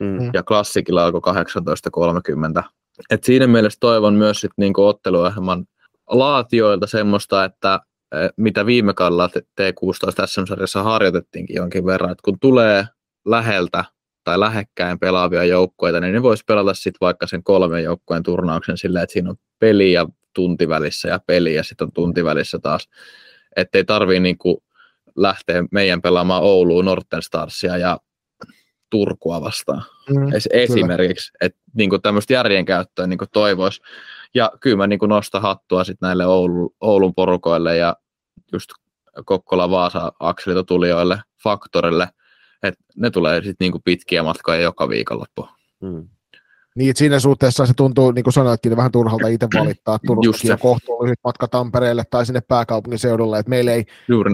[0.00, 0.30] Mm.
[0.34, 2.62] ja klassikilla alkoi 18.30.
[3.10, 5.64] Et siinä mielessä toivon myös sit niinku otteluohjelman
[6.10, 7.80] laatioilta semmoista, että
[8.14, 12.86] eh, mitä viime kaudella T- T16 SM-sarjassa harjoitettiinkin jonkin verran, että kun tulee
[13.26, 13.84] läheltä
[14.24, 19.02] tai lähekkäin pelaavia joukkueita, niin ne voisi pelata sitten vaikka sen kolmen joukkueen turnauksen silleen,
[19.02, 22.88] että siinä on peli ja tunti välissä ja peli ja sitten on tunti välissä taas.
[23.56, 24.62] Että ei tarvii niinku
[25.16, 27.98] lähteä meidän pelaamaan Ouluun Norten Starsia ja
[28.90, 29.82] Turkua vastaan.
[30.10, 30.32] Mm.
[30.32, 33.80] Es, esimerkiksi, että niinku tämmöistä järjen käyttöä niinku toivoisi.
[34.34, 37.96] Ja kyllä mä niinku nostan hattua sit näille Oulun, Oulun porukoille ja
[38.52, 38.70] just
[39.24, 42.08] Kokkola-Vaasa-akselilta tulijoille, Faktorille,
[42.62, 45.48] että ne tulee sitten niinku pitkiä matkoja joka viikonloppu.
[45.80, 46.08] Mm.
[46.80, 49.98] Niin, siinä suhteessa se tuntuu, niin kuin sanoitkin, vähän turhalta itse valittaa.
[50.06, 54.32] Turustakin on kohtuulliset matka Tampereelle tai sinne pääkaupunkiseudulle, että meillä ei Juuri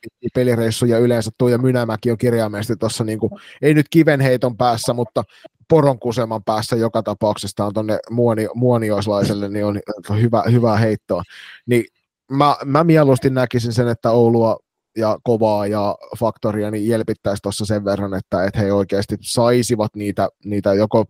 [0.00, 1.30] pitkiä pelireissuja yleensä.
[1.38, 3.30] Tuija Mynämäki on kirjaimellisesti tuossa, niin kuin,
[3.62, 5.24] ei nyt kivenheiton päässä, mutta
[5.68, 9.80] poronkuseman päässä joka tapauksessa on tuonne muoni, muonioislaiselle, niin on
[10.20, 11.22] hyvä, hyvää heittoa.
[11.66, 11.84] Niin
[12.32, 14.56] mä, mä mieluusti näkisin sen, että Oulua
[14.98, 20.28] ja kovaa ja faktoria niin jelpittäisi tuossa sen verran, että, että he oikeasti saisivat niitä,
[20.44, 21.04] niitä joko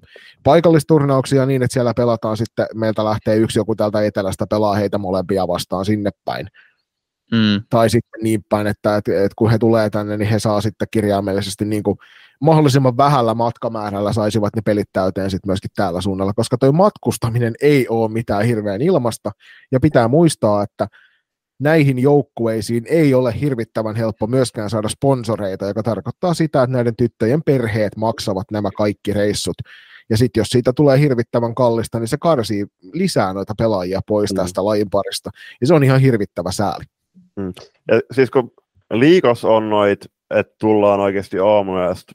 [0.45, 5.49] paikallisturnauksia niin, että siellä pelataan sitten, meiltä lähtee yksi joku täältä etelästä pelaa heitä molempia
[5.49, 6.49] vastaan sinne päin
[7.33, 7.63] Mm.
[7.71, 10.89] tai sitten niin päin, että, että, että kun he tulee tänne, niin he saa sitten
[10.91, 11.97] kirjaimellisesti niin kuin
[12.41, 17.89] mahdollisimman vähällä matkamäärällä saisivat ne pelit täyteen sitten myöskin täällä suunnalla, koska tuo matkustaminen ei
[17.89, 19.31] ole mitään hirveän ilmasta,
[19.73, 20.87] ja pitää muistaa, että
[21.59, 27.43] näihin joukkueisiin ei ole hirvittävän helppo myöskään saada sponsoreita, joka tarkoittaa sitä, että näiden tyttöjen
[27.43, 29.57] perheet maksavat nämä kaikki reissut.
[30.11, 34.37] Ja sitten jos siitä tulee hirvittävän kallista, niin se karsii lisää noita pelaajia pois Mm.
[34.37, 35.31] tästä lajin parista.
[35.61, 36.85] Ja se on ihan hirvittävä sääli.
[37.89, 38.51] Ja siis kun
[38.93, 40.01] liikas on noit,
[40.31, 42.13] että tullaan oikeasti aamuyöstä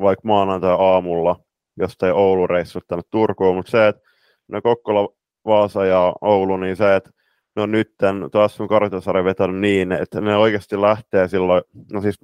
[0.00, 1.40] vaikka maanantai aamulla,
[1.76, 4.02] jos ei Oulu reissut tänne Turkuun, mutta se, että
[4.48, 5.08] ne Kokkola,
[5.44, 7.10] Vaasa ja Oulu, niin se, että
[7.56, 7.94] ne on nyt
[8.32, 12.18] taas sun kartasarja vetänyt niin, että ne oikeasti lähtee silloin, no siis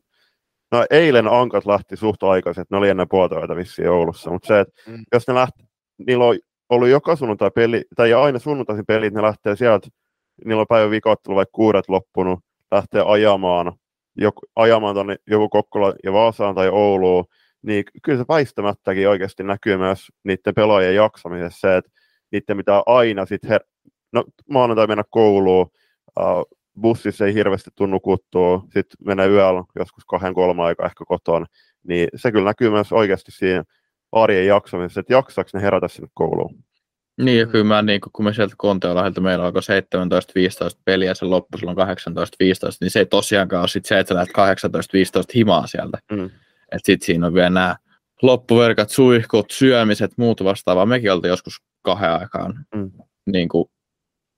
[0.72, 4.61] No eilen Ankat lähti suht aikaisin, että ne oli ennen puolta vissiin Oulussa, mutta se,
[4.61, 5.05] että Mm.
[5.12, 5.64] jos ne lähti,
[6.07, 9.89] niillä on ollut joka sunnuntai peli, tai aina sunnuntaisin pelit, ne lähtee sieltä,
[10.45, 12.41] niillä on päivän vikottelu vaikka kuudet loppunut,
[12.72, 13.72] lähtee ajamaan,
[14.16, 17.24] joku, ajamaan tuonne joku Kokkola ja Vaasaan tai Ouluun,
[17.62, 21.91] niin kyllä se väistämättäkin oikeasti näkyy myös niiden pelaajien jaksamisessa se, että
[22.33, 23.66] niiden pitää aina sitten, her-
[24.13, 25.71] no maanantai mennä kouluun,
[26.21, 31.47] uh, bussissa ei hirveästi tunnu kuttua, sitten menee yöllä joskus kahden kolme aikaa ehkä kotona,
[31.89, 33.65] niin se kyllä näkyy myös oikeasti siinä
[34.13, 36.67] arjen jaksamisessa, että jaksaako ne herätä sinne kouluun.
[37.23, 39.63] Niin, ja kyllä mä, niin kun me sieltä Konteolahdelta meillä alkoi
[40.75, 41.81] 17-15 peliä ja se loppui silloin 18-15,
[42.81, 45.99] niin se ei tosiaankaan ole sit se, että sä lähdet 18-15 himaa sieltä.
[46.13, 46.25] Mm.
[46.73, 47.77] Että sitten siinä on vielä nämä
[48.23, 50.87] loppuverkat, suihkut, syömiset, muut vastaavaa.
[50.87, 52.91] Mekin oltiin joskus kahden aikaan Mm.
[53.27, 53.69] niin kuin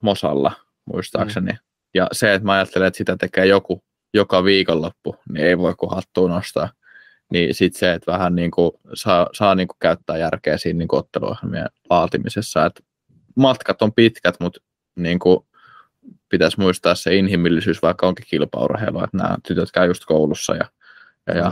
[0.01, 0.51] Mosalla,
[0.85, 1.51] muistaakseni.
[1.93, 3.83] Ja se, että mä ajattelen, että sitä tekee joku
[4.13, 6.69] joka viikonloppu, niin ei voi kuin hattua nostaa.
[7.31, 10.87] Niin sitten se, että vähän niin kuin saa, saa niin kuin käyttää järkeä siinä niin
[10.87, 12.65] kuin otteluohjelmien laatimisessa.
[12.65, 12.85] Et
[13.35, 14.59] matkat on pitkät, mutta
[14.95, 15.39] niin kuin
[16.29, 20.65] pitäisi muistaa se inhimillisyys, vaikka onkin kilpaurheilua, että nämä tytöt käy just koulussa ja,
[21.27, 21.51] ja, ja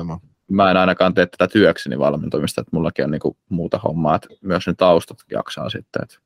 [0.52, 4.68] mä en ainakaan tee tätä työkseni valmentumista, että mullakin on niinku muuta hommaa, että myös
[4.68, 6.02] ne taustat jaksaa sitten.
[6.04, 6.18] Että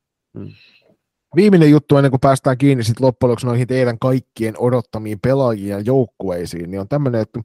[1.35, 5.79] Viimeinen juttu ennen kuin päästään kiinni sit loppujen lopuksi noihin teidän kaikkien odottamiin pelaajien ja
[5.79, 7.39] joukkueisiin, niin on tämmöinen, että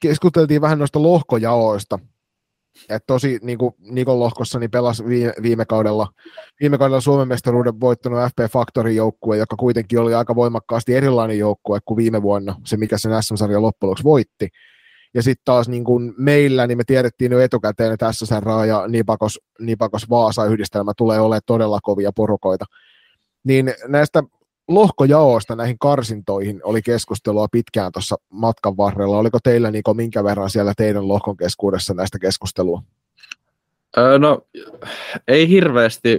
[0.00, 1.98] keskusteltiin vähän noista lohkojaoista.
[2.88, 6.08] Et tosi niin kuin Nikon lohkossa niin pelasi viime, viime, kaudella,
[6.60, 11.78] viime kaudella Suomen mestaruuden voittanut FP Factorin joukkue, joka kuitenkin oli aika voimakkaasti erilainen joukkue
[11.84, 14.48] kuin viime vuonna, se mikä sen SM-sarjan loppujen voitti.
[15.14, 19.40] Ja sitten taas niin kuin meillä, niin me tiedettiin jo etukäteen, että SSR ja Nipakos,
[19.60, 22.64] Nipakos Vaasa yhdistelmä tulee olemaan todella kovia porukoita.
[23.44, 24.22] Niin näistä
[24.68, 29.18] lohkojaoista näihin karsintoihin oli keskustelua pitkään tuossa matkan varrella.
[29.18, 32.82] Oliko teillä Niko minkä verran siellä teidän lohkon keskuudessa näistä keskustelua?
[33.98, 34.46] Öö, no,
[35.28, 36.18] ei hirveästi,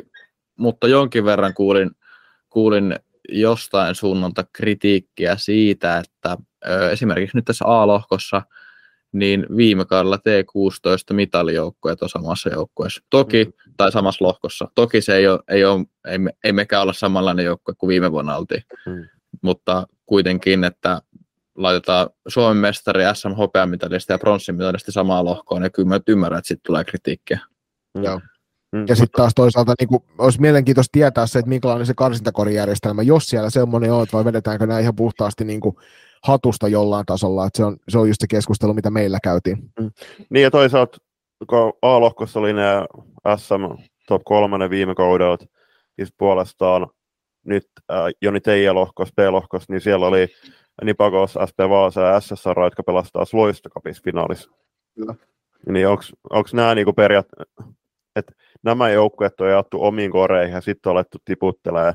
[0.57, 1.91] mutta jonkin verran kuulin,
[2.49, 2.95] kuulin
[3.29, 8.41] jostain suunnalta kritiikkiä siitä, että ö, esimerkiksi nyt tässä A-lohkossa,
[9.11, 13.03] niin viime kaudella T16 mitalijoukkueet on samassa joukkueessa.
[13.09, 13.73] Toki, mm.
[13.77, 14.67] tai samassa lohkossa.
[14.75, 18.11] Toki se ei, ole, ei, ole, ei, me, ei mekään olla samanlainen joukkue kuin viime
[18.11, 18.63] vuonna oltiin.
[18.85, 19.05] Mm.
[19.41, 21.01] Mutta kuitenkin, että
[21.55, 26.67] laitetaan Suomen mestari, SM hopeamitalista ja pronssimitalista samaan lohkoon, ja kyllä mä ymmärrän, että sitten
[26.67, 27.39] tulee kritiikkiä.
[27.97, 28.03] Mm.
[28.03, 28.21] Joo.
[28.71, 28.85] Mm.
[28.87, 33.29] Ja sitten taas toisaalta niin kuin, olisi mielenkiintoista tietää se, että minkälainen se karsintakorijärjestelmä, jos
[33.29, 35.75] siellä semmoinen on, vai vedetäänkö nämä ihan puhtaasti niin kuin
[36.23, 39.57] hatusta jollain tasolla, että se on, se on just se keskustelu, mitä meillä käytiin.
[40.29, 40.97] Niin ja toisaalta,
[41.49, 42.63] kun A-lohkossa oli ne
[43.37, 45.45] SM top 3 ne viime kaudet,
[45.97, 46.87] ja sit puolestaan
[47.45, 50.27] nyt äh, Joni Teija lohkos, B-lohkos, niin siellä oli
[50.83, 54.51] Nipakos, SP Vaasa ja SSR, jotka pelastaa Loistokapissa finaalissa.
[54.95, 55.15] Kyllä.
[55.69, 57.27] Niin onko nämä niinku periaat,
[58.15, 61.93] että nämä joukkueet on jaettu omiin koreihin ja sitten alettu tiputtelee,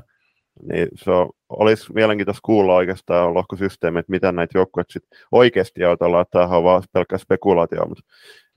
[0.63, 6.21] niin se on, olisi mielenkiintoista kuulla oikeastaan lohkosysteemi, että miten näitä joukkueet sitten oikeasti ajatellaan,
[6.21, 8.03] että tämähän on vaan pelkkä spekulaatio, mutta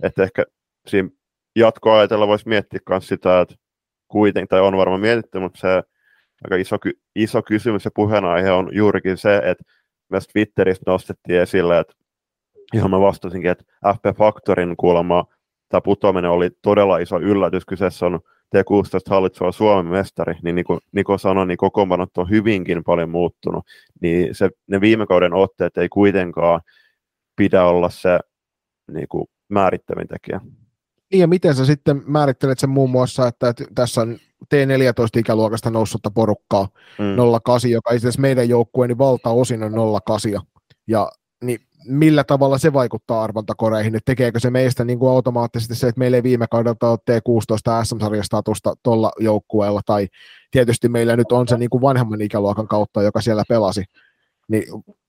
[0.03, 0.45] että ehkä
[0.87, 1.09] siinä
[1.57, 3.55] jatkoajatella voisi miettiä myös sitä, että
[4.09, 5.83] kuitenkin, tai on varmaan mietitty, mutta se
[6.45, 6.77] aika iso,
[7.15, 9.65] iso kysymys ja puheenaihe on juurikin se, että
[10.11, 11.95] myös Twitterissä nostettiin esille, että
[12.75, 15.25] ihan mä vastasinkin, että FP Factorin kuulemma
[15.69, 17.67] tämä putoaminen oli todella iso yllätys.
[17.67, 18.21] Kyseessä on
[18.57, 23.65] T16 hallitseva Suomen mestari, niin, niin kuin Niko sanoi, niin kokoonpanot on hyvinkin paljon muuttunut.
[24.01, 26.61] Niin se, ne viime kauden otteet ei kuitenkaan
[27.37, 28.19] pidä olla se
[28.93, 30.41] niin kuin määrittävin tekijä.
[31.13, 34.19] Niin ja miten sä sitten määrittelet sen muun muassa, että, tässä on
[34.55, 36.69] T14-ikäluokasta noussutta porukkaa,
[36.99, 37.17] Mm.
[37.45, 39.73] 08, joka itse asiassa meidän joukkueen niin valtaosin on
[40.07, 40.33] 08.
[40.87, 41.11] Ja
[41.43, 45.99] niin millä tavalla se vaikuttaa arvontakoreihin, että tekeekö se meistä niin kuin automaattisesti se, että
[45.99, 50.09] meillä ei viime kaudelta ole T16 SM-sarjastatusta tuolla joukkueella, tai
[50.51, 53.85] tietysti meillä nyt on se niin kuin vanhemman ikäluokan kautta, joka siellä pelasi,
[54.49, 54.65] niin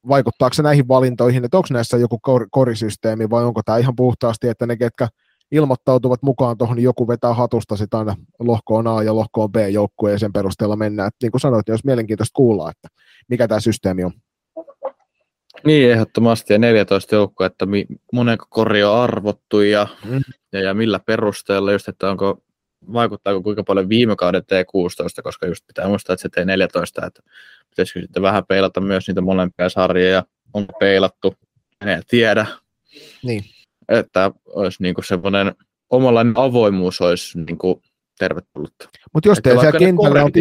[0.08, 4.48] vaikuttaako se näihin valintoihin, että onko näissä joku kor- korisysteemi, vai onko tämä ihan puhtaasti,
[4.48, 5.08] että ne, ketkä
[5.52, 10.14] ilmoittautuvat mukaan tuohon, niin joku vetää hatusta sitä aina lohkoon A ja lohkoon B joukkueen
[10.14, 11.08] ja sen perusteella mennään.
[11.08, 12.88] Et niin kuin sanoit, niin olisi mielenkiintoista kuulla, että
[13.28, 14.12] mikä tämä systeemi on.
[15.66, 16.54] Niin, ehdottomasti.
[16.54, 20.22] Ja 14 joukkoa, että mi- monenko kori on arvottu ja, Mm.
[20.54, 22.44] ja, ja millä perusteella, just, että onko,
[22.94, 27.22] vaikuttaako kuinka paljon viime kauden T16, koska just pitää muistaa, että se T14, että
[27.70, 31.36] pitäisikö sitten vähän peilata myös niitä molempia sarjoja, onko peilattu,
[31.86, 32.46] en tiedä.
[33.24, 33.44] Niin.
[33.90, 35.56] Että olisi niinku semmoinen
[35.90, 37.82] omanlainen avoimuus olisi niinku
[38.20, 38.74] tervetullut.
[39.14, 40.32] Mutta jos teillä siellä kentällä on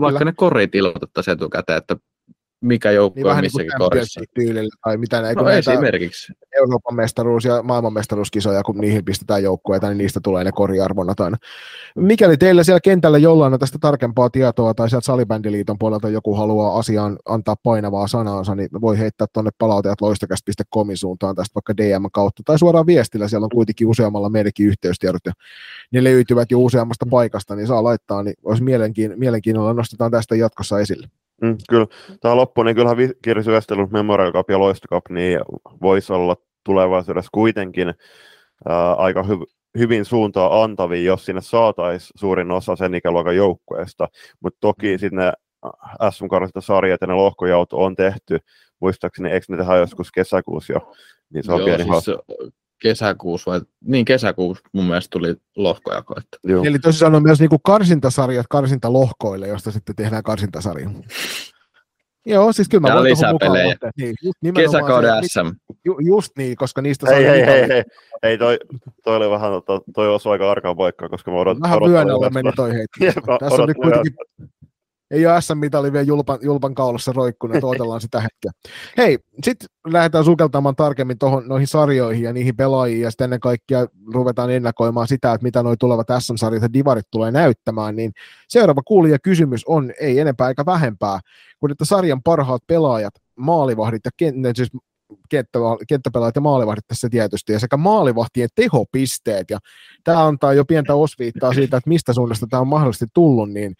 [0.00, 1.96] vaikka ne korit ilmoitettaisiin etukäteen, että
[2.60, 4.20] mikä joukkue niin vähän niin missäkin korissa.
[4.34, 6.32] tyylillä, tai mitä kun No esimerkiksi.
[6.56, 11.36] Euroopan mestaruus- ja maailmanmestaruuskisoja, kun niihin pistetään joukkueita, niin niistä tulee ne koriarvonnat aina.
[11.96, 16.78] Mikäli teillä siellä kentällä jollain on tästä tarkempaa tietoa, tai sieltä Salibändiliiton puolelta joku haluaa
[16.78, 22.42] asiaan antaa painavaa sanaansa, niin voi heittää tuonne palautajat loistakäst.comin suuntaan tästä vaikka DM kautta,
[22.44, 25.32] tai suoraan viestillä, siellä on kuitenkin useammalla meidänkin yhteystiedot, ja
[25.92, 30.80] ne löytyvät jo useammasta paikasta, niin saa laittaa, niin olisi mielenkiin, mielenkiinnolla nostetaan tästä jatkossa
[30.80, 31.08] esille.
[31.42, 31.86] Mm, kyllä.
[32.20, 35.40] Tämä loppu, niin kyllähän kirjasyöstely, Memorial Cup ja Loisto Cup, niin
[35.82, 37.94] voisi olla tulevaisuudessa kuitenkin
[38.68, 44.08] ää, aika hy- hyvin suuntaa antavia, jos sinne saataisiin suurin osa sen ikäluokan joukkueesta.
[44.40, 45.32] Mutta toki sitten ne
[46.10, 46.24] sm
[46.58, 48.38] sarjat ja ne lohkojaut on tehty,
[48.80, 50.92] muistaakseni, eikö ne tehdä joskus kesäkuussa jo,
[51.32, 52.16] niin se on Joo, pieni siis
[52.88, 56.14] kesäkuussa vai, niin kesäkuussa mun mielestä tuli lohkojako.
[56.18, 56.38] Että.
[56.44, 56.64] Joo.
[56.64, 60.90] Eli toisin sanoen myös niin kuin karsintasarjat karsintalohkoille, josta sitten tehdään karsintasarja.
[62.26, 63.90] Joo, siis kyllä mä voin tuohon mukaan lähteä.
[63.96, 65.76] Niin, just Kesäkauden se, SM.
[65.84, 67.68] ju, just niin, koska niistä saa hei, hei, mitali.
[67.68, 67.84] hei.
[68.22, 68.58] Ei, toi,
[69.04, 69.52] toi oli vähän,
[69.94, 73.00] toi osui aika arkaan paikkaan, koska mä odot, Vähän vyön alle meni toi heitti.
[73.40, 74.14] Tässä on nyt odotin kuitenkin,
[75.10, 78.50] ei ole SM-mitali vielä julpan, julpan kaulassa roikkunut, odotellaan sitä hetkeä.
[78.96, 83.86] Hei, sitten lähdetään sukeltamaan tarkemmin tohon, noihin sarjoihin ja niihin pelaajiin, ja sitten ennen kaikkea
[84.14, 88.12] ruvetaan ennakoimaan sitä, että mitä noi tulevat SM-sarjat ja divarit tulee näyttämään, niin
[88.48, 91.20] seuraava kuulija kysymys on, ei enempää eikä vähempää,
[91.60, 94.70] kun että sarjan parhaat pelaajat, maalivahdit ja ken, ne siis
[95.28, 99.58] kenttä, kenttäpelaajat ja maalivahdit tässä tietysti, ja sekä maalivahtien tehopisteet, ja
[100.04, 103.74] tämä antaa jo pientä osviittaa siitä, että mistä suunnasta tämä on mahdollisesti tullut, niin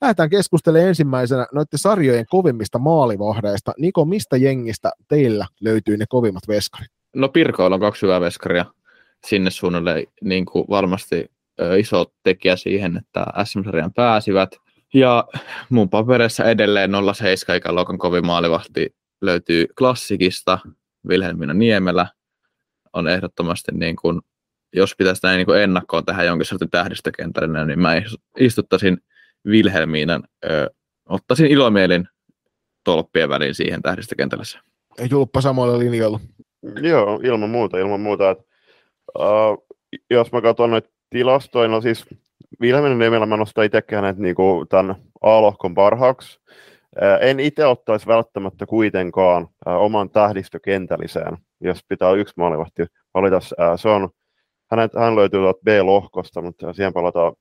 [0.00, 3.72] lähdetään keskustelemaan ensimmäisenä noiden sarjojen kovimmista maalivahdeista.
[3.78, 6.88] Niko, mistä jengistä teillä löytyy ne kovimmat veskarit?
[7.16, 8.64] No Pirkoilla on kaksi hyvää veskaria
[9.26, 11.30] sinne suunnalle niin kuin varmasti
[11.60, 14.50] ö, iso tekijä siihen, että SM-sarjan pääsivät.
[14.94, 15.24] Ja
[15.70, 20.58] mun paperissa edelleen 07 ikäluokan kovin maalivahti löytyy klassikista.
[21.08, 22.06] Vilhelmina Niemelä
[22.92, 24.20] on ehdottomasti, niin kuin,
[24.72, 28.02] jos pitäisi näin niin kuin ennakkoon tähän jonkin sortin tähdistökentällä, niin mä
[28.38, 28.98] istuttaisin
[29.50, 30.70] Vilhelmiinan, ö,
[31.08, 32.08] ottaisin ilomielin
[32.84, 34.44] tolppien väliin siihen tähdistökentällä.
[35.10, 36.20] Julppa samoilla linjoilla.
[36.82, 38.30] Joo, ilman muuta, ilman muuta.
[38.30, 38.38] Et,
[39.18, 39.66] uh,
[40.10, 42.04] jos mä katson noita tilastoja, no siis
[42.60, 46.40] Vilhelminen nimellä mä nostan itsekään näitä niinku tämän A-lohkon parhaaksi.
[47.20, 53.40] En itse ottaisi välttämättä kuitenkaan oman tähdistökentälliseen, jos pitää yksi maalivahti valita.
[53.76, 54.10] Se on,
[54.70, 57.32] hänet, hän löytyy tuolta B-lohkosta, mutta siihen palataan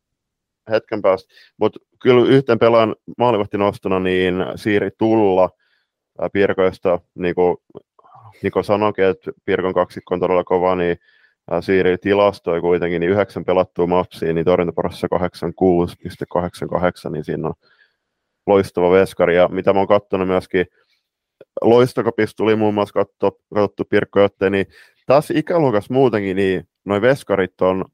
[0.71, 1.33] hetken päästä.
[1.57, 5.49] Mutta kyllä yhten pelaajan maalivahti nostona, niin Siiri Tulla
[6.33, 7.57] Pirkoista, niin kuin
[8.43, 10.97] Niko sanoikin, että Pirkon kaksikko on todella kova, niin
[11.61, 17.53] Siiri tilastoi kuitenkin niin yhdeksän pelattua mapsia, niin torjuntaporassa 86,88, niin siinä on
[18.47, 19.35] loistava veskari.
[19.35, 20.65] Ja mitä mä oon katsonut myöskin,
[21.61, 24.65] Loistokopissa tuli muun muassa katso, katsottu Pirkko Jotte, niin
[25.05, 27.85] tässä ikäluokassa muutenkin, niin noi veskarit on,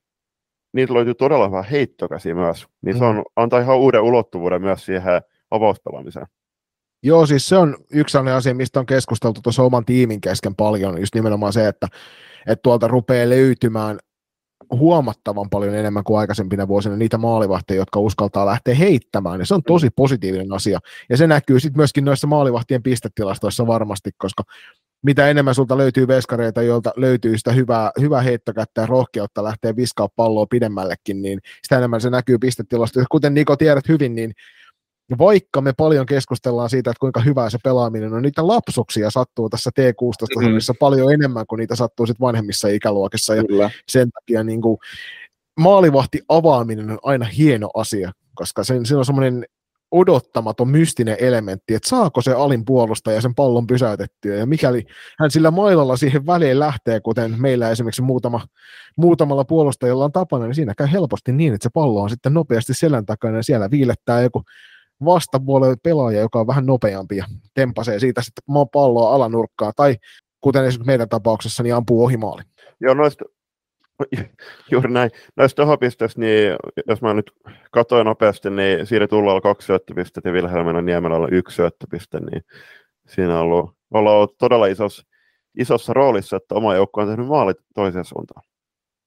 [0.74, 2.68] niitä löytyy todella hyvä heittokäsi myös.
[2.82, 6.26] Niin se on, antaa ihan uuden ulottuvuuden myös siihen avauspelaamiseen.
[7.04, 11.00] Joo, siis se on yksi sellainen asia, mistä on keskusteltu tuossa oman tiimin kesken paljon,
[11.00, 11.88] just nimenomaan se, että,
[12.48, 14.00] että tuolta rupeaa löytymään
[14.72, 19.64] huomattavan paljon enemmän kuin aikaisempina vuosina niitä maalivahteja, jotka uskaltaa lähteä heittämään, ja se on
[19.64, 24.44] tosi positiivinen asia, ja se näkyy sitten myöskin noissa maalivahtien pistetilastoissa varmasti, koska
[25.06, 30.08] mitä enemmän sulta löytyy veskareita, joilta löytyy sitä hyvää, hyvää heittokättä ja rohkeutta lähteä viskaa
[30.16, 33.08] palloa pidemmällekin, niin sitä enemmän se näkyy pistetilastoissa.
[33.12, 34.34] Kuten Niko tiedät hyvin, niin
[35.18, 39.70] vaikka me paljon keskustellaan siitä, että kuinka hyvää se pelaaminen on, niitä lapsuksia sattuu tässä
[39.80, 40.78] T16 mm.
[40.80, 43.72] paljon enemmän kuin niitä sattuu sit vanhemmissa ikäluokissa, ja Kyllä.
[43.88, 44.78] sen takia niin kuin,
[45.60, 49.46] maalivahti avaaminen on aina hieno asia, koska sen, siinä on semmoinen
[49.92, 54.86] odottamaton mystinen elementti, että saako se alin puolustaja sen pallon pysäytettyä, ja mikäli
[55.20, 58.42] hän sillä mailalla siihen väliin lähtee, kuten meillä esimerkiksi muutama,
[58.96, 62.74] muutamalla puolustajalla on tapana, niin siinä käy helposti niin, että se pallo on sitten nopeasti
[62.74, 64.44] selän takana, ja siellä viilettää joku
[65.06, 69.96] vastapuolelle pelaaja, joka on vähän nopeampi, ja tempasee siitä sitten palloa alanurkkaa, tai
[70.42, 72.42] kuten esimerkiksi meidän tapauksessa, niin ampuu ohi maali.
[72.80, 73.26] Joo, noista,
[74.72, 75.12] juuri näin.
[75.36, 76.56] Noista tehopisteistä, niin
[76.88, 77.32] jos mä nyt
[77.72, 82.42] katsoin nopeasti, niin Siiri Tullalla kaksi syöttöpistettä ja Vilhelmina Niemelällä yksi syöttöpiste, niin
[83.08, 85.06] siinä on ollut, ollaan ollut todella isossa,
[85.58, 88.44] isossa roolissa, että oma joukko on tehnyt maalit toiseen suuntaan.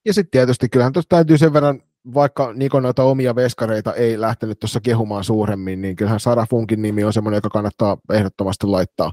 [0.05, 1.81] Ja sitten tietysti kyllähän tuossa täytyy sen verran,
[2.13, 7.03] vaikka Niko noita omia veskareita ei lähtenyt tuossa kehumaan suuremmin, niin kyllähän Sara Funkin nimi
[7.03, 9.11] on semmoinen, joka kannattaa ehdottomasti laittaa,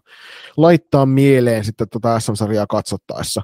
[0.56, 3.42] laittaa mieleen sitten tuota SM-sarjaa katsottaessa.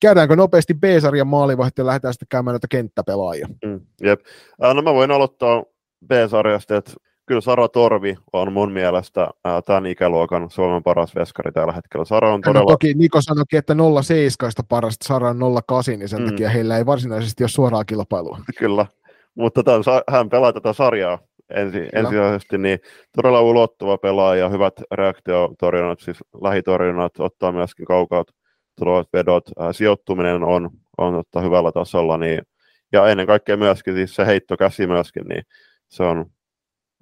[0.00, 3.48] Käydäänkö nopeasti B-sarjan maalivahti ja lähdetään sitten käymään näitä kenttäpelaajia?
[3.64, 4.20] Mm, jep.
[4.74, 5.62] No mä voin aloittaa
[6.06, 6.92] B-sarjasta, että
[7.26, 12.04] kyllä Sara Torvi on mun mielestä ää, tämän ikäluokan Suomen paras veskari tällä hetkellä.
[12.04, 12.72] Sara on No, todella...
[12.72, 15.38] toki Niko sanoikin, että 07 parasta Sara on
[15.68, 16.26] 08, niin sen Mm.
[16.26, 18.38] takia heillä ei varsinaisesti ole suoraa kilpailua.
[18.58, 18.86] Kyllä,
[19.34, 21.18] mutta tämän, hän pelaa tätä sarjaa
[21.50, 22.78] ensi, ensisijaisesti, niin
[23.16, 28.24] todella ulottuva pelaaja, hyvät reaktiotorjunnat, siis lähitorjunnat, ottaa myöskin kaukaa
[28.76, 32.42] tulevat vedot, ää, sijoittuminen on, on ottaa hyvällä tasolla, niin,
[32.92, 35.42] ja ennen kaikkea myöskin siis se heittokäsi myöskin, niin
[35.88, 36.26] se on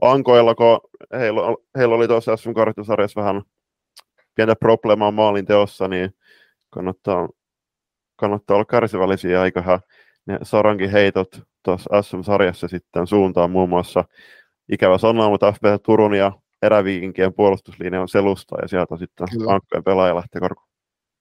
[0.02, 0.80] ankoilla, kun
[1.12, 1.42] heillä,
[1.78, 2.50] heillä oli tuossa SM
[2.82, 3.42] sarjassa vähän
[4.34, 6.14] pientä probleemaa maalin teossa, niin
[6.70, 7.28] kannattaa,
[8.16, 9.80] kannattaa olla kärsivällisiä, eiköhän
[10.26, 14.04] ne Sarankin heitot tuossa SM-sarjassa sitten suuntaan muun muassa
[14.72, 20.14] ikävä sanoa, mutta FP Turun ja eräviikinkien puolustuslinja on selusta ja sieltä sitten ankkojen pelaaja
[20.14, 20.73] lähtee korkuun.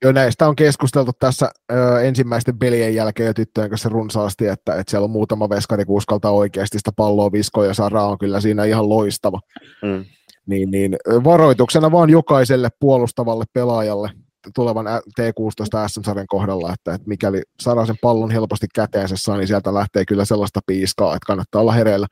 [0.04, 4.90] Jo näistä on keskusteltu tässä ö, ensimmäisten pelien jälkeen jo tyttöjen kanssa runsaasti, että, että
[4.90, 8.64] siellä on muutama veskari, kun uskaltaa oikeasti sitä palloa viskoa ja Sara on kyllä siinä
[8.64, 9.40] ihan loistava.
[9.82, 10.04] Mm.
[10.46, 14.10] Niin, niin varoituksena vaan jokaiselle puolustavalle pelaajalle
[14.54, 19.74] tulevan T16 SM-sarjan kohdalla, että, että mikäli saadaan sen pallon helposti käteensä saa, niin sieltä
[19.74, 22.06] lähtee kyllä sellaista piiskaa, että kannattaa olla hereillä.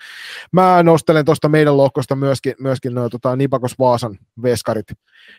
[0.52, 4.86] Mä nostelen tuosta meidän lohkosta myöskin, myöskin noin tota, Nipakos Vaasan veskarit,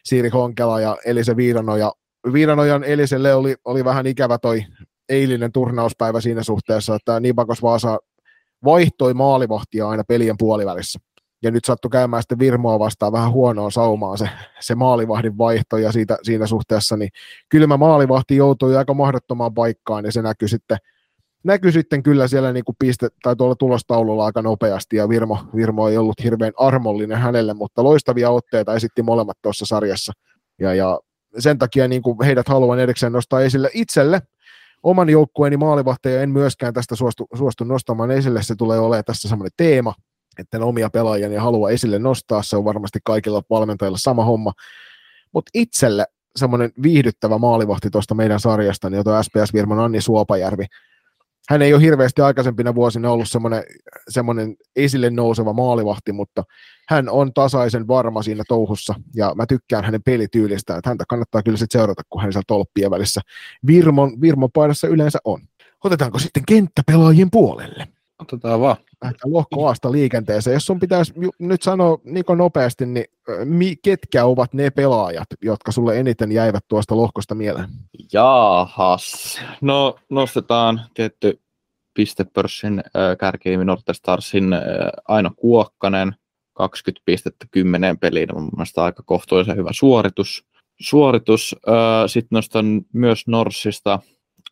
[0.03, 1.91] Siiri Honkela ja Elise Viiranoja.
[2.33, 4.65] Viiranojan Eliselle oli, oli vähän ikävä toi
[5.09, 7.99] eilinen turnauspäivä siinä suhteessa, että Nipakos Vaasa
[8.63, 10.99] vaihtoi maalivahtia aina pelien puolivälissä.
[11.43, 15.91] Ja nyt sattui käymään sitten Virmoa vastaan vähän huonoa saumaan se, se maalivahdin vaihto, ja
[15.91, 17.09] siitä, siinä suhteessa niin
[17.49, 20.77] kylmä maalivahti joutui aika mahdottomaan paikkaan, ja se näkyy sitten,
[21.43, 25.89] näkyy sitten kyllä siellä niin kuin piste, tai tuolla tulostaululla aika nopeasti, ja Virmo, Virmo
[25.89, 30.11] ei ollut hirveän armollinen hänelle, mutta loistavia otteita esitti molemmat tuossa sarjassa,
[30.59, 30.99] ja, ja
[31.39, 34.21] sen takia niin kuin heidät haluan erikseen nostaa esille itselle,
[34.83, 39.51] oman joukkueeni maalivahteja en myöskään tästä suostu, suostu nostamaan esille, se tulee olemaan tässä semmoinen
[39.57, 39.93] teema,
[40.37, 44.53] että omia pelaajia niin haluaa esille nostaa, se on varmasti kaikilla valmentajilla sama homma,
[45.33, 46.05] mutta itselle
[46.35, 50.65] semmoinen viihdyttävä maalivahti tuosta meidän sarjasta, niin tuo SPS-virman Anni Suopajärvi,
[51.49, 53.63] hän ei ole hirveästi aikaisempina vuosina ollut semmoinen,
[54.09, 56.43] semmoinen esille nouseva maalivahti, mutta
[56.89, 61.57] hän on tasaisen varma siinä touhussa, ja mä tykkään hänen pelityylistä, että häntä kannattaa kyllä
[61.57, 63.21] sitten seurata, kun hän siellä tolppien välissä
[63.67, 65.41] Virmon, Virmon paidassa yleensä on.
[65.83, 67.87] Otetaanko sitten kenttäpelaajien puolelle?
[68.23, 68.75] Otetaan vaan.
[69.03, 70.53] Lähdetään lohko liikenteeseen.
[70.53, 73.05] Jos sun pitäisi nyt sanoa Niko nopeasti, niin
[73.45, 77.69] mi, ketkä ovat ne pelaajat, jotka sulle eniten jäivät tuosta lohkosta mieleen?
[78.13, 79.39] Jaahas.
[79.61, 81.39] No nostetaan tietty
[81.93, 84.61] pistepörssin äh, kärkiimi Nortestarsin äh,
[85.07, 86.15] Aino Kuokkanen,
[86.53, 90.45] 20 pistettä 10 peliin, on mielestäni aika kohtuullisen hyvä suoritus.
[90.81, 91.55] suoritus.
[91.67, 91.73] Äh,
[92.07, 93.99] Sitten nostan myös Norsista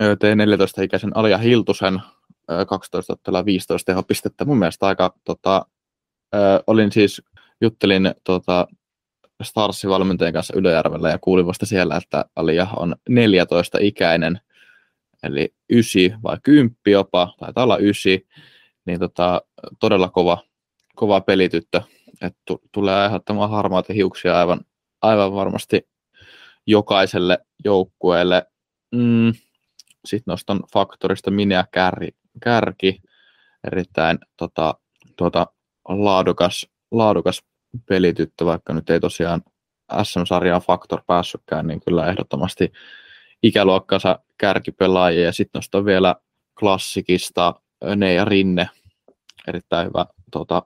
[0.04, 2.02] T14-ikäisen Alia Hiltusen,
[2.68, 4.46] 12 ottelua 15 tehopistettä.
[4.46, 5.66] Mun mielestä aika, tota,
[6.68, 7.22] olin siis,
[7.62, 8.68] juttelin tota,
[9.44, 14.40] Starsin valmentajan kanssa Ylöjärvellä ja kuulin vasta siellä, että Alia on 14 ikäinen,
[15.24, 18.12] eli 9 vai 10 jopa, taitaa olla 9,
[18.86, 19.42] niin tota,
[19.80, 20.38] todella kova,
[20.96, 21.82] kova pelityttö,
[22.22, 24.60] että tulee aiheuttamaan harmaita hiuksia aivan,
[25.02, 25.88] aivan varmasti
[26.68, 28.46] jokaiselle joukkueelle.
[28.96, 29.34] Mm,
[30.06, 32.10] Sitten nostan faktorista Minea Kärri,
[32.40, 33.02] kärki,
[33.68, 34.76] erittäin tota,
[35.18, 35.48] tota,
[35.88, 37.42] laadukas, laadukas
[37.86, 39.42] pelityttö, vaikka nyt ei tosiaan
[40.04, 42.72] SM-sarjaan Faktor päässytkään, niin kyllä ehdottomasti
[43.44, 45.24] ikäluokkansa kärkipelaajia.
[45.24, 46.16] Ja sitten nostan vielä
[46.60, 47.54] klassikista
[48.16, 48.70] ja Rinne,
[49.48, 50.64] erittäin hyvä tota,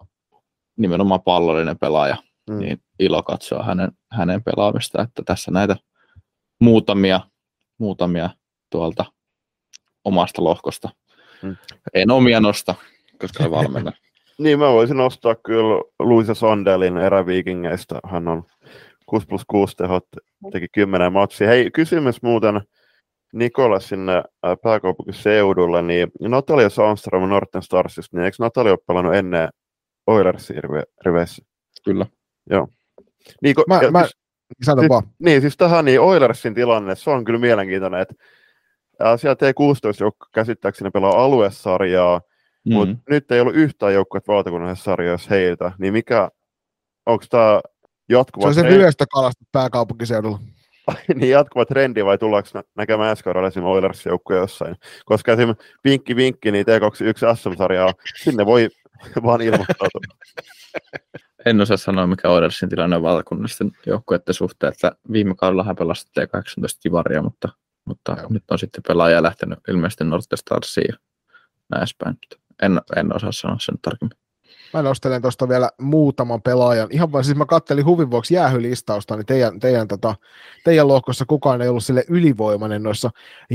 [0.78, 2.18] nimenomaan pallollinen pelaaja.
[2.50, 2.60] Mm.
[2.60, 5.76] Niin ilo katsoa hänen, hänen pelaamista, että tässä näitä
[6.62, 7.22] muutamia,
[7.78, 8.30] muutamia
[8.70, 9.06] tuolta
[10.04, 10.90] omasta lohkosta
[11.46, 11.56] Mm.
[11.94, 12.76] En omia nosta,
[13.22, 13.92] koska on valmenna.
[14.40, 18.00] niin, mä voisin nostaa kyllä Luisa Sandelin eräviikingeistä.
[18.06, 18.44] Hän on
[19.06, 20.06] 6 plus 6 tehot,
[20.52, 21.48] teki 10 matsia.
[21.48, 22.62] Hei, kysymys muuten
[23.34, 29.50] Nikola sinne äh, pääkaupunkiseudulle, niin Natalia Sandström Norten Starsista, niin eikö Natalia ole pelannut ennen
[30.08, 30.56] Oilersin
[31.06, 31.46] riveissä?
[31.86, 32.06] Kyllä.
[32.50, 32.68] Joo.
[33.42, 34.08] Niin, mä, ja, mä,
[34.64, 38.14] sano siis, Niin, siis tähän niin Oilersin tilanne, se on kyllä mielenkiintoinen, että
[39.00, 42.22] ja siellä T16 joukko käsittääkseni pelaa aluesarjaa,
[42.66, 42.74] mm.
[42.74, 46.30] mutta nyt ei ollut yhtään joukkuetta valtakunnallisessa sarjassa heiltä, niin mikä,
[47.06, 47.62] onko tämä
[48.10, 49.06] jatkuva Se on se trendi?
[49.14, 50.40] kalasta pääkaupunkiseudulla.
[51.16, 54.76] niin jatkuva trendi vai tullaanko näkemään ensi kaudella esimerkiksi Oilers joukkoja jossain?
[55.06, 57.94] Koska esimerkiksi vinkki vinkki, niin T21 SM-sarjaa,
[58.24, 58.70] sinne voi
[59.26, 60.02] vaan ilmoittautua.
[61.46, 66.08] en osaa sanoa, mikä Oilersin tilanne on valtakunnallisten joukkueiden suhteen, että viime kaudella hän pelasi
[66.08, 67.50] T18 kivaria, mutta
[67.86, 68.28] mutta Joo.
[68.30, 70.98] nyt on sitten pelaaja lähtenyt ilmeisesti Northstarsiin ja
[71.70, 72.18] näin päin.
[72.62, 74.18] En, en osaa sanoa sen tarkemmin.
[74.74, 76.88] Mä nostelen tuosta vielä muutaman pelaajan.
[76.92, 80.16] Ihan vaan siis mä kattelin huvin vuoksi jäähylistausta, niin teidän, teidän, tota,
[80.64, 83.10] teidän lohkossa kukaan ei ollut sille ylivoimainen noissa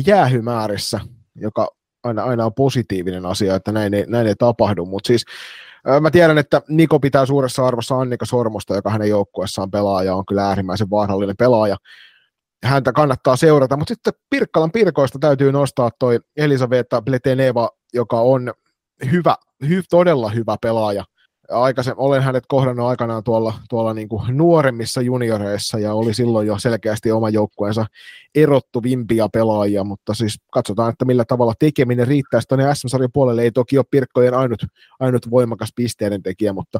[0.06, 1.00] jäähymäärissä,
[1.36, 1.68] joka
[2.04, 4.86] aina, aina on positiivinen asia, että näin ei, näin ei tapahdu.
[4.86, 5.24] Mutta siis
[6.00, 10.26] Mä tiedän, että Niko pitää suuressa arvossa Annika Sormosta, joka hänen joukkueessaan pelaa ja on
[10.26, 11.76] kyllä äärimmäisen vaarallinen pelaaja
[12.64, 18.52] häntä kannattaa seurata, mutta sitten Pirkkalan Pirkoista täytyy nostaa toi Elisaveta Pleteneva, joka on
[19.12, 19.36] hyvä,
[19.68, 21.04] hy, todella hyvä pelaaja.
[21.50, 26.58] Aikaisen, olen hänet kohdannut aikanaan tuolla, tuolla niin kuin nuoremmissa junioreissa ja oli silloin jo
[26.58, 27.86] selkeästi oma joukkueensa
[28.34, 32.40] erottuvimpia pelaajia, mutta siis katsotaan, että millä tavalla tekeminen riittää.
[32.48, 34.66] Tuonne SM-sarjan puolelle ei toki ole Pirkkojen ainut,
[35.00, 36.78] ainut voimakas pisteiden tekijä, mutta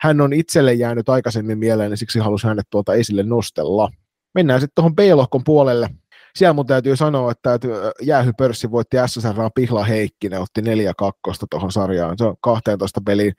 [0.00, 3.90] hän on itselle jäänyt aikaisemmin mieleen ja siksi halusin hänet tuolta esille nostella.
[4.34, 5.88] Mennään sitten tuohon B-lohkon puolelle.
[6.36, 7.58] siellä mun täytyy sanoa, että
[8.02, 10.64] jäähypörssi voitti SSR Pihla Heikkinen, otti 4-2
[11.50, 12.18] tuohon sarjaan.
[12.18, 13.32] Se on 12 peliin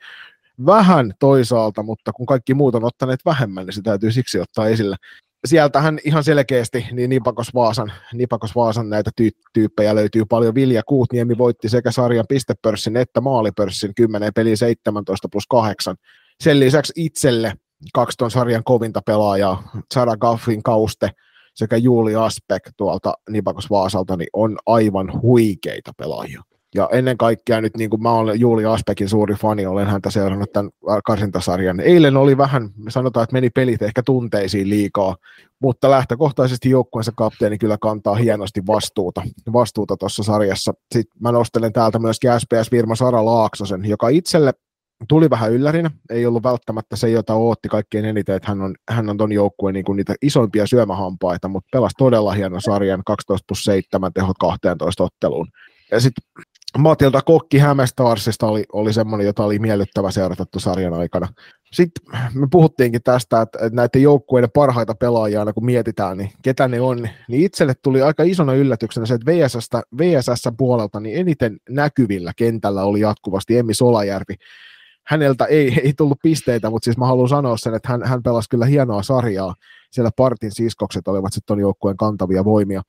[0.66, 4.96] vähän toisaalta, mutta kun kaikki muut on ottaneet vähemmän, niin se täytyy siksi ottaa esille.
[5.44, 10.54] Sieltähän ihan selkeästi niin Nipakos Vaasan, Nipakos Vaasan näitä tyy- tyyppejä löytyy paljon.
[10.54, 15.96] Vilja Kuutniemi voitti sekä sarjan pistepörssin että maalipörssin 10 peli 17 plus 8.
[16.40, 17.52] Sen lisäksi itselle
[17.92, 19.62] kaksi ton sarjan kovinta pelaajaa,
[19.94, 21.10] Sara Gaffin kauste
[21.54, 26.42] sekä Juuli Aspek tuolta Nipakos Vaasalta, niin on aivan huikeita pelaajia.
[26.74, 30.52] Ja ennen kaikkea nyt, niin kuin mä olen Juuli Aspekin suuri fani, olen häntä seurannut
[30.52, 30.70] tämän
[31.04, 31.80] karsintasarjan.
[31.80, 35.16] Eilen oli vähän, sanotaan, että meni pelit ehkä tunteisiin liikaa,
[35.62, 39.22] mutta lähtökohtaisesti joukkueensa kapteeni kyllä kantaa hienosti vastuuta
[39.52, 40.72] vastuuta sarjassa.
[40.94, 44.52] Sitten mä nostelen täältä myöskin SPS Virma Sara Laaksosen, joka itselle
[45.08, 49.08] tuli vähän yllärinä, ei ollut välttämättä se, jota ootti kaikkein eniten, että hän on, hän
[49.08, 54.12] on ton joukkueen niin niitä isoimpia syömähampaita, mutta pelasi todella hienon sarjan, 12 plus 7
[54.12, 55.48] tehot 12 otteluun.
[55.90, 56.24] Ja sitten
[56.78, 61.28] Matilda Kokki Hämestarsista oli, oli semmoinen, jota oli miellyttävä seurata sarjan aikana.
[61.72, 66.80] Sitten me puhuttiinkin tästä, että, näiden joukkueiden parhaita pelaajia, aina kun mietitään, niin ketä ne
[66.80, 72.32] on, niin itselle tuli aika isona yllätyksenä se, että VSS, VSS puolelta niin eniten näkyvillä
[72.36, 74.34] kentällä oli jatkuvasti Emmi Solajärvi.
[75.06, 78.48] Häneltä ei, ei tullut pisteitä, mutta siis mä haluan sanoa sen, että hän, hän pelasi
[78.48, 79.54] kyllä hienoa sarjaa.
[79.90, 82.82] Siellä Partin siskokset olivat sitten joukkueen kantavia voimia.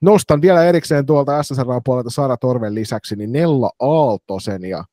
[0.00, 4.84] Nostan vielä erikseen tuolta SSR puolelta Sara Torven lisäksi, niin Nella Aaltosen ja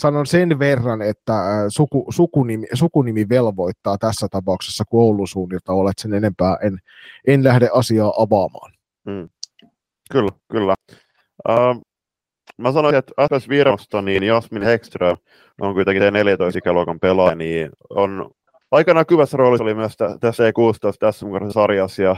[0.00, 1.34] sanon sen verran, että
[1.68, 6.78] suku, sukunimi, sukunimi velvoittaa tässä tapauksessa, kun Oulun suunnilta olet sen enempää, en,
[7.26, 8.72] en lähde asiaa avaamaan.
[9.06, 9.28] Mm.
[10.12, 10.74] Kyllä, kyllä.
[11.48, 11.82] Uh,
[12.60, 15.16] mä sanoisin, että SPS Virosta, niin Jasmin Hekström
[15.60, 18.30] on kuitenkin 14 ikäluokan pelaaja, niin on
[18.70, 20.52] aika näkyvässä roolissa oli myös tässä E16
[20.98, 22.16] tässä mukana sarjassa, ja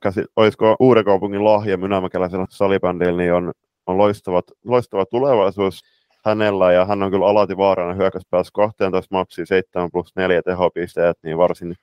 [0.00, 3.52] käsi, olisiko Uudenkaupungin lahja Mynämäkeläisellä salibändillä, niin on,
[3.86, 5.82] on loistavat, loistava tulevaisuus
[6.24, 11.38] hänellä, ja hän on kyllä alati vaarana hyökkäyspäässä 12 mapsia 7 plus 4 tehopisteet, niin
[11.38, 11.74] varsin,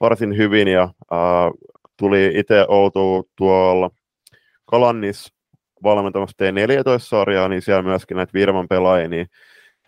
[0.00, 1.50] varsin hyvin, ja ää,
[1.96, 3.90] tuli itse outoa tuolla
[4.64, 5.35] Kalannis
[5.82, 9.26] valmentamassa T14-sarjaa, niin siellä myöskin näitä Virman pelaajia, niin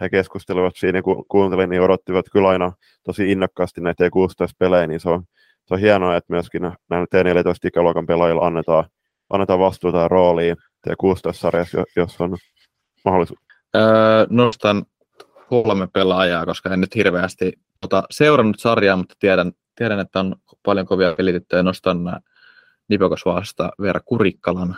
[0.01, 2.73] he keskustelivat siinä, kun kuuntelin, niin odottivat kyllä aina
[3.05, 5.23] tosi innokkaasti näitä T16-pelejä, niin se on,
[5.65, 8.85] se on hienoa, että myöskin näillä T14-ikäluokan pelaajilla annetaan,
[9.31, 10.55] annetaan vastuuta ja roolia
[10.89, 12.37] T16-sarjassa, jos on
[13.05, 13.41] mahdollisuus.
[13.77, 14.87] Öö, nostan
[15.49, 20.87] kolme pelaajaa, koska en nyt hirveästi tota, seurannut sarjaa, mutta tiedän, tiedän, että on paljon
[20.87, 21.63] kovia pelityttöjä.
[21.63, 21.99] Nostan
[22.89, 24.77] Nipokos vasta Veera Kurikkalan,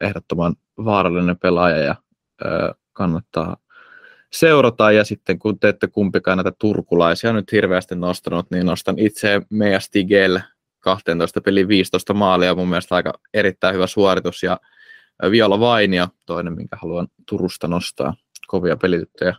[0.00, 0.54] ehdottoman
[0.84, 1.94] vaarallinen pelaaja ja
[2.92, 3.56] kannattaa
[4.32, 4.92] seurata.
[4.92, 9.80] Ja sitten kun te ette kumpikaan näitä turkulaisia nyt hirveästi nostanut, niin nostan itse Mea
[9.80, 10.40] Stigel
[10.80, 14.42] 12 peli 15 maalia, mun mielestä aika erittäin hyvä suoritus.
[14.42, 14.60] Ja
[15.30, 18.14] Viola Vainia, toinen, minkä haluan Turusta nostaa,
[18.46, 19.34] kovia pelityttöjä.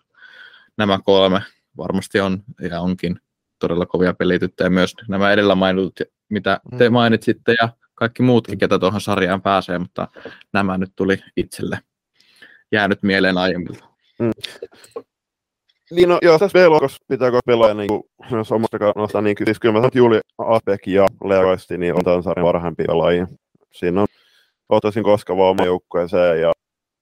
[0.78, 1.41] Nämä kolme
[1.78, 3.20] varmasti on ja onkin
[3.59, 4.95] todella kovia pelityttöjä myös.
[5.07, 5.99] Nämä edellä mainitut,
[6.30, 6.93] mitä te mm.
[6.93, 7.70] mainitsitte ja
[8.00, 10.08] kaikki muutkin, ketä tuohon sarjaan pääsee, mutta
[10.54, 11.80] nämä nyt tuli itselle
[12.72, 13.86] jäänyt mieleen aiemmilta.
[14.20, 14.32] Mm.
[15.91, 19.74] Niin no, joo, tässä B-lohkossa pitää pelaa niin kuin, myös omasta kannasta, niin siis kyllä
[19.74, 23.28] mä sanon, Juuli Apek ja Leoisti niin on tämän sarjan parhaimpia pelaajia.
[23.72, 24.08] Siinä on,
[24.70, 26.52] ottaisin koskava oma joukkueeseen ja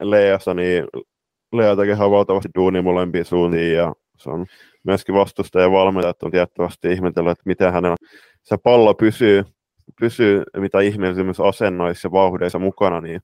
[0.02, 0.86] Leassa, niin
[1.54, 4.46] Lea tekee valtavasti duunia molempiin suuntiin ja se on
[4.84, 7.96] myöskin vastustajan valmentajat on tiettävästi ihmetellyt, että miten hänellä
[8.44, 9.46] se pallo pysyy,
[10.00, 13.22] pysyy mitä ihmeellisimmissä asennoissa ja vauhdeissa mukana, niin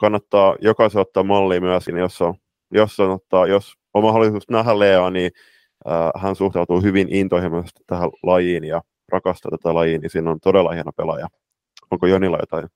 [0.00, 2.34] kannattaa jokaisen ottaa mallia myöskin, jos on
[2.74, 5.30] jos, on, ottaa, jos on mahdollisuus nähdä Lea, niin
[5.88, 8.82] äh, hän suhtautuu hyvin intohimoisesti tähän lajiin ja
[9.12, 11.26] rakastaa tätä lajiin, niin siinä on todella hieno pelaaja.
[11.90, 12.68] Onko Jonilla jotain?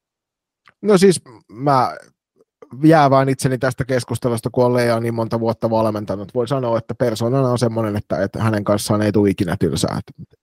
[0.82, 1.96] No siis mä
[2.84, 6.34] jää vain itseni tästä keskustelusta, kun on Lea niin monta vuotta valmentanut.
[6.34, 10.00] Voi sanoa, että persoonana on semmoinen, että, että hänen kanssaan ei tule ikinä tylsää.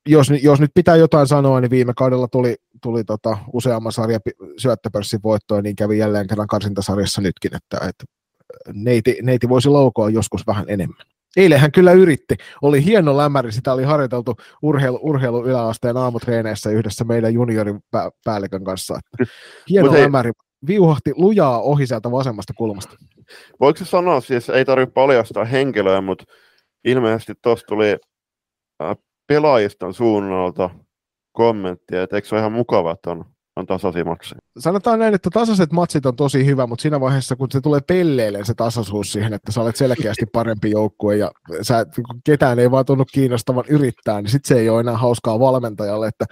[0.08, 2.56] Jos, jos nyt pitää jotain sanoa, niin viime kaudella tuli,
[2.86, 4.22] tuli tota useamman sarjan
[4.58, 8.06] syöttöpörssin voittoa, niin kävi jälleen kerran karsintasarjassa nytkin, että, että
[8.74, 11.06] neiti, neiti voisi laukoa joskus vähän enemmän.
[11.38, 12.36] Eilen hän kyllä yritti.
[12.62, 19.00] Oli hieno lämäri, sitä oli harjoiteltu urheilu, urheilu yläasteen aamutreeneissä yhdessä meidän junioripäällikön kanssa.
[19.70, 20.32] Hieno hei, lämäri,
[20.68, 22.96] viuhahti lujaa ohi sieltä vasemmasta kulmasta.
[23.60, 26.26] Voiko se sanoa, siis ei tarvitse paljastaa henkilöä, mutta
[26.84, 27.98] ilmeisesti tuossa tuli
[29.28, 30.70] pelaajiston suunnalta
[31.36, 33.26] kommenttia, että eikö se ole ihan mukava, että on
[33.56, 34.45] on tasaisia matseja.
[34.60, 38.46] Sanotaan näin, että tasaiset matsit on tosi hyvä, mutta siinä vaiheessa, kun se tulee pelleille
[38.46, 41.86] se tasaisuus siihen, että sä olet selkeästi parempi joukkue ja sä,
[42.24, 46.26] ketään ei vaan tunnu kiinnostavan yrittää, niin sitten se ei ole enää hauskaa valmentajalle, että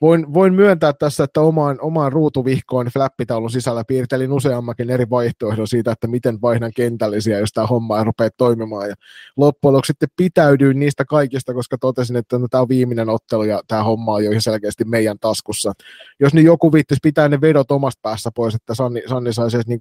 [0.00, 5.92] voin, voin myöntää tässä, että omaan, omaan ruutuvihkoon flappitaulun sisällä piirtelin useammakin eri vaihtoehdon siitä,
[5.92, 8.88] että miten vaihdan kentällisiä, jos tämä homma ei rupea toimimaan.
[8.88, 8.94] Ja
[9.36, 13.60] loppujen lopuksi sitten pitäydyin niistä kaikista, koska totesin, että no, tämä on viimeinen ottelu ja
[13.68, 15.72] tämä homma on jo selkeästi meidän taskussa.
[16.20, 19.66] Jos nyt joku viittisi pitää ne vedot omasta päässä pois, että Sanni, Sanni saisi edes
[19.66, 19.78] niin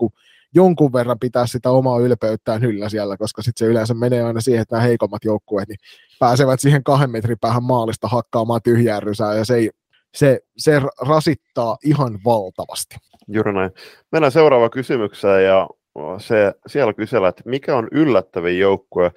[0.56, 4.62] jonkun verran pitää sitä omaa ylpeyttään hyllä siellä, koska sitten se yleensä menee aina siihen,
[4.62, 5.80] että nämä heikommat joukkueet niin
[6.20, 9.70] pääsevät siihen kahden metrin päähän maalista hakkaamaan tyhjää rysää, ja se, ei,
[10.14, 12.95] se, se rasittaa ihan valtavasti.
[13.28, 13.72] Juuri näin.
[14.12, 15.68] Mennään seuraavaan kysymykseen, ja
[16.18, 19.12] se, siellä kysellään, että mikä on yllättävin joukkue,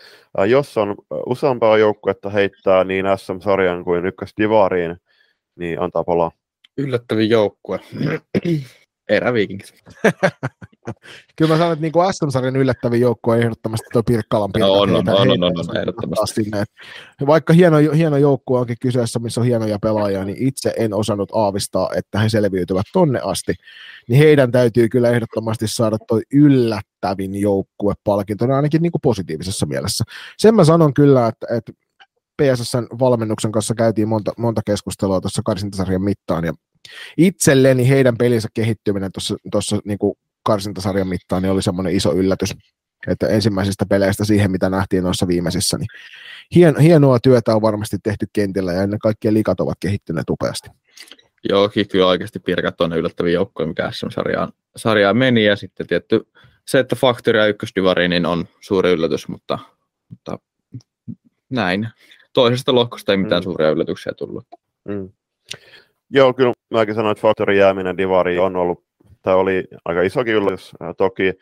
[0.49, 0.95] jos on
[1.27, 4.97] useampaa joukkuetta heittää niin SM-sarjan kuin ykkösdivariin,
[5.57, 6.31] niin antaa palaa.
[6.81, 7.81] Yllättävin joukkue.
[9.11, 9.74] Eräviikingit.
[11.36, 14.90] Kyllä mä sanon, että niin kuin SM-sarjan yllättävin joukko on ehdottomasti tuo Pirkkalan no, on,
[14.90, 16.44] on, on, on, on, on, ehdottomasti.
[16.44, 16.65] Sinne.
[17.27, 21.90] Vaikka hieno, hieno joukkue onkin kyseessä, missä on hienoja pelaajia, niin itse en osannut aavistaa,
[21.97, 23.55] että he selviytyvät tonne asti.
[24.09, 30.05] Niin heidän täytyy kyllä ehdottomasti saada tuo yllättävin joukkue palkintona ainakin niin kuin positiivisessa mielessä.
[30.39, 31.73] Sen mä sanon kyllä, että, että
[32.43, 36.55] PSSn valmennuksen kanssa käytiin monta, monta keskustelua tuossa karsintasarjan mittaan, ja
[37.16, 39.11] itselleni heidän pelinsä kehittyminen
[39.52, 39.98] tuossa niin
[40.43, 42.55] karsintasarjan mittaan niin oli semmoinen iso yllätys,
[43.07, 45.89] että ensimmäisistä peleistä siihen, mitä nähtiin noissa viimeisissä, niin
[46.55, 50.69] hien, hienoa työtä on varmasti tehty kentillä ja ennen kaikkea likat ovat kehittyneet upeasti.
[51.48, 56.28] Joo, kyllä oikeasti Pirkat on yllättäviä joukkoja, mikä SM-sarjaan sarjaan meni, ja sitten tietty
[56.66, 59.59] se, että Factory ja ykkösdivari niin on suuri yllätys, mutta,
[60.09, 60.39] mutta
[61.51, 61.89] näin.
[62.32, 63.44] Toisesta lohkosta ei mitään mm.
[63.44, 64.47] suuria yllätyksiä tullut.
[64.89, 65.11] Mm.
[66.11, 68.85] Joo, kyllä mäkin sanoin, että Factorin jääminen Divari on ollut,
[69.23, 70.73] tämä oli aika isokin yllätys.
[70.97, 71.32] Toki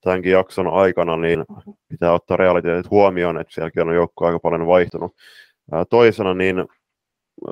[0.00, 1.44] tämänkin jakson aikana niin
[1.88, 5.16] pitää ottaa realiteetit huomioon, että sielläkin on joukko aika paljon vaihtunut.
[5.90, 6.64] Toisena niin,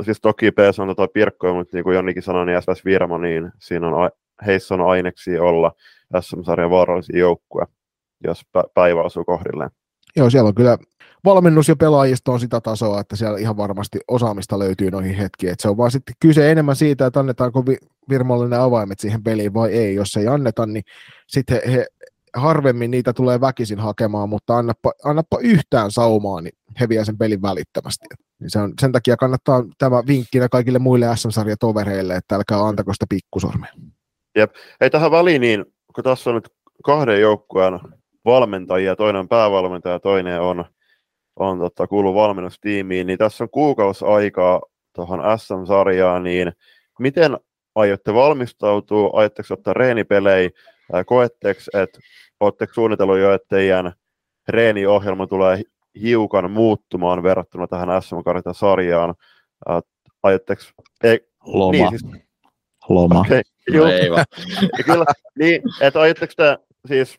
[0.02, 3.52] siis toki PS on tota Pirkkoja, mutta niin kuin Jonnikin sanoi, niin SS Virmo, niin
[3.58, 4.10] siinä on,
[4.46, 5.72] heissä on aineksi olla
[6.20, 7.66] SM-sarjan vaarallisia joukkuja,
[8.24, 8.42] jos
[8.74, 9.70] päivä osuu kohdilleen.
[10.16, 10.78] Joo, siellä on kyllä
[11.24, 15.52] valmennus ja pelaajisto on sitä tasoa, että siellä ihan varmasti osaamista löytyy noihin hetkiin.
[15.52, 17.64] Että se on vaan sitten kyse enemmän siitä, että annetaanko
[18.08, 19.94] Virmalle avaimet siihen peliin vai ei.
[19.94, 20.84] Jos ei anneta, niin
[21.26, 21.86] sitten he, he
[22.36, 27.42] harvemmin niitä tulee väkisin hakemaan, mutta annappa, annappa yhtään saumaa, niin he vie sen pelin
[27.42, 28.06] välittömästi.
[28.40, 33.06] Niin se on, sen takia kannattaa tämä vinkkinä kaikille muille SM-sarjatovereille, että älkää antako sitä
[33.08, 33.72] pikkusormea.
[34.36, 34.54] Jep.
[34.80, 35.64] Ei tähän väliin, niin
[35.94, 36.48] kun tässä on nyt
[36.84, 37.80] kahden joukkueen
[38.26, 40.64] valmentajia, toinen on päävalmentaja, toinen on
[41.36, 44.62] on tota, kuulu valmennustiimiin, niin tässä on kuukausi aikaa
[44.94, 46.52] tuohon SM-sarjaan, niin
[46.98, 47.36] miten
[47.74, 50.50] aiotte valmistautua, aiotteko ottaa reenipelejä,
[51.06, 51.98] koetteeko, että
[52.40, 53.92] oletteko suunnitellut jo, että teidän
[54.48, 55.62] reeniohjelma tulee
[56.02, 58.16] hiukan muuttumaan verrattuna tähän sm
[58.52, 59.14] sarjaan
[60.22, 60.62] aiotteko...
[61.04, 61.72] Ei, Loma.
[61.72, 62.04] Niin, siis,
[62.88, 63.20] Loma.
[63.20, 63.42] Okay,
[63.72, 64.24] no ei vaan.
[64.86, 65.04] kyllä,
[65.38, 66.58] niin, että aiotteko te
[66.88, 67.18] siis,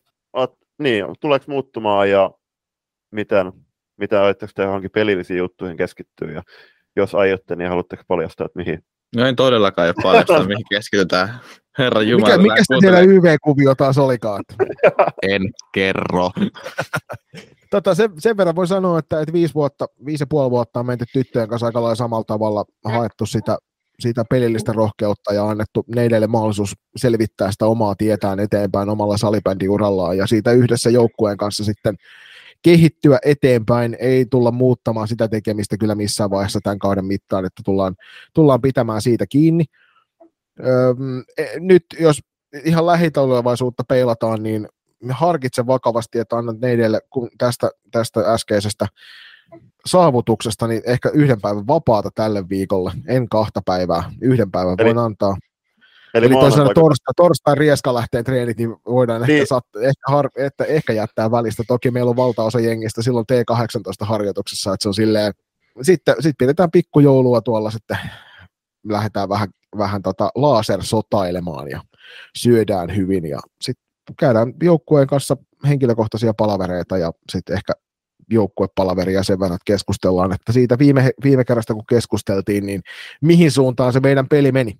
[0.78, 2.30] niin, tuleeko muuttumaan ja
[3.10, 3.52] miten,
[3.96, 6.42] mitä aiotteko te johonkin pelillisiin juttuihin keskittyä, ja
[6.96, 8.84] jos aiotte, niin haluatteko paljastaa, että mihin?
[9.16, 11.40] No en todellakaan jo paljastaa, mihin keskitytään.
[11.78, 12.36] Herra Jumala.
[12.36, 14.44] Mikä, mikä se siellä YV-kuvio taas olikaan?
[15.22, 15.42] en
[15.74, 16.30] kerro.
[17.70, 20.86] tota, sen, sen, verran voi sanoa, että, että viisi, vuotta, viisi ja puoli vuotta on
[20.86, 23.58] menty tyttöjen kanssa aika lailla samalla tavalla haettu sitä,
[24.00, 30.26] sitä pelillistä rohkeutta ja annettu neidelle mahdollisuus selvittää sitä omaa tietään eteenpäin omalla salibändiurallaan ja
[30.26, 31.96] siitä yhdessä joukkueen kanssa sitten
[32.62, 37.96] kehittyä eteenpäin, ei tulla muuttamaan sitä tekemistä kyllä missään vaiheessa tämän kauden mittaan, että tullaan,
[38.34, 39.64] tullaan pitämään siitä kiinni.
[40.66, 40.94] Öö,
[41.60, 42.20] nyt jos
[42.64, 44.68] ihan lähitulevaisuutta peilataan, niin
[45.10, 47.00] harkitse vakavasti, että annat neidelle
[47.38, 48.86] tästä, tästä äskeisestä
[49.86, 54.98] saavutuksesta, niin ehkä yhden päivän vapaata tälle viikolle, en kahta päivää, yhden päivän Eli voin
[54.98, 55.36] antaa.
[56.14, 59.34] Eli, Eli toisaalta torstai, torstai rieska lähtee treenit, niin voidaan niin.
[59.34, 61.62] Ehkä, sat, ehkä, har, että ehkä jättää välistä.
[61.68, 65.32] Toki meillä on valtaosa jengistä silloin T18-harjoituksessa, että se on silleen,
[65.82, 67.98] sitten sit pidetään pikkujoulua tuolla sitten,
[68.88, 69.48] lähdetään vähän,
[69.78, 71.80] vähän tota lasersotailemaan ja
[72.36, 73.84] syödään hyvin ja sitten
[74.18, 75.36] käydään joukkueen kanssa
[75.68, 77.72] henkilökohtaisia palavereita ja sitten ehkä
[78.30, 82.82] joukkuepalaveria sen verran, että keskustellaan, että siitä viime, viime kerrasta kun keskusteltiin, niin
[83.20, 84.78] mihin suuntaan se meidän peli meni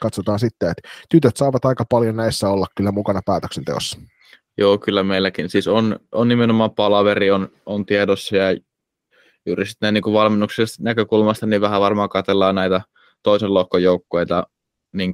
[0.00, 3.98] katsotaan sitten, että tytöt saavat aika paljon näissä olla kyllä mukana päätöksenteossa.
[4.58, 5.48] Joo, kyllä meilläkin.
[5.48, 8.56] Siis on, on nimenomaan palaveri on, on tiedossa ja
[9.46, 12.80] juuri sitten niin valmennuksellisesta näkökulmasta niin vähän varmaan katellaan näitä
[13.22, 14.46] toisen lohkon joukkueita
[14.92, 15.12] niin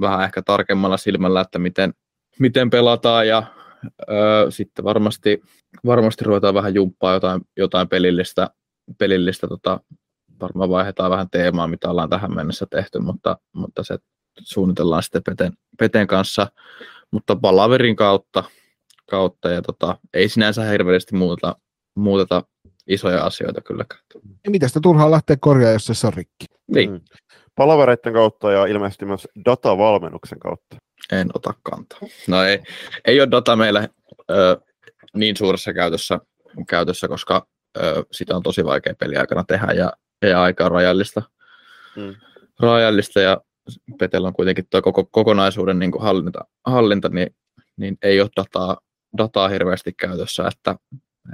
[0.00, 1.94] vähän ehkä tarkemmalla silmällä, että miten,
[2.38, 3.42] miten pelataan ja
[4.02, 5.42] ö, sitten varmasti,
[5.86, 8.50] varmasti ruvetaan vähän jumppaa jotain, jotain pelillistä,
[8.98, 9.80] pelillistä tota,
[10.40, 13.98] varmaan vaihdetaan vähän teemaa, mitä ollaan tähän mennessä tehty, mutta, mutta se
[14.40, 16.46] suunnitellaan sitten Peten, Peten kanssa,
[17.10, 18.44] mutta palaverin kautta,
[19.10, 21.56] kautta ja tota, ei sinänsä hirveästi muuteta,
[21.96, 22.42] muuteta
[22.86, 24.00] isoja asioita kylläkään.
[24.44, 26.46] Ja mitä sitä turhaa lähteä korjaa, jos se on rikki?
[26.66, 27.00] Niin, Mm.
[27.56, 30.76] Palavereiden kautta ja ilmeisesti myös datavalmennuksen kautta.
[31.12, 31.98] En ota kantaa.
[32.28, 32.62] No ei,
[33.04, 33.88] ei ole data meillä
[34.30, 34.60] ö,
[35.14, 36.20] niin suuressa käytössä,
[36.68, 41.22] käytössä koska ö, sitä on tosi vaikea peliaikana tehdä ja, ja aika on rajallista.
[41.96, 42.14] Mm.
[42.60, 43.40] rajallista ja
[43.98, 47.36] Petellä on kuitenkin tuo koko, kokonaisuuden niin hallinta, hallinta niin,
[47.76, 48.76] niin, ei ole dataa,
[49.18, 50.76] dataa hirveästi käytössä, että,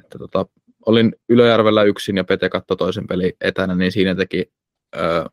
[0.05, 0.47] että tota,
[0.87, 4.53] olin Ylöjärvellä yksin ja Pete katsoi toisen pelin etänä, niin siinä teki,
[4.97, 5.25] ö,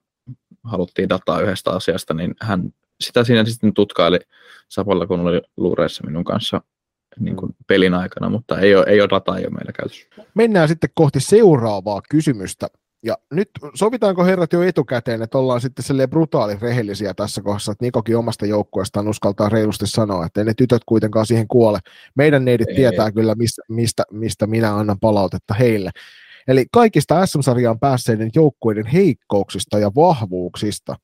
[0.63, 2.71] haluttiin dataa yhdestä asiasta, niin hän
[3.01, 4.19] sitä siinä sitten tutkaili
[4.69, 6.61] samalla kun oli luureissa minun kanssa
[7.19, 10.07] niin kuin pelin aikana, mutta ei ole, ei ole dataa ei ole meillä käytössä.
[10.33, 12.67] Mennään sitten kohti seuraavaa kysymystä.
[13.03, 17.85] Ja nyt sovitaanko herrat jo etukäteen, että ollaan sitten silleen brutaali rehellisiä tässä kohdassa, että
[17.85, 21.79] Nikokin omasta joukkueestaan uskaltaa reilusti sanoa, että ei ne tytöt kuitenkaan siihen kuole.
[22.15, 22.75] Meidän neidit Ei.
[22.75, 25.89] tietää kyllä, mistä, mistä, mistä minä annan palautetta heille.
[26.47, 30.95] Eli kaikista SM-sarjaan päässeiden joukkueiden heikkouksista ja vahvuuksista.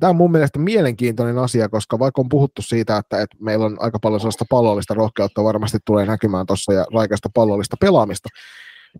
[0.00, 3.76] Tämä on mun mielestä mielenkiintoinen asia, koska vaikka on puhuttu siitä, että, että meillä on
[3.80, 8.28] aika paljon sellaista pallollista rohkeutta varmasti tulee näkymään tuossa ja raikasta pallollista pelaamista,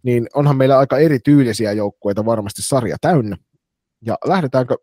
[0.03, 3.37] niin onhan meillä aika erityylisiä joukkueita varmasti sarja täynnä.
[4.07, 4.77] Ja lähdetäänkö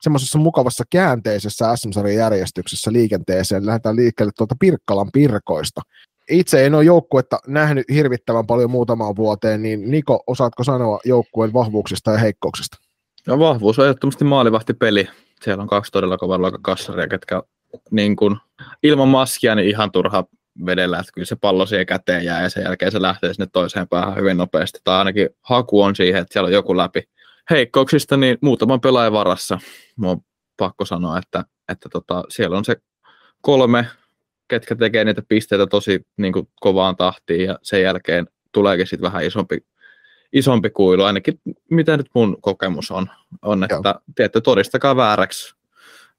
[0.00, 5.80] semmoisessa mukavassa käänteisessä SM-sarjan järjestyksessä liikenteeseen, lähdetään liikkeelle tuolta Pirkkalan Pirkoista.
[6.30, 12.10] Itse en ole joukkuetta nähnyt hirvittävän paljon muutamaan vuoteen, niin Niko, osaatko sanoa joukkueen vahvuuksista
[12.10, 12.78] ja heikkouksista?
[13.26, 15.08] No vahvuus on ehdottomasti maalivahtipeli.
[15.44, 17.42] Siellä on kaksi todella luokan kassaria, ketkä
[17.90, 18.36] niin kuin,
[18.82, 20.24] ilman maskia niin ihan turha
[20.66, 23.88] vedellä, että kyllä se pallo siihen käteen jää ja sen jälkeen se lähtee sinne toiseen
[23.88, 24.78] päähän hyvin nopeasti.
[24.84, 27.02] Tai ainakin haku on siihen, että siellä on joku läpi.
[27.50, 29.58] Heikkouksista niin muutaman pelaajan varassa.
[29.96, 30.20] Mun on
[30.56, 32.76] pakko sanoa, että, että tota, siellä on se
[33.40, 33.86] kolme,
[34.48, 39.24] ketkä tekee niitä pisteitä tosi niin kuin, kovaan tahtiin ja sen jälkeen tuleekin sitten vähän
[39.24, 39.58] isompi,
[40.32, 41.40] isompi kuilu, ainakin
[41.70, 43.06] mitä nyt mun kokemus on,
[43.42, 45.54] on että tiedätte, todistakaa vääräksi.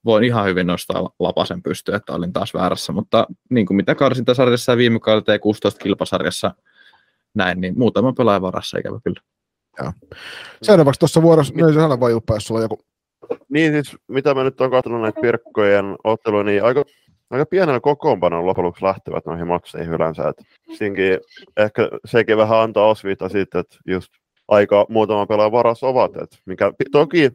[0.06, 4.72] Voin ihan hyvin nostaa lapasen pystyyn, että olin taas väärässä, mutta niin kuin mitä karsintasarjassa
[4.72, 6.56] ja viime kaudella T16 kilpasarjassa
[7.34, 9.22] näin, niin muutama pelaajan varassa ikävä kyllä.
[10.62, 12.80] Seuraavaksi tuossa vuorossa, no sano vaan Juppa, jos sulla on joku.
[13.50, 16.84] Niin siis, mitä mä nyt on katsonut näitä Pirkkojen otteluja, niin aika,
[17.32, 20.30] aika pienellä kokoonpanolla loppujen lopuksi lähtevät noihin matseihin yleensä.
[20.30, 20.46] Et
[20.78, 21.20] siinkin
[21.58, 24.12] ehkä sekin vähän antaa osviita siitä, että just
[24.48, 26.16] aika muutama pelaajan varas ovat.
[26.16, 27.30] Et mikä, toki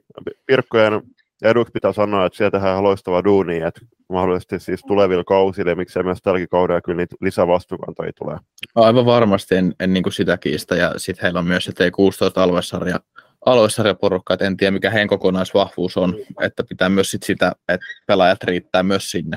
[0.46, 1.02] Pirkkojen
[1.42, 6.02] eduksi pitää sanoa, että siellä tehdään loistavaa duunia, että mahdollisesti siis tulevilla kausilla ja miksei
[6.02, 8.36] myös tälläkin kaudella kyllä niitä lisävastuukantoja tulee.
[8.74, 12.40] Aivan varmasti en, en niin kuin sitä kiistä ja sitten heillä on myös se T16
[12.40, 13.00] aluesarja,
[13.46, 18.44] aluesarjaporukka, että en tiedä mikä heidän kokonaisvahvuus on, että pitää myös sit sitä, että pelaajat
[18.44, 19.36] riittää myös sinne,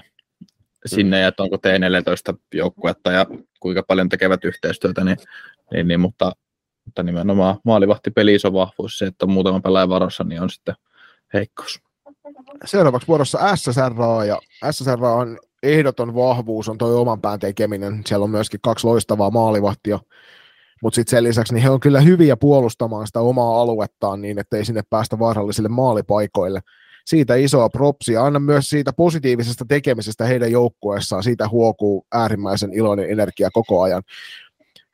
[0.85, 3.25] sinne ja että onko T14 joukkuetta ja
[3.59, 5.17] kuinka paljon tekevät yhteistyötä, niin,
[5.73, 6.31] niin, niin mutta,
[6.85, 10.75] mutta nimenomaan maalivahtipeli iso vahvuus, se, että on muutama pelaajan varossa, niin on sitten
[11.33, 11.81] heikkous.
[12.65, 13.93] Seuraavaksi vuorossa SSR
[14.27, 14.39] ja
[14.71, 18.01] SSR on ehdoton vahvuus, on tuo oman pään tekeminen.
[18.07, 19.99] Siellä on myöskin kaksi loistavaa maalivahtia,
[20.83, 24.57] mutta sitten sen lisäksi niin he on kyllä hyviä puolustamaan sitä omaa aluettaan niin, että
[24.57, 26.59] ei sinne päästä vaarallisille maalipaikoille.
[27.09, 28.25] Siitä isoa propsia.
[28.25, 31.23] Anna myös siitä positiivisesta tekemisestä heidän joukkueessaan.
[31.23, 34.03] Siitä huokuu äärimmäisen iloinen energia koko ajan.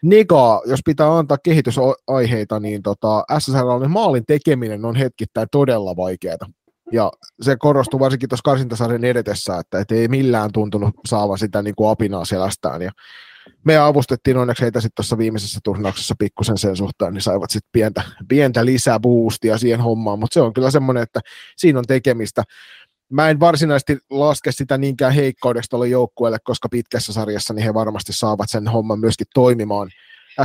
[0.04, 6.38] Nika, jos pitää antaa kehitysaiheita, niin tota, SSR maalin tekeminen on hetkittäin todella vaikeaa.
[6.92, 7.12] Ja
[7.42, 11.90] se korostuu varsinkin tuossa karsintasarjan edetessä, että et ei millään tuntunut saavan sitä niin kuin
[11.90, 12.82] apinaa selästään.
[12.82, 12.92] Ja
[13.64, 18.04] me avustettiin onneksi heitä sitten tuossa viimeisessä turnauksessa pikkusen sen suhteen, niin saivat sitten pientä,
[18.28, 21.20] pientä lisää boostia siihen hommaan, mutta se on kyllä semmoinen, että
[21.58, 22.44] siinä on tekemistä.
[23.10, 28.14] Mä en varsinaisesti laske sitä niinkään heikkoudeksi tuolle joukkueelle, koska pitkässä sarjassa niin he varmasti
[28.14, 29.90] saavat sen homman myöskin toimimaan.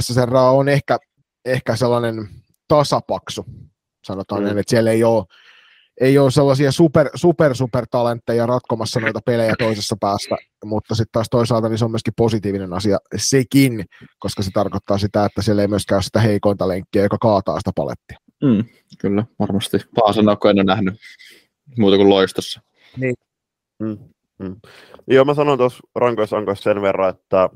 [0.01, 0.99] SSR on ehkä,
[1.45, 2.29] ehkä sellainen
[2.69, 3.45] tasapaksu,
[4.05, 4.47] sanotaan mm.
[4.47, 5.25] näin, että siellä ei ole
[6.01, 11.27] ei ole sellaisia super, super, super talentteja ratkomassa noita pelejä toisessa päästä, mutta sitten taas
[11.31, 13.85] toisaalta niin se on myöskin positiivinen asia sekin,
[14.19, 17.71] koska se tarkoittaa sitä, että siellä ei myöskään ole sitä heikointa lenkkiä, joka kaataa sitä
[17.75, 18.19] palettia.
[18.45, 18.65] Mm,
[18.99, 19.79] kyllä, varmasti.
[19.95, 20.95] Paasanakko en ole nähnyt
[21.79, 22.61] muuta kuin loistossa.
[22.97, 23.15] Niin.
[23.79, 23.99] Mm,
[24.39, 24.57] mm.
[25.07, 27.49] Joo, mä sanon tuossa rankoisankoissa sen verran, että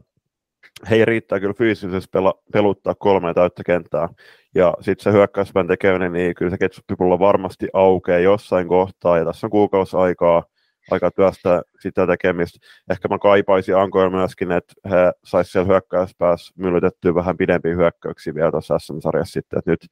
[0.91, 4.09] he riittää kyllä fyysisesti pela, peluttaa kolme täyttä kenttää.
[4.55, 9.47] Ja sitten se hyökkäyspään tekeminen, niin kyllä se ketsuppipulla varmasti aukeaa jossain kohtaa, ja tässä
[9.47, 10.45] on kuukausi aikaa,
[10.91, 12.67] aikaa työstä sitä tekemistä.
[12.91, 18.51] Ehkä mä kaipaisin Ankoilla myöskin, että he saisivat siellä hyökkäyspäässä myllytettyä vähän pidempiä hyökkäyksiä vielä
[18.51, 19.87] tuossa SM-sarjassa sitten, että nyt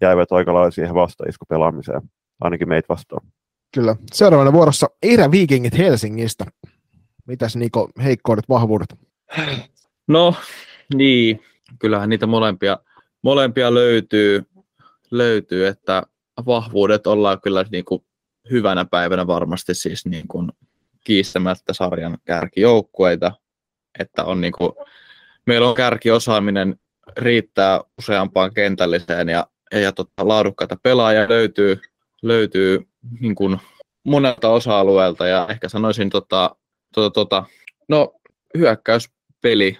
[0.00, 2.02] jäivät aika lailla siihen vastaiskupelaamiseen,
[2.40, 3.26] ainakin meitä vastaan.
[3.74, 3.96] Kyllä.
[4.12, 6.44] Seuraavana vuorossa Erä Vikingit Helsingistä.
[7.26, 8.88] Mitäs Niko, heikkoudet, vahvuudet?
[10.06, 10.34] No,
[10.94, 11.42] niin.
[11.78, 12.78] Kyllähän niitä molempia,
[13.22, 14.42] molempia löytyy,
[15.10, 16.02] löytyy, että
[16.46, 18.04] vahvuudet ollaan kyllä niin kuin
[18.50, 20.52] hyvänä päivänä varmasti siis niin kuin
[21.04, 23.32] kiistämättä sarjan kärkijoukkueita,
[23.98, 24.72] että on niin kuin,
[25.46, 26.76] meillä on kärkiosaaminen
[27.16, 31.80] riittää useampaan kentälliseen ja, ja, tota, laadukkaita pelaajia löytyy,
[32.22, 32.88] löytyy
[33.20, 33.60] niin kuin
[34.04, 36.56] monelta osa-alueelta ja ehkä sanoisin, tota,
[36.94, 37.44] tota, tota,
[37.88, 38.14] no
[38.58, 39.78] hyökkäyspeli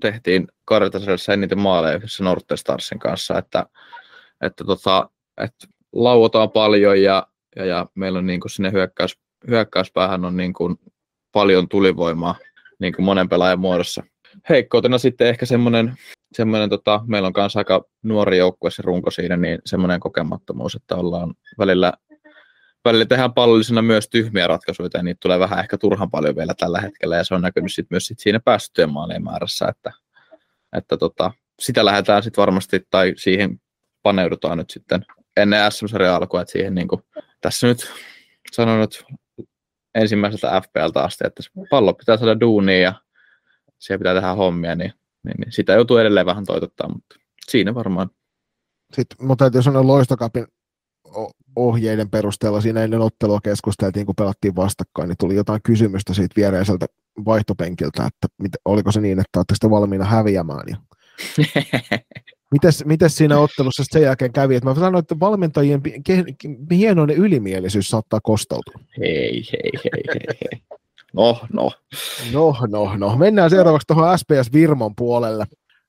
[0.00, 3.66] tehtiin Kartasella eniten maaleja yhdessä Norte Starsin kanssa, että,
[4.40, 5.10] että, tota,
[5.40, 7.26] että lauotaan paljon ja,
[7.56, 9.18] ja, ja meillä on niin kuin sinne hyökkäys,
[9.48, 10.76] hyökkäyspäähän on niin kuin
[11.32, 12.34] paljon tulivoimaa
[12.78, 14.02] niin kuin monen pelaajan muodossa.
[14.48, 15.96] Heikkoutena sitten ehkä semmoinen,
[16.32, 20.96] semmoinen tota, meillä on kanssa aika nuori joukkue se runko siinä, niin semmoinen kokemattomuus, että
[20.96, 21.92] ollaan välillä
[22.84, 26.80] välillä tehdään pallollisena myös tyhmiä ratkaisuja, ja niitä tulee vähän ehkä turhan paljon vielä tällä
[26.80, 29.92] hetkellä, ja se on näkynyt sit myös sit siinä päästöjen maalien määrässä, että,
[30.76, 33.60] että tota, sitä lähdetään sitten varmasti, tai siihen
[34.02, 35.04] paneudutaan nyt sitten
[35.36, 37.02] ennen SM-sarjan alkua, että siihen niin kuin,
[37.40, 37.92] tässä nyt
[38.52, 39.04] sanon nyt
[39.94, 42.94] ensimmäiseltä FPLtä asti, että pallo pitää saada duunia ja
[43.78, 44.92] siellä pitää tehdä hommia, niin,
[45.24, 47.16] niin, niin sitä joutuu edelleen vähän toitottaa, mutta
[47.48, 48.10] siinä varmaan.
[48.92, 50.46] Sitten, mutta täytyy sanoa Loistokapin
[51.56, 56.86] ohjeiden perusteella siinä ennen ottelua keskusteltiin, kun pelattiin vastakkain, niin tuli jotain kysymystä siitä viereiseltä
[57.24, 60.66] vaihtopenkiltä, että mit, oliko se niin, että oletteko valmiina häviämään.
[60.68, 60.76] Ja
[62.52, 64.56] mites, mites siinä ottelussa sen jälkeen kävi?
[64.56, 65.80] Että mä sanoin, että valmentajien
[66.70, 68.80] hienoinen ylimielisyys saattaa kostautua.
[68.98, 70.62] Hei, hei, hei, hei, hei.
[71.12, 71.70] No, no.
[72.32, 73.16] No, no, no.
[73.16, 75.44] Mennään seuraavaksi tuohon SPS Virmon puolelle.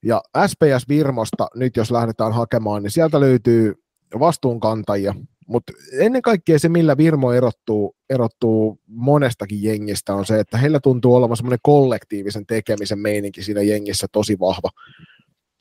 [0.06, 3.74] Ja SPS Virmosta nyt jos lähdetään hakemaan, niin sieltä löytyy
[4.20, 5.16] vastuunkantajia,
[5.48, 11.16] mutta ennen kaikkea se, millä Virmo erottuu, erottuu monestakin jengistä, on se, että heillä tuntuu
[11.16, 14.70] olevan semmoinen kollektiivisen tekemisen meininki siinä jengissä tosi vahva.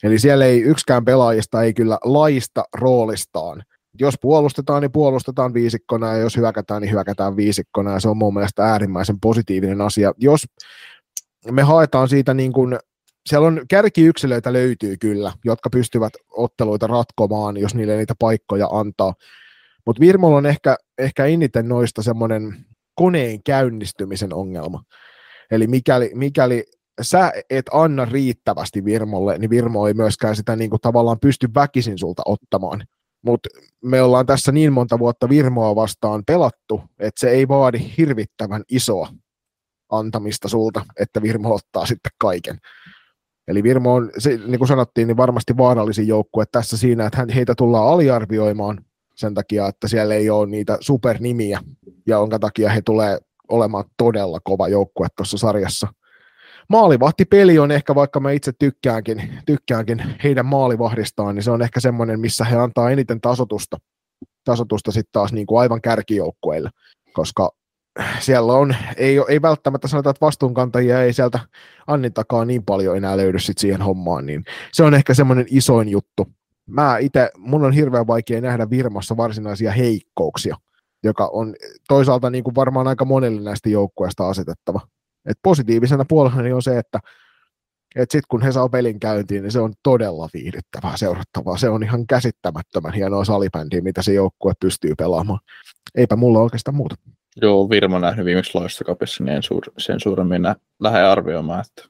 [0.02, 3.62] Eli siellä ei yksikään pelaajista ei kyllä laista roolistaan.
[4.00, 8.34] Jos puolustetaan, niin puolustetaan viisikkona, ja jos hyökätään, niin hyökätään viisikkona, ja se on mun
[8.34, 10.12] mielestä äärimmäisen positiivinen asia.
[10.18, 10.46] Jos
[11.50, 12.78] me haetaan siitä niin kuin
[13.28, 19.14] siellä on kärkiyksilöitä löytyy kyllä, jotka pystyvät otteluita ratkomaan, jos niille niitä paikkoja antaa.
[19.86, 22.56] Mutta Virmolla on ehkä, ehkä eniten noista semmoinen
[22.94, 24.82] koneen käynnistymisen ongelma.
[25.50, 26.64] Eli mikäli, mikäli
[27.02, 31.98] sä et anna riittävästi Virmolle, niin Virmo ei myöskään sitä niin kuin tavallaan pysty väkisin
[31.98, 32.84] sulta ottamaan.
[33.22, 33.48] Mutta
[33.84, 39.08] me ollaan tässä niin monta vuotta Virmoa vastaan pelattu, että se ei vaadi hirvittävän isoa
[39.90, 42.58] antamista sulta, että Virmo ottaa sitten kaiken.
[43.48, 47.54] Eli Virmo on, se, niin kuin sanottiin, niin varmasti vaarallisin joukkue tässä siinä, että heitä
[47.54, 48.84] tullaan aliarvioimaan
[49.14, 51.60] sen takia, että siellä ei ole niitä supernimiä,
[52.06, 53.18] ja jonka takia he tulee
[53.48, 55.88] olemaan todella kova joukkue tuossa sarjassa.
[56.68, 62.20] Maalivahtipeli on ehkä, vaikka mä itse tykkäänkin, tykkäänkin heidän maalivahdistaan, niin se on ehkä semmoinen,
[62.20, 63.76] missä he antaa eniten tasotusta,
[64.44, 66.70] tasotusta sitten taas niin kuin aivan kärkijoukkueille,
[67.12, 67.50] koska
[68.20, 71.40] siellä on, ei, ei välttämättä sanota, että vastuunkantajia ei sieltä
[71.86, 75.88] Annin takaa niin paljon enää löydy sit siihen hommaan, niin se on ehkä semmoinen isoin
[75.88, 76.28] juttu.
[76.66, 80.56] Mä itse, mun on hirveän vaikea nähdä Virmassa varsinaisia heikkouksia,
[81.02, 81.54] joka on
[81.88, 84.80] toisaalta niin kuin varmaan aika monelle näistä joukkueista asetettava.
[85.26, 87.00] Et positiivisena puolella on se, että
[87.96, 91.56] et sitten kun he saa pelin käyntiin, niin se on todella viihdyttävää seurattavaa.
[91.56, 95.40] Se on ihan käsittämättömän hienoa salibändiä, mitä se joukkue pystyy pelaamaan.
[95.94, 96.94] Eipä mulla oikeastaan muuta.
[97.42, 101.60] Joo, Virmo nähnyt viimeksi loistokapissa, niin en suur, sen suuremmin nä, lähde arvioimaan.
[101.60, 101.88] Että...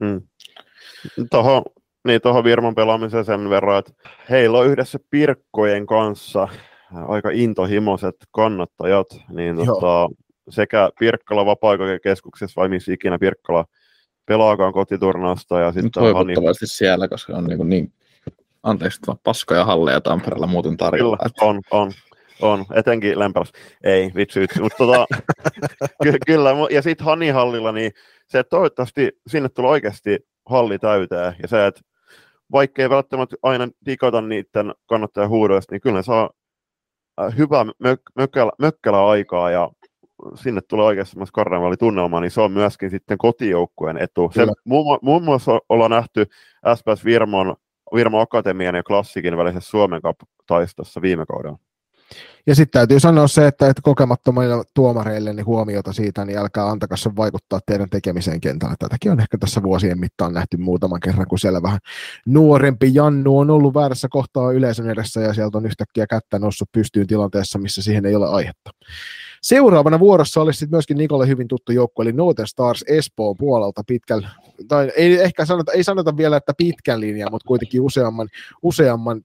[0.00, 0.22] Mm.
[1.30, 1.62] Tuohon
[2.04, 3.92] niin tuohon Virmon pelaamiseen sen verran, että
[4.30, 6.48] heillä on yhdessä Pirkkojen kanssa
[7.08, 10.08] aika intohimoiset kannattajat, niin tota,
[10.48, 13.64] sekä Pirkkala vapaa keskuksessa vai missä ikinä Pirkkala
[14.26, 15.60] pelaakaan kotiturnausta.
[15.60, 16.68] Ja sitten Toivottavasti niin...
[16.68, 17.92] siellä, koska on niin, niin
[18.62, 21.16] anteeksi, vaan paskoja halleja Tampereella muuten tarjolla.
[21.16, 21.92] Kyllä, on, on.
[22.42, 23.58] On, etenkin Lempälässä.
[23.84, 24.60] Ei, vitsi, vitsi.
[24.60, 25.06] Mutta tota,
[26.02, 27.92] ky- kyllä, ja sitten Hanihallilla, niin
[28.26, 30.18] se, että toivottavasti sinne tulee oikeasti
[30.48, 31.80] halli täyteen, ja se, että
[32.52, 36.30] vaikka ei välttämättä aina digata niiden kannattajahuudoista, niin kyllä saa
[37.20, 39.70] äh, hyvää mök- mökkälä, mökkälä aikaa, ja
[40.34, 44.30] sinne tulee oikeasti semmoista karnevaalitunnelmaa, niin se on myöskin sitten kotijoukkueen etu.
[44.34, 46.26] Se, muun, muun muassa ollaan nähty
[46.74, 47.56] SPS Virmon,
[47.94, 51.58] Virmo Akatemian ja Klassikin välisessä Suomen Cup-taistossa viime kaudella.
[52.46, 56.96] Ja sitten täytyy sanoa se, että, että kokemattomille tuomareille niin huomiota siitä, niin älkää antakaa
[56.96, 58.74] se vaikuttaa teidän tekemiseen kentällä.
[58.78, 61.78] Tätäkin on ehkä tässä vuosien mittaan nähty muutaman kerran, kun siellä vähän
[62.26, 67.06] nuorempi Jannu on ollut väärässä kohtaa yleisön edessä ja sieltä on yhtäkkiä kättä noussut pystyyn
[67.06, 68.70] tilanteessa, missä siihen ei ole aihetta.
[69.42, 74.30] Seuraavana vuorossa olisi sitten myöskin Nikolle hyvin tuttu joukko, eli Northern Stars Espoon puolelta pitkän,
[74.68, 78.28] tai ei ehkä sanota, ei sanota vielä, että pitkän linjan, mutta kuitenkin useamman,
[78.62, 79.22] useamman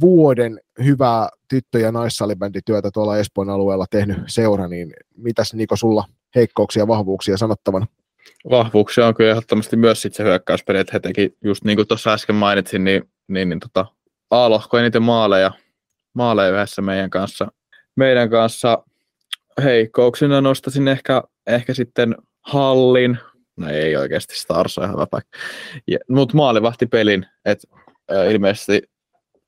[0.00, 6.04] vuoden hyvää tyttö- ja naissalibändityötä tuolla Espoon alueella tehnyt seura, niin mitäs Niko sulla
[6.34, 7.86] heikkouksia ja vahvuuksia sanottavana?
[8.50, 12.12] Vahvuuksia on kyllä ehdottomasti myös sit se hyökkäyspeli, että he teki, just niin kuin tuossa
[12.12, 13.86] äsken mainitsin, niin, niin, niin tota,
[14.30, 15.50] A-lohko eniten maaleja,
[16.14, 17.52] maaleja yhdessä meidän kanssa.
[17.96, 18.84] Meidän kanssa
[19.62, 23.18] heikkouksina nostaisin ehkä, ehkä sitten Hallin,
[23.56, 25.38] no ei oikeasti, Stars on ihan hyvä paikka,
[26.08, 27.68] mutta maalivahti pelin, että
[28.30, 28.82] ilmeisesti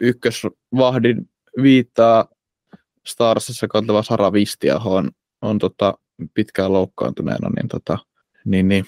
[0.00, 1.30] ykkösvahdin
[1.62, 2.28] viittaa
[3.06, 5.10] Starsissa kantava Sara Vistiaho on,
[5.42, 5.94] on tota,
[6.34, 7.98] pitkään loukkaantuneena, niin, tota,
[8.44, 8.86] niin, niin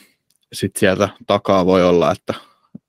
[0.53, 2.35] sitten sieltä takaa voi olla, että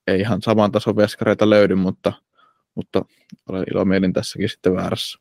[0.08, 2.14] ei ihan saman tason veskareita löydy, mutta,
[2.76, 3.06] mutta
[3.50, 5.20] olen ilomielin tässäkin sitten väärässä.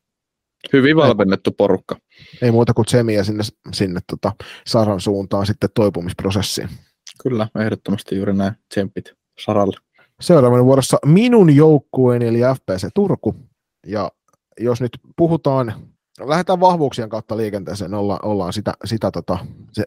[0.73, 1.95] Hyvin valmennettu porukka.
[2.41, 3.43] Ei muuta kuin tsemiä sinne,
[3.73, 4.31] sinne tota
[4.65, 6.69] Saran suuntaan sitten toipumisprosessiin.
[7.23, 8.53] Kyllä, ehdottomasti juuri näin.
[8.69, 9.13] Tsempit
[9.45, 9.77] Saralle.
[10.21, 13.35] Seuraavana vuorossa minun joukkueeni eli FPC Turku.
[13.87, 14.11] Ja
[14.59, 15.73] jos nyt puhutaan,
[16.19, 19.37] lähdetään vahvuuksien kautta liikenteeseen, olla, ollaan sitä, sitä tota,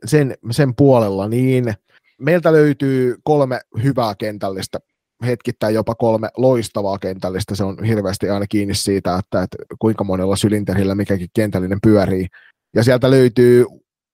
[0.04, 1.74] sen, sen puolella, niin
[2.18, 4.78] meiltä löytyy kolme hyvää kentällistä
[5.26, 7.54] hetkittäin jopa kolme loistavaa kentällistä.
[7.54, 12.26] Se on hirveästi aina kiinni siitä, että, että kuinka monella sylinterillä mikäkin kentällinen pyörii.
[12.74, 13.66] Ja sieltä löytyy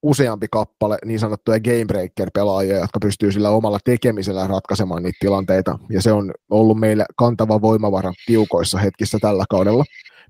[0.07, 6.11] useampi kappale niin sanottuja gamebreaker-pelaajia, jotka pystyy sillä omalla tekemisellä ratkaisemaan niitä tilanteita, ja se
[6.11, 9.83] on ollut meille kantava voimavara tiukoissa hetkissä tällä kaudella.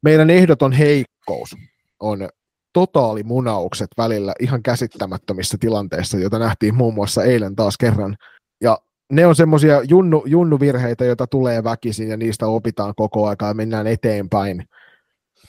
[0.03, 1.55] Meidän ehdoton heikkous
[1.99, 2.29] on
[2.73, 8.17] totaalimunaukset välillä ihan käsittämättömissä tilanteissa, joita nähtiin muun muassa eilen taas kerran.
[8.61, 8.77] Ja
[9.11, 13.87] ne on semmoisia junnu, junnuvirheitä, joita tulee väkisin ja niistä opitaan koko ajan ja mennään
[13.87, 14.67] eteenpäin.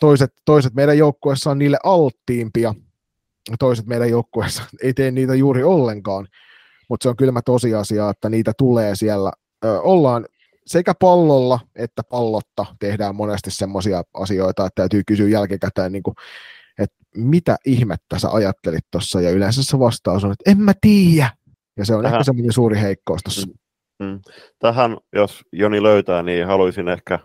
[0.01, 2.75] Toiset, toiset meidän joukkueessa on niille alttiimpia,
[3.59, 6.27] toiset meidän joukkueessa ei tee niitä juuri ollenkaan,
[6.89, 9.33] mutta se on kylmä tosiasia, että niitä tulee siellä.
[9.65, 10.27] Ö, ollaan
[10.67, 16.15] sekä pallolla että pallotta tehdään monesti semmoisia asioita, että täytyy kysyä jälkikäteen, niin kuin,
[16.79, 21.31] että mitä ihmettä sä ajattelit tuossa, ja yleensä se vastaus on, että en mä tiedä,
[21.77, 22.17] ja se on Tähän.
[22.17, 23.47] ehkä semmoinen suuri heikkous tuossa.
[24.01, 24.07] Mm.
[24.07, 24.21] mm.
[24.59, 27.19] Tähän, jos Joni löytää, niin haluaisin ehkä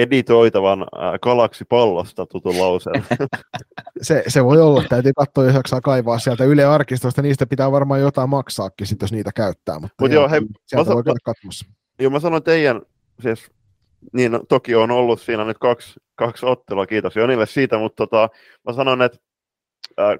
[0.00, 3.04] editoitavan äh, galaksipallosta tutun lauseen.
[4.02, 8.00] se, se voi olla, täytyy katsoa, jos jaksaa kaivaa sieltä Yle Arkistosta, niistä pitää varmaan
[8.00, 11.66] jotain maksaakin, sit, jos niitä käyttää, mutta Mut joo, hei, sieltä mä, voi käydä katsomassa.
[11.98, 12.82] Joo, mä sanoin teidän,
[13.22, 13.50] siis,
[14.12, 18.28] niin no, toki on ollut siinä nyt kaksi, kaksi ottelua, kiitos Jonille siitä, mutta tota,
[18.66, 19.18] mä sanon, että
[20.00, 20.18] äh,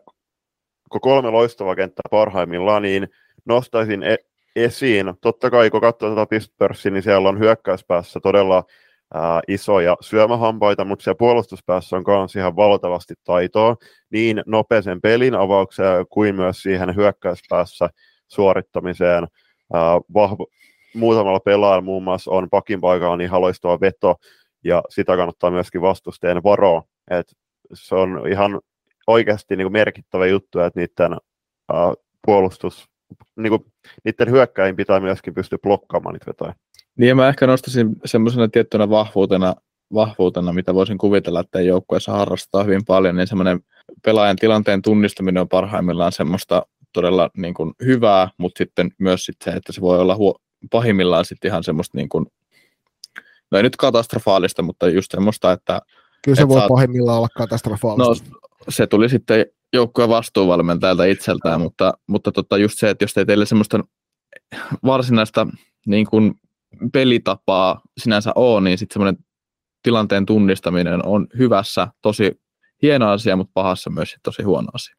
[0.91, 3.09] kun kolme loistavaa kenttää parhaimmillaan, niin
[3.45, 4.17] nostaisin e-
[4.57, 8.65] esiin, totta kai kun katsoo tätä pistopörssiä, niin siellä on hyökkäyspäässä todella
[9.15, 13.77] ää, isoja syömähampaita, mutta siellä puolustuspäässä on myös ihan valtavasti taitoa
[14.11, 17.91] niin nopeisen pelin avaukseen kuin myös siihen hyökkäyspäässä
[18.29, 19.27] suorittamiseen.
[19.73, 20.47] Ää, vahvo,
[20.95, 24.17] muutamalla pelaajalla muun muassa on pakin paikalla niin loistava veto,
[24.65, 26.83] ja sitä kannattaa myöskin vastustajan varoa.
[27.11, 27.27] Et
[27.73, 28.61] se on ihan
[29.07, 31.17] oikeasti niin kuin merkittävä juttu, että niiden
[31.73, 31.95] ää,
[32.27, 32.89] puolustus,
[33.37, 33.73] niin kuin,
[34.05, 36.55] niiden hyökkäin pitää myöskin pystyä blokkaamaan niitä vetoja.
[36.99, 39.55] Niin mä ehkä nostaisin semmoisena tiettynä vahvuutena,
[39.95, 43.61] vahvuutena, mitä voisin kuvitella, että joukkueessa harrastaa hyvin paljon, niin semmoinen
[44.05, 49.51] pelaajan tilanteen tunnistaminen on parhaimmillaan semmoista todella niin kuin hyvää, mutta sitten myös sit se,
[49.51, 50.41] että se voi olla huo-
[50.71, 52.27] pahimmillaan sitten ihan semmoista niin kuin,
[53.51, 55.81] no ei nyt katastrofaalista, mutta just semmoista, että...
[56.25, 56.69] Kyllä se voi saat...
[56.69, 58.31] pahimmillaan olla katastrofaalista.
[58.31, 58.37] No,
[58.69, 63.47] se tuli sitten joukkueen vastuuvalmentajalta itseltään, mutta, mutta tota just se, että jos ei teille
[63.47, 63.81] semmoista
[64.85, 65.47] varsinaista
[65.87, 66.35] niin kuin
[66.93, 69.25] pelitapaa sinänsä ole, niin sitten semmoinen
[69.83, 72.41] tilanteen tunnistaminen on hyvässä tosi
[72.83, 74.95] hieno asia, mutta pahassa myös tosi huono asia.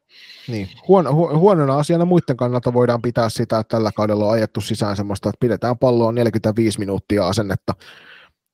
[0.48, 0.68] Niin.
[0.88, 4.96] Huono, hu- huonona asiana muiden kannalta voidaan pitää sitä, että tällä kaudella on ajettu sisään
[4.96, 7.74] semmoista, että pidetään palloa 45 minuuttia asennetta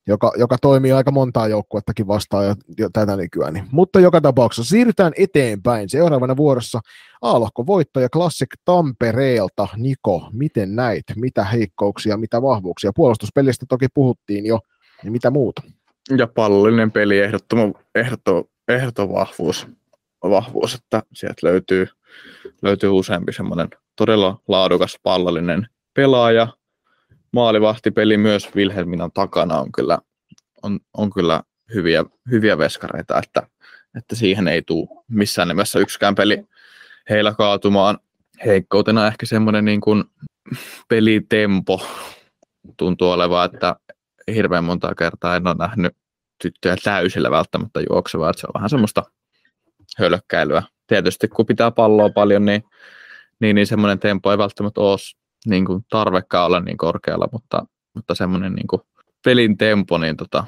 [0.09, 3.53] joka, joka toimii aika montaa joukkuettakin vastaan jo, jo tätä nykyään.
[3.53, 3.65] Niin.
[3.71, 5.89] Mutta joka tapauksessa siirrytään eteenpäin.
[5.89, 6.79] Seuraavana vuorossa
[7.21, 9.67] A-lohko voittaja Classic Tampereelta.
[9.75, 11.03] Niko, miten näit?
[11.15, 12.91] Mitä heikkouksia, mitä vahvuuksia?
[12.95, 14.59] Puolustuspelistä toki puhuttiin jo,
[15.03, 15.61] niin mitä muuta?
[16.17, 19.67] Ja pallollinen peli ehdottoman, ehdottoman, ehdottoman vahvuus,
[20.23, 21.87] vahvuus, että sieltä löytyy,
[22.61, 26.47] löytyy useampi semmoinen todella laadukas pallollinen pelaaja,
[27.33, 29.99] maalivahtipeli myös Wilhelminan takana on kyllä,
[30.63, 31.43] on, on kyllä
[31.73, 33.47] hyviä, hyviä veskareita, että,
[33.97, 36.43] että siihen ei tule missään nimessä yksikään peli
[37.09, 37.99] heillä kaatumaan.
[38.45, 40.03] Heikkoutena ehkä semmoinen niin kuin
[40.89, 41.87] pelitempo
[42.77, 43.75] tuntuu olevan, että
[44.33, 45.95] hirveän monta kertaa en ole nähnyt
[46.41, 49.03] tyttöjä täysillä välttämättä juoksevaa, että se on vähän semmoista
[49.97, 50.63] hölkkäilyä.
[50.87, 52.63] Tietysti kun pitää palloa paljon, niin,
[53.39, 54.97] niin, niin semmoinen tempo ei välttämättä ole
[55.45, 58.81] niin kuin tarvekaan olla niin korkealla, mutta, mutta semmoinen niin kuin
[59.25, 60.43] pelin tempo niin tota,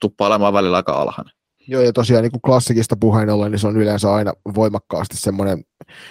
[0.00, 1.34] tuppaa olemaan välillä aika alhainen.
[1.68, 5.64] Joo, ja tosiaan niin kuin klassikista puheen ollen, niin se on yleensä aina voimakkaasti semmoinen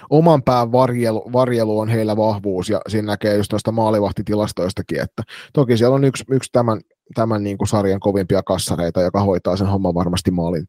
[0.10, 5.24] oman pään varjelu, varjelu on heillä vahvuus, ja siinä näkee just noista maalivahtitilastoistakin, että
[5.54, 6.82] toki siellä on yksi, yksi tämän,
[7.16, 10.66] tämän niin kuin sarjan kovimpia kassareita, joka hoitaa sen homman varmasti maalin,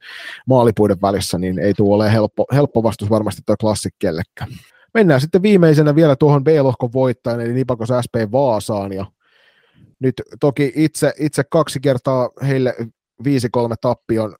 [0.46, 4.50] maalipuiden välissä, niin ei tule ole helppo, helppo vastus varmasti tuo klassik kellekään.
[4.94, 9.06] Mennään sitten viimeisenä vielä tuohon B-lohkon voittajan, eli Nipakos SP Vaasaan, ja
[10.00, 12.84] nyt toki itse, itse kaksi kertaa heille 5-3
[13.80, 14.36] tappion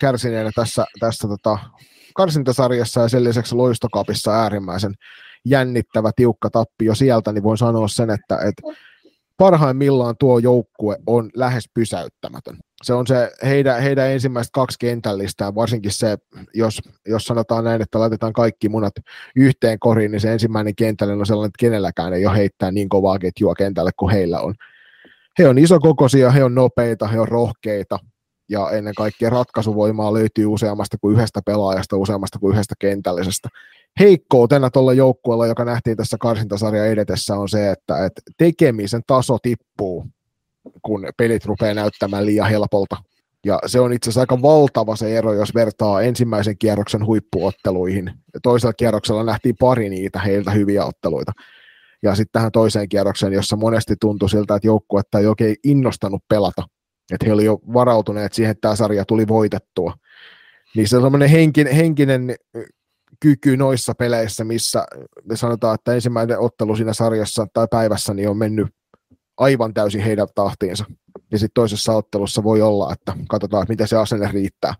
[0.00, 1.58] kärsineenä tässä, tässä tota,
[2.14, 4.94] karsintasarjassa ja sen lisäksi loistokapissa äärimmäisen
[5.44, 8.62] jännittävä, tiukka tappio sieltä, niin voin sanoa sen, että, että
[9.36, 12.56] parhaimmillaan tuo joukkue on lähes pysäyttämätön.
[12.82, 16.18] Se on se heidän, heidän ensimmäiset kaksi kentällistä, varsinkin se,
[16.54, 18.92] jos, jos sanotaan näin, että laitetaan kaikki munat
[19.36, 23.18] yhteen koriin, niin se ensimmäinen kentälle on sellainen, että kenelläkään ei ole heittää niin kovaa
[23.18, 24.54] ketjua kentälle kuin heillä on.
[25.38, 27.98] He on isokokoisia, he on nopeita, he on rohkeita,
[28.48, 33.48] ja ennen kaikkea ratkaisuvoimaa löytyy useammasta kuin yhdestä pelaajasta, useammasta kuin yhdestä kentällisestä.
[34.00, 40.06] Heikkoutena tuolla joukkueella, joka nähtiin tässä karsintasarjan edetessä, on se, että, että tekemisen taso tippuu,
[40.82, 42.96] kun pelit rupeaa näyttämään liian helpolta.
[43.44, 48.12] Ja se on itse asiassa aika valtava se ero, jos vertaa ensimmäisen kierroksen huippuotteluihin.
[48.42, 51.32] Toisella kierroksella nähtiin pari niitä heiltä hyviä otteluita.
[52.02, 56.62] Ja sitten tähän toiseen kierrokseen, jossa monesti tuntui siltä, että joukkuetta ei oikein innostanut pelata
[57.12, 59.94] että he olivat jo varautuneet siihen, että tämä sarja tuli voitettua.
[60.76, 62.36] Niin se on semmoinen henkinen, henkinen
[63.22, 64.84] kyky noissa peleissä, missä
[65.24, 68.66] me sanotaan, että ensimmäinen ottelu siinä sarjassa tai päivässä niin on mennyt
[69.36, 70.84] aivan täysin heidän tahtiinsa.
[71.32, 74.74] Ja sitten toisessa ottelussa voi olla, että katsotaan, miten se asenne riittää.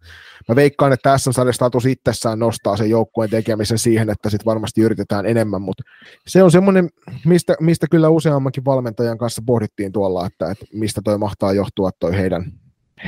[0.49, 4.81] Mä veikkaan, että tässä sarjassa status itsessään nostaa sen joukkueen tekemisen siihen, että sitten varmasti
[4.81, 5.83] yritetään enemmän, mutta
[6.27, 6.89] se on semmoinen,
[7.25, 12.17] mistä, mistä kyllä useammankin valmentajan kanssa pohdittiin tuolla, että, että mistä toi mahtaa johtua toi
[12.17, 12.53] heidän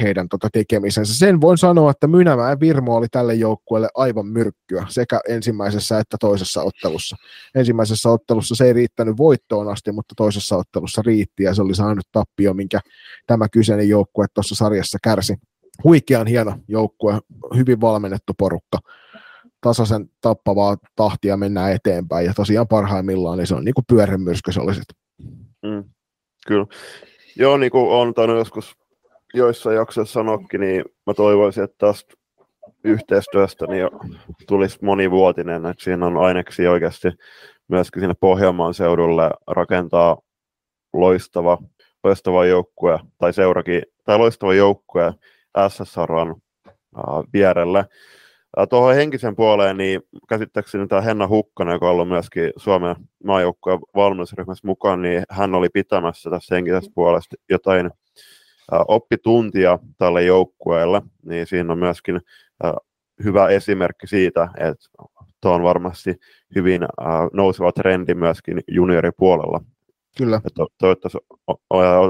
[0.02, 1.18] heidän tota tekemisensä.
[1.18, 6.62] Sen voin sanoa, että Mynämäen Virmo oli tälle joukkueelle aivan myrkkyä sekä ensimmäisessä että toisessa
[6.62, 7.16] ottelussa.
[7.54, 12.08] Ensimmäisessä ottelussa se ei riittänyt voittoon asti, mutta toisessa ottelussa riitti ja se oli saanut
[12.12, 12.80] tappio, minkä
[13.26, 15.34] tämä kyseinen joukkue tuossa sarjassa kärsi.
[15.84, 17.18] Huikean hieno joukkue,
[17.56, 18.78] hyvin valmennettu porukka
[19.60, 24.60] tasaisen tappavaa tahtia mennään eteenpäin ja tosiaan parhaimmillaan niin se on niin kuin pyörämyrsky se
[24.60, 24.80] olisi.
[25.62, 25.84] Mm,
[26.46, 26.66] kyllä.
[27.36, 28.76] Joo, niin kuin tainnut joskus
[29.34, 32.14] joissa jaksoissa sanokin, niin mä toivoisin, että tästä
[32.84, 33.88] yhteistyöstä niin
[34.48, 37.08] tulisi monivuotinen, että siinä on aineksi oikeasti
[37.68, 40.18] myöskin sinne Pohjanmaan seudulle rakentaa
[40.92, 41.58] loistava,
[42.04, 45.12] loistava joukkue, tai seurakin, tai loistava joukkue
[45.68, 46.34] SSRn
[47.32, 47.84] vierelle.
[48.70, 54.66] Tuohon henkisen puoleen, niin käsittääkseni tämä Henna Hukkanen, joka on ollut myöskin Suomen maajoukkueen valmennusryhmässä
[54.66, 57.90] mukaan, niin hän oli pitämässä tässä henkisessä puolesta jotain
[58.88, 62.20] oppituntia tälle joukkueelle, niin siinä on myöskin
[63.24, 64.88] hyvä esimerkki siitä, että
[65.40, 66.14] tuo on varmasti
[66.54, 66.82] hyvin
[67.32, 69.60] nouseva trendi myöskin junioripuolella.
[70.18, 70.36] Kyllä.
[70.36, 71.18] Että toivottavasti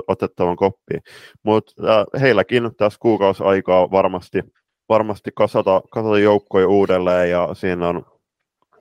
[0.08, 1.00] otettavan koppiin.
[1.42, 1.72] Mutta
[2.20, 4.42] heilläkin tässä kuukausi aikaa varmasti,
[4.88, 8.06] varmasti kasata, kasata joukkoja uudelleen ja siinä on,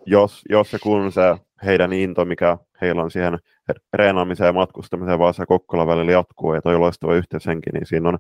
[0.05, 1.21] jos, jos ja kun se
[1.65, 3.40] heidän into, mikä heillä on siihen
[3.91, 8.18] treenaamiseen ja matkustamiseen vaan se Kokkola välillä jatkuu ja toi loistava yhteishenki, niin siinä on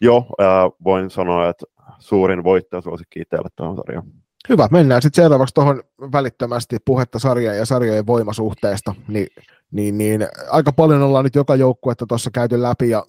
[0.00, 1.66] jo, ää, voin sanoa, että
[1.98, 4.06] suurin voittajasuosikki itselle tuohon sarjaan.
[4.48, 5.82] Hyvä, mennään sitten seuraavaksi tuohon
[6.12, 9.26] välittömästi puhetta sarjaa ja sarjojen voimasuhteesta, niin,
[9.70, 13.04] niin, niin aika paljon ollaan nyt joka joukkuetta tuossa käyty läpi ja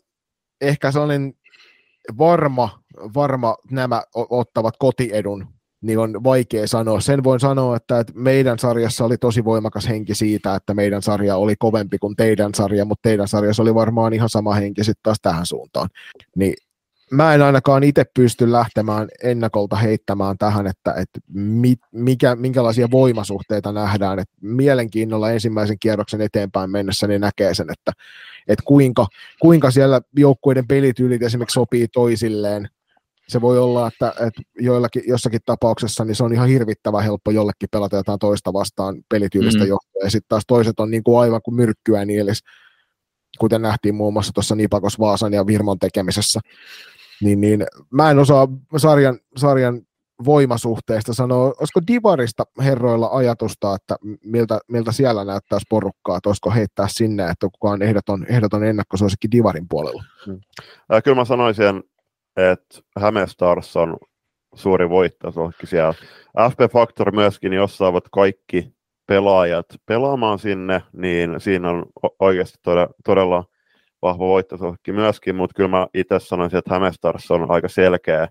[0.62, 1.34] ehkä sellainen
[2.18, 2.80] varma,
[3.16, 5.48] varma nämä ottavat kotiedun
[5.86, 7.00] niin on vaikea sanoa.
[7.00, 11.56] Sen voin sanoa, että, meidän sarjassa oli tosi voimakas henki siitä, että meidän sarja oli
[11.60, 15.46] kovempi kuin teidän sarja, mutta teidän sarjassa oli varmaan ihan sama henki sitten taas tähän
[15.46, 15.90] suuntaan.
[16.36, 16.54] Niin
[17.12, 21.20] mä en ainakaan itse pysty lähtemään ennakolta heittämään tähän, että, että
[21.92, 24.20] mikä, minkälaisia voimasuhteita nähdään.
[24.20, 27.92] Että mielenkiinnolla ensimmäisen kierroksen eteenpäin mennessä niin näkee sen, että,
[28.48, 29.08] että kuinka,
[29.40, 32.68] kuinka siellä joukkueiden pelityylit esimerkiksi sopii toisilleen,
[33.28, 37.70] se voi olla, että, että joillakin, jossakin tapauksessa niin se on ihan hirvittävän helppo jollekin
[37.72, 39.70] pelata jotain toista vastaan pelityylistä mm.
[39.70, 42.40] johtuen, ja sitten taas toiset on niin kuin aivan kuin myrkkyä nielis,
[43.40, 46.40] kuten nähtiin muun muassa tuossa Nipakos Vaasan ja Virmon tekemisessä.
[47.22, 48.48] niin, niin mä en osaa
[48.78, 49.82] sarjan, sarjan
[50.26, 56.88] voimasuhteista sanoa, olisiko Divarista herroilla ajatusta, että miltä, miltä siellä näyttäisi porukkaa, että olisiko heittää
[56.88, 60.04] sinne, että kukaan ehdoton, ehdoton ennakkosuosikki Divarin puolella?
[60.26, 60.40] Hmm.
[60.94, 61.84] Äh, kyllä mä sanoisin,
[62.38, 63.98] että Hämestars on
[64.56, 65.34] suuri voittaja
[65.64, 65.94] siellä.
[66.52, 68.76] FP Factor myöskin, jos saavat kaikki
[69.08, 71.86] pelaajat pelaamaan sinne, niin siinä on
[72.20, 73.44] oikeasti todella, todella
[74.02, 78.28] vahva voittosuosikki myöskin, mutta kyllä mä itse sanoisin, että Hämestars on aika selkeä,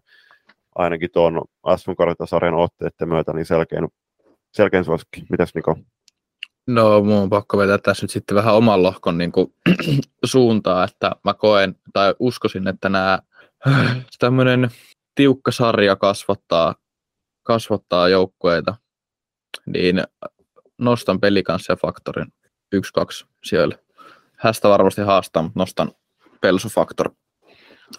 [0.75, 3.89] ainakin tuon Aston sarjan otteiden myötä, niin selkein,
[4.53, 5.25] selkein suosikki.
[5.31, 5.77] Mitäs Niko?
[6.67, 9.55] No, mun on pakko vetää tässä nyt sitten vähän oman lohkon niin kuin,
[10.25, 13.19] suuntaa, että mä koen tai uskoisin, että nämä
[14.19, 14.70] tämmöinen
[15.15, 16.74] tiukka sarja kasvattaa,
[17.43, 18.77] kasvattaa joukkueita,
[19.66, 20.03] niin
[20.78, 22.32] nostan pelikanssia faktorin
[22.77, 22.78] 1-2
[23.45, 23.78] sijoille.
[24.39, 25.93] Hästä varmasti haastaa, mutta nostan
[26.41, 27.11] Pelsu-faktor.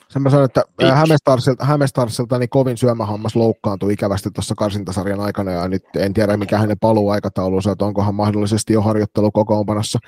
[0.09, 0.63] Sen mä sanon, että
[0.93, 6.57] Hämestarsilta, Hämestarsilta niin kovin syömähammas loukkaantui ikävästi tuossa karsintasarjan aikana, ja nyt en tiedä mikä
[6.57, 9.99] hänen paluuaikataulunsa, että onkohan mahdollisesti jo harjoittelu kokoonpanossa.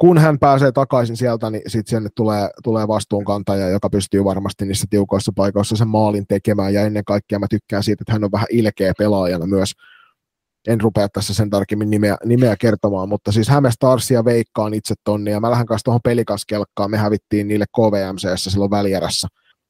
[0.00, 4.86] Kun hän pääsee takaisin sieltä, niin sitten sinne tulee, tulee vastuunkantaja, joka pystyy varmasti niissä
[4.90, 8.46] tiukoissa paikoissa sen maalin tekemään, ja ennen kaikkea mä tykkään siitä, että hän on vähän
[8.50, 9.72] ilkeä pelaajana myös,
[10.68, 15.30] en rupea tässä sen tarkemmin nimeä, nimeä kertomaan, mutta siis Häme Starsia veikkaan itse tonne,
[15.30, 19.28] ja mä lähden kanssa tuohon pelikaskelkkaan, me hävittiin niille KVMCssä silloin välierässä.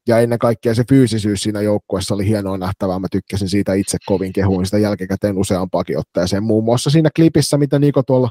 [0.09, 4.33] Ja ennen kaikkea se fyysisyys siinä joukkueessa oli hienoa nähtävää, mä tykkäsin siitä itse kovin
[4.33, 6.43] kehuin sitä jälkikäteen useampaakin otteeseen.
[6.43, 8.29] Muun muassa siinä klipissä, mitä Niko tuolla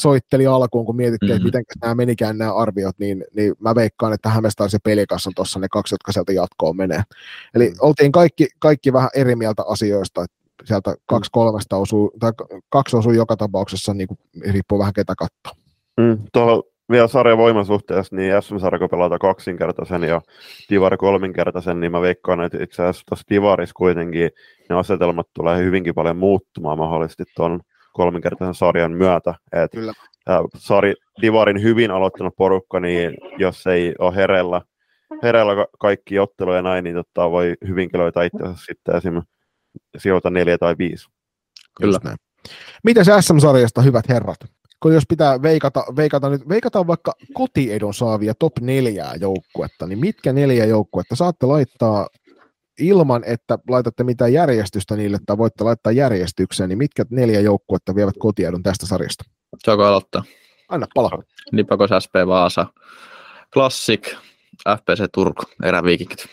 [0.00, 1.46] soitteli alkuun, kun mietittiin, mm-hmm.
[1.46, 5.32] että miten nämä menikään nämä arviot, niin, niin mä veikkaan, että Hämestars ja Pelikas on
[5.36, 7.02] tuossa ne kaksi, jotka sieltä jatkoon menee.
[7.54, 12.32] Eli oltiin kaikki, kaikki vähän eri mieltä asioista, että sieltä kaksi kolmesta osuu, tai
[12.68, 14.18] kaksi osuu joka tapauksessa, niin kuin,
[14.52, 15.62] riippuu vähän ketä katsoo.
[16.00, 20.20] Mm, tuolla vielä sarjan voimasuhteessa, niin SM-sarja kun pelataan kaksinkertaisen ja
[20.70, 24.30] Divari kolminkertaisen, niin mä veikkaan, että itse asiassa tuossa Divarissa kuitenkin
[24.70, 27.60] ne asetelmat tulee hyvinkin paljon muuttumaan mahdollisesti tuon
[27.92, 29.34] kolminkertaisen sarjan myötä.
[29.52, 29.92] Et Kyllä.
[30.56, 34.62] Sari, Divarin hyvin aloittanut porukka, niin jos ei ole hereillä,
[35.22, 39.34] hereillä kaikki otteluja ja näin, niin totta, voi hyvinkin löytää itse asiassa sitten esimerkiksi
[39.98, 41.08] sijoita neljä tai viisi.
[41.80, 41.98] Kyllä.
[42.84, 44.38] Miten se SM-sarjasta, hyvät herrat?
[44.84, 50.32] Kun jos pitää veikata, veikata nyt, veikataan vaikka kotiedon saavia top neljää joukkuetta, niin mitkä
[50.32, 52.06] neljä joukkuetta saatte laittaa
[52.80, 58.14] ilman, että laitatte mitään järjestystä niille tai voitte laittaa järjestykseen, niin mitkä neljä joukkuetta vievät
[58.18, 59.24] kotiedon tästä sarjasta?
[59.64, 60.24] Saako aloittaa?
[60.68, 61.22] Anna pala.
[61.52, 62.66] Nipakos SP Vaasa,
[63.52, 64.16] Classic,
[64.68, 66.26] FPC Turku, eräviikingit.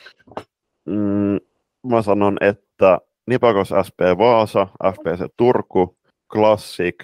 [0.85, 1.39] Mm,
[1.87, 5.97] mä sanon, että Nipakos SP Vaasa, FPC Turku,
[6.33, 6.95] Classic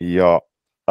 [0.00, 0.40] ja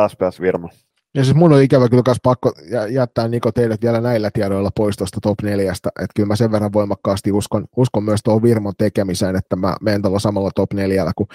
[0.07, 0.69] SPS Virma.
[1.15, 2.53] Ja siis mun on ikävä kyllä myös pakko
[2.89, 6.73] jättää Niko teidät vielä näillä tiedoilla pois tuosta top neljästä, että kyllä mä sen verran
[6.73, 11.27] voimakkaasti uskon, uskon myös tuohon Virmon tekemiseen, että mä menen tuolla samalla top neljällä kuin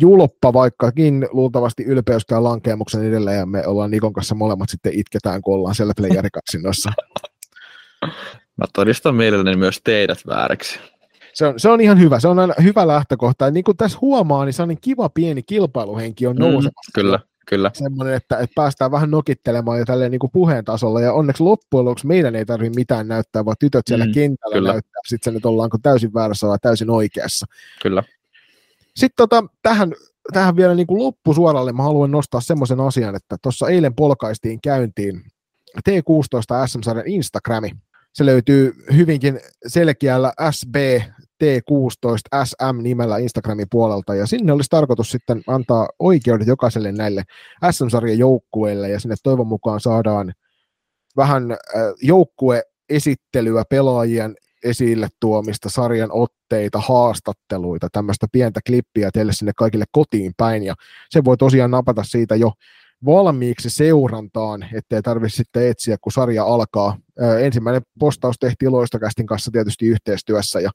[0.00, 5.42] Juloppa, vaikkakin luultavasti ylpeys käy lankeemuksen edelleen ja me ollaan Nikon kanssa molemmat sitten itketään,
[5.42, 6.92] kun ollaan siellä playerikaksinnossa.
[8.56, 10.80] Mä todistan mielelläni myös teidät vääräksi
[11.34, 13.44] se on, se on ihan hyvä, se on aina hyvä lähtökohta.
[13.44, 16.90] Ja niin kuin tässä huomaa, niin sellainen kiva pieni kilpailuhenki on nousemassa.
[16.90, 17.20] Mm, kyllä,
[17.50, 17.70] kyllä.
[17.74, 21.00] Semmoinen, että, että päästään vähän nokittelemaan jo tälleen niin kuin puheen tasolla.
[21.00, 24.72] Ja onneksi loppujen lopuksi meidän ei tarvitse mitään näyttää, vaan tytöt siellä mm, kentällä kyllä.
[24.72, 25.00] näyttää.
[25.08, 27.46] Sitten se nyt ollaanko täysin väärässä vai täysin oikeassa.
[27.82, 28.02] Kyllä.
[28.96, 29.92] Sitten tota, tähän,
[30.32, 35.22] tähän vielä niin kuin loppusuoralle mä haluan nostaa semmoisen asian, että tuossa eilen polkaistiin käyntiin
[35.90, 37.70] T16 SM-sarjan Instagrami.
[38.12, 40.76] Se löytyy hyvinkin selkeällä SB
[41.44, 47.22] T16 SM-nimellä Instagramin puolelta, ja sinne olisi tarkoitus sitten antaa oikeudet jokaiselle näille
[47.70, 50.32] SM-sarjan joukkueille, ja sinne toivon mukaan saadaan
[51.16, 51.56] vähän
[52.02, 54.34] joukkue-esittelyä pelaajien
[54.64, 60.74] esille tuomista, sarjan otteita, haastatteluita, tämmöistä pientä klippiä teille sinne kaikille kotiin päin, ja
[61.10, 62.52] se voi tosiaan napata siitä jo
[63.04, 66.96] valmiiksi seurantaan, ettei tarvitse sitten etsiä, kun sarja alkaa.
[67.40, 70.70] Ensimmäinen postaus tehtiin Loistokästin kanssa tietysti yhteistyössä ja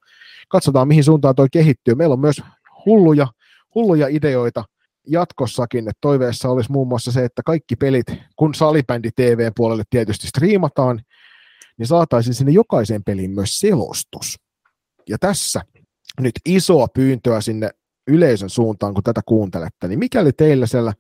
[0.50, 1.96] katsotaan, mihin suuntaan toi kehittyy.
[1.96, 2.42] Meillä on myös
[2.86, 3.28] hulluja,
[3.76, 4.64] hulluja ideoita
[5.08, 8.06] jatkossakin, että toiveessa olisi muun muassa se, että kaikki pelit,
[8.36, 11.02] kun salibändi TV-puolelle tietysti striimataan,
[11.78, 14.36] niin saataisiin sinne jokaiseen peliin myös selostus.
[15.10, 15.62] Ja tässä
[16.20, 17.70] nyt isoa pyyntöä sinne
[18.08, 20.94] yleisön suuntaan, kun tätä kuuntelette, niin mikäli teillä siellä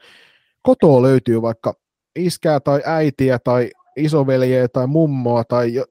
[0.61, 1.73] kotoa löytyy vaikka
[2.15, 5.83] iskää tai äitiä tai isoveljeä tai mummoa tai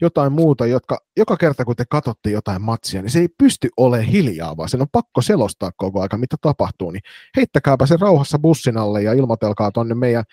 [0.00, 4.08] jotain muuta, jotka joka kerta kun te katsotte jotain matsia, niin se ei pysty olemaan
[4.08, 7.02] hiljaa, vaan sen on pakko selostaa koko aika, mitä tapahtuu, niin
[7.36, 10.24] heittäkääpä se rauhassa bussin alle ja ilmoitelkaa tuonne meidän,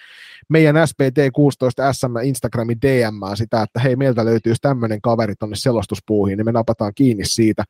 [0.50, 6.46] meidän SPT16 SM Instagramin DM sitä, että hei, meiltä löytyy tämmöinen kaveri tuonne selostuspuuhiin, niin
[6.46, 7.64] me napataan kiinni siitä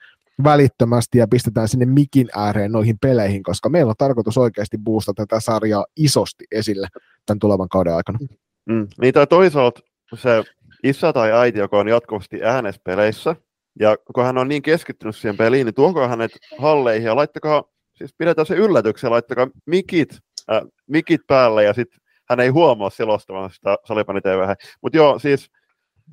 [0.44, 5.40] välittömästi ja pistetään sinne mikin ääreen noihin peleihin, koska meillä on tarkoitus oikeasti boostata tätä
[5.40, 6.88] sarjaa isosti esille
[7.26, 8.20] tämän tulevan kauden aikana.
[8.66, 8.88] Mm.
[9.02, 9.82] Niin tai toisaalta
[10.16, 10.44] se
[10.84, 13.36] isä tai äiti, joka on jatkuvasti äänespeleissä,
[13.80, 17.64] ja kun hän on niin keskittynyt siihen peliin, niin tuokaa hänet halleihin ja laittakaa,
[17.94, 20.10] siis pidetään se yllätyksen, laittakaa mikit,
[20.52, 24.56] äh, mikit päälle ja sitten hän ei huomaa selostamaan sitä salipani TV.
[24.82, 25.52] Mutta joo, siis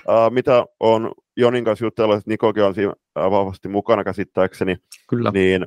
[0.08, 4.76] äh, mitä on Jonin kanssa jutellut, että Nikokin on siinä äh, vahvasti mukana käsittääkseni,
[5.08, 5.30] Kyllä.
[5.30, 5.66] niin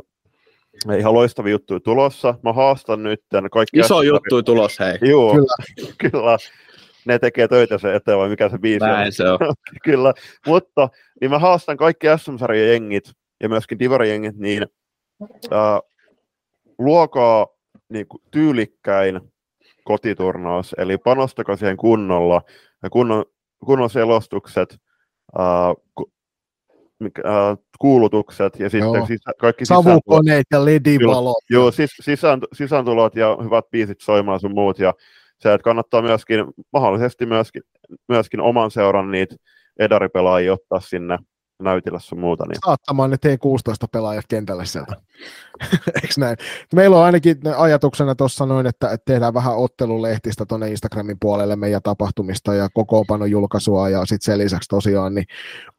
[0.99, 2.35] ihan loistavia juttuja tulossa.
[2.43, 3.21] Mä haastan nyt
[3.51, 3.79] kaikki...
[3.79, 4.97] Iso juttu tulos, hei.
[5.01, 5.55] Joo, kyllä.
[6.11, 6.37] kyllä.
[7.05, 9.11] Ne tekee töitä se eteen, vai mikä se biisi Näin on.
[9.11, 9.39] se on.
[9.85, 10.13] kyllä,
[10.47, 10.89] mutta
[11.21, 13.11] niin mä haastan kaikki SM-sarjan jengit
[13.43, 14.65] ja myöskin Divari-jengit, niin
[15.53, 15.79] äh,
[16.77, 17.47] luokaa
[17.89, 19.21] niin kuin, tyylikkäin
[19.83, 22.41] kotiturnaus, eli panostakaa siihen kunnolla
[22.83, 23.25] ja kunnon,
[23.65, 24.77] kunnon selostukset,
[25.39, 26.11] äh, ku,
[26.99, 29.05] mikä, äh, kuulutukset ja sitten Joo.
[29.05, 31.43] sisä, kaikki sisääntulot, Savukoneet ja ledinvalot.
[31.49, 34.93] joo, sis, sisään, sisääntulot ja hyvät biisit soimaan sun muut ja
[35.49, 37.61] se, että kannattaa myöskin, mahdollisesti myöskin,
[38.07, 39.35] myöskin oman seuran niitä
[39.79, 41.17] edaripelaajia ottaa sinne
[41.61, 42.45] näytillä sun muuta.
[42.47, 42.59] Niin.
[42.65, 44.95] saattamaan ne T16-pelaajat kentälle sieltä.
[46.01, 46.37] Eikö näin?
[46.73, 52.53] Meillä on ainakin ajatuksena tuossa noin, että tehdään vähän ottelulehtistä tuonne Instagramin puolelle meidän tapahtumista
[52.53, 55.25] ja kokoonpanon julkaisua ja sitten sen lisäksi tosiaan niin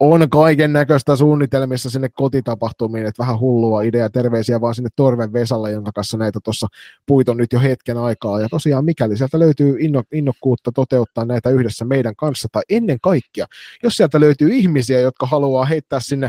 [0.00, 5.70] on kaiken näköistä suunnitelmissa sinne kotitapahtumiin, että vähän hullua idea, terveisiä vaan sinne Torven Vesalle,
[5.70, 6.66] jonka kanssa näitä tuossa
[7.06, 11.84] puito nyt jo hetken aikaa ja tosiaan mikäli sieltä löytyy inno, innokkuutta toteuttaa näitä yhdessä
[11.84, 13.46] meidän kanssa tai ennen kaikkea,
[13.82, 16.28] jos sieltä löytyy ihmisiä, jotka haluaa heittää sinne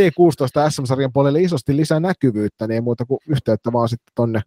[0.00, 4.40] T16 SM-sarjan puolelle isosti lisää näkyvyyttä, niin ei muuta kuin yhteyttä vaan sitten tonne,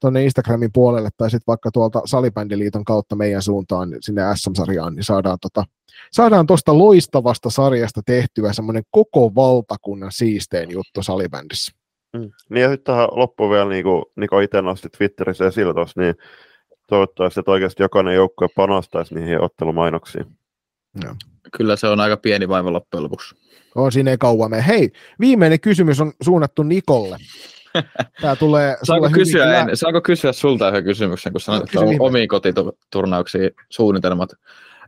[0.00, 5.38] tonne Instagramin puolelle tai sitten vaikka tuolta Salibändiliiton kautta meidän suuntaan sinne SM-sarjaan, niin saadaan
[5.40, 5.64] tota,
[6.12, 11.72] saadaan tuosta loistavasta sarjasta tehtyä semmoinen koko valtakunnan siistein juttu salibändissä.
[12.12, 12.30] Mm.
[12.50, 16.14] Niin ja sitten tähän loppuun vielä, niin kuin Niko itse nosti Twitterissä esille tuossa, niin
[16.88, 20.26] toivottavasti, että oikeasti jokainen joukkue panostaisi niihin ottelumainoksiin.
[21.56, 23.34] Kyllä se on aika pieni vaiva loppujen lopuksi.
[23.74, 24.64] On siinä ei kauan mene.
[24.66, 24.90] Hei,
[25.20, 27.16] viimeinen kysymys on suunnattu Nikolle.
[28.20, 32.08] Tämä tulee Saanko kysyä, en, saanko kysyä sulta yhden kysymyksen, kun sanoit, No, että on
[32.08, 34.30] omiin kotiturnauksiin suunnitelmat.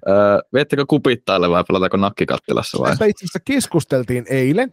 [0.08, 0.14] Öö,
[0.54, 2.90] viettekö kupittaille vai pelataanko nakkikattilassa vai?
[2.90, 4.70] Tästä itse asiassa keskusteltiin eilen,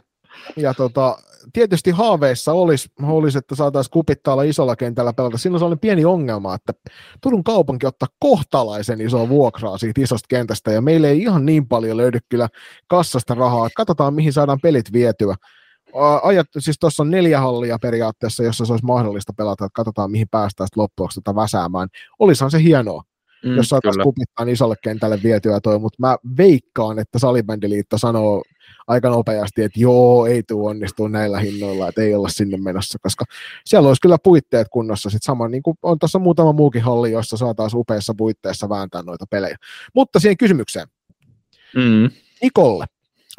[0.56, 1.18] ja tota,
[1.54, 5.38] tietysti haaveissa olisi, olisi että saataisiin kupittaalla isolla kentällä pelata.
[5.38, 6.74] Siinä on sellainen pieni ongelma, että
[7.22, 11.98] Turun kaupunki ottaa kohtalaisen isoa vuokraa siitä isosta kentästä, ja meillä ei ihan niin paljon
[11.98, 12.48] löydy kyllä
[12.88, 13.70] kassasta rahaa.
[13.76, 15.36] Katsotaan, mihin saadaan pelit vietyä.
[16.24, 20.28] Ajat, siis tuossa on neljä hallia periaatteessa, jossa se olisi mahdollista pelata, että katsotaan, mihin
[20.32, 21.90] päästään loppujen tätä väsäämään.
[22.20, 23.04] Olisihan se hienoa
[23.44, 28.44] Mm, jos saataisiin kupittaa isolle kentälle vietyä toi, mutta mä veikkaan, että Salibändiliitto sanoo
[28.90, 33.26] aika nopeasti, että joo, ei tuu onnistuu näillä hinnoilla, että ei olla sinne menossa, koska
[33.66, 35.10] siellä olisi kyllä puitteet kunnossa.
[35.10, 39.26] Sitten sama niin kuin on tuossa muutama muukin halli, jossa saataisiin upeissa puitteissa vääntää noita
[39.30, 39.56] pelejä.
[39.96, 40.88] Mutta siihen kysymykseen.
[41.76, 42.10] Mm.
[42.42, 42.86] Nikolle,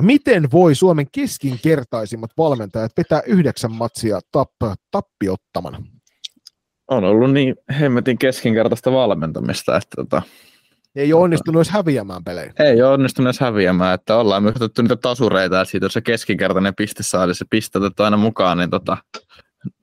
[0.03, 5.83] miten voi Suomen keskinkertaisimmat valmentajat pitää yhdeksän matsia tapp- tappiottamana?
[6.89, 10.23] On ollut niin hemmetin keskinkertaista valmentamista, että tota,
[10.97, 12.53] Ei ole onnistunut edes häviämään pelejä.
[12.59, 16.01] ei ole onnistunut edes häviämään, että ollaan myös otettu niitä tasureita, että siitä jos se
[16.01, 18.97] keskinkertainen piste saa, niin se piste otettu aina mukaan, niin tota,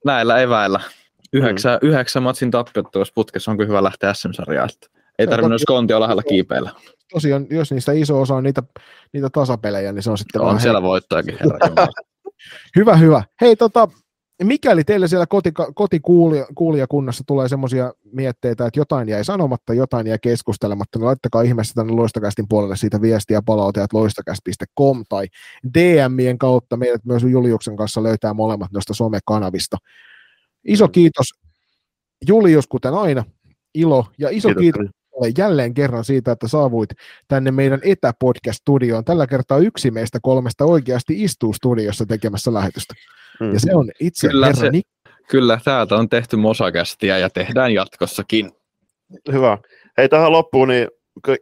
[0.06, 0.80] näillä eväillä.
[1.34, 1.90] Yhdeksän, mm.
[1.90, 4.70] yhdeksän matsin tappiot tuossa putkessa on kyllä hyvä lähteä SM-sarjaan.
[4.74, 4.88] että
[5.20, 6.72] Ei tarvinnut toki- Skontio lähellä kiipeillä.
[7.14, 8.64] Tosiaan, jos niistä iso osa on niitä,
[9.14, 11.88] niitä tasapelejä, niin se on sitten On siellä voittajakin, herra.
[12.76, 13.24] Hyvä, hyvä.
[13.42, 13.88] Hei, tota,
[14.44, 21.00] mikäli teille siellä koti, kotikuulijakunnassa tulee semmoisia mietteitä, että jotain jäi sanomatta, jotain jäi keskustelematta,
[21.00, 25.28] niin laittakaa ihmeessä tänne Loistakästin puolelle siitä viestiä palautajat loistakäst.com tai
[25.74, 26.78] DMien kautta.
[26.78, 29.78] Meidät myös Juliuksen kanssa löytää molemmat noista somekanavista.
[30.66, 31.28] Iso kiitos
[32.28, 33.24] Julius, kuten aina.
[33.74, 34.82] Ilo ja iso kiitos,
[35.22, 35.38] Kiitos.
[35.38, 36.90] jälleen kerran siitä, että saavuit
[37.28, 39.06] tänne meidän etäpodcast-studioon.
[39.06, 42.94] Tällä kertaa yksi meistä kolmesta oikeasti istuu studiossa tekemässä lähetystä.
[43.40, 43.54] Mm.
[43.54, 47.74] Ja se on itse Kyllä herra se- Nik- Kyllä, täältä on tehty mosakästiä ja tehdään
[47.74, 48.52] jatkossakin.
[49.32, 49.58] Hyvä.
[49.98, 50.88] Hei, tähän loppuun, niin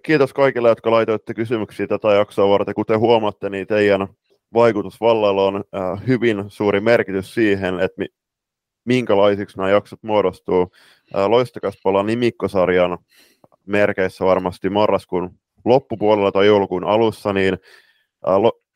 [0.04, 2.76] kiitos kaikille, jotka laitoitte kysymyksiä tätä jaksoa varten.
[2.76, 4.08] Kuten huomaatte, niin teidän
[4.54, 8.14] vaikutusvallalla on äh, hyvin suuri merkitys siihen, että mi-
[8.86, 10.72] minkälaisiksi nämä jaksot muodostuu.
[11.16, 12.98] Äh, Loistakas pala nimikkosarjan
[13.66, 17.58] merkeissä varmasti marraskuun loppupuolella tai joulukuun alussa, niin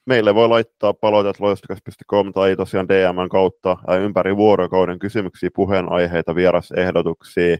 [0.10, 7.58] Meille voi laittaa palautetta loistokas.com tai tosiaan DMn kautta ympäri vuorokauden kysymyksiä, puheenaiheita, vierasehdotuksia,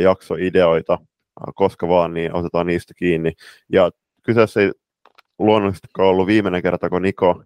[0.00, 0.98] jaksoideoita,
[1.54, 3.32] koska vaan, niin otetaan niistä kiinni.
[3.72, 3.90] Ja
[4.22, 4.72] kyseessä ei
[5.38, 7.42] luonnollisesti ollut viimeinen kerta, kun Niko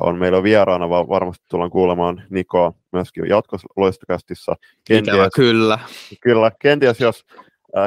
[0.00, 4.52] on meillä vieraana, vaan varmasti tullaan kuulemaan Nikoa myöskin jatkossa loistokästissä.
[4.88, 5.78] Kenties, kyllä.
[6.20, 7.24] Kyllä, kenties jos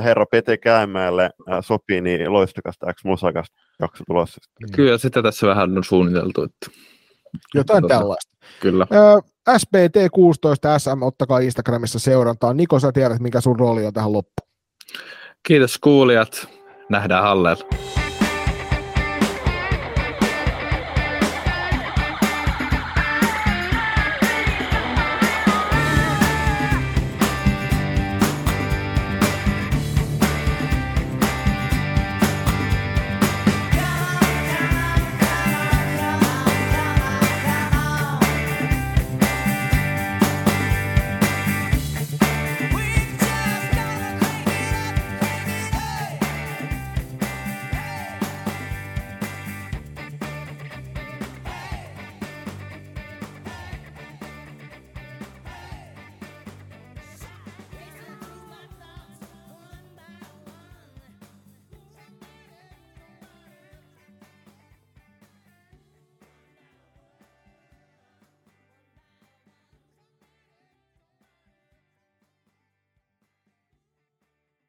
[0.03, 1.30] herra Pete Käimäelle
[1.62, 4.41] sopii, niin loistakasta X Musakasta jakso tulossa.
[4.72, 6.44] Kyllä, sitä tässä vähän on suunniteltu.
[6.44, 6.82] Että...
[7.53, 8.38] Jotain tuota, tällaista.
[8.60, 8.88] Kyllä.
[9.49, 12.53] SBT16 SM, ottakaa Instagramissa seurantaa.
[12.53, 14.49] Niko, sä tiedät, mikä sun rooli on tähän loppuun.
[15.48, 16.48] Kiitos kuulijat.
[16.90, 17.90] Nähdään Hallella.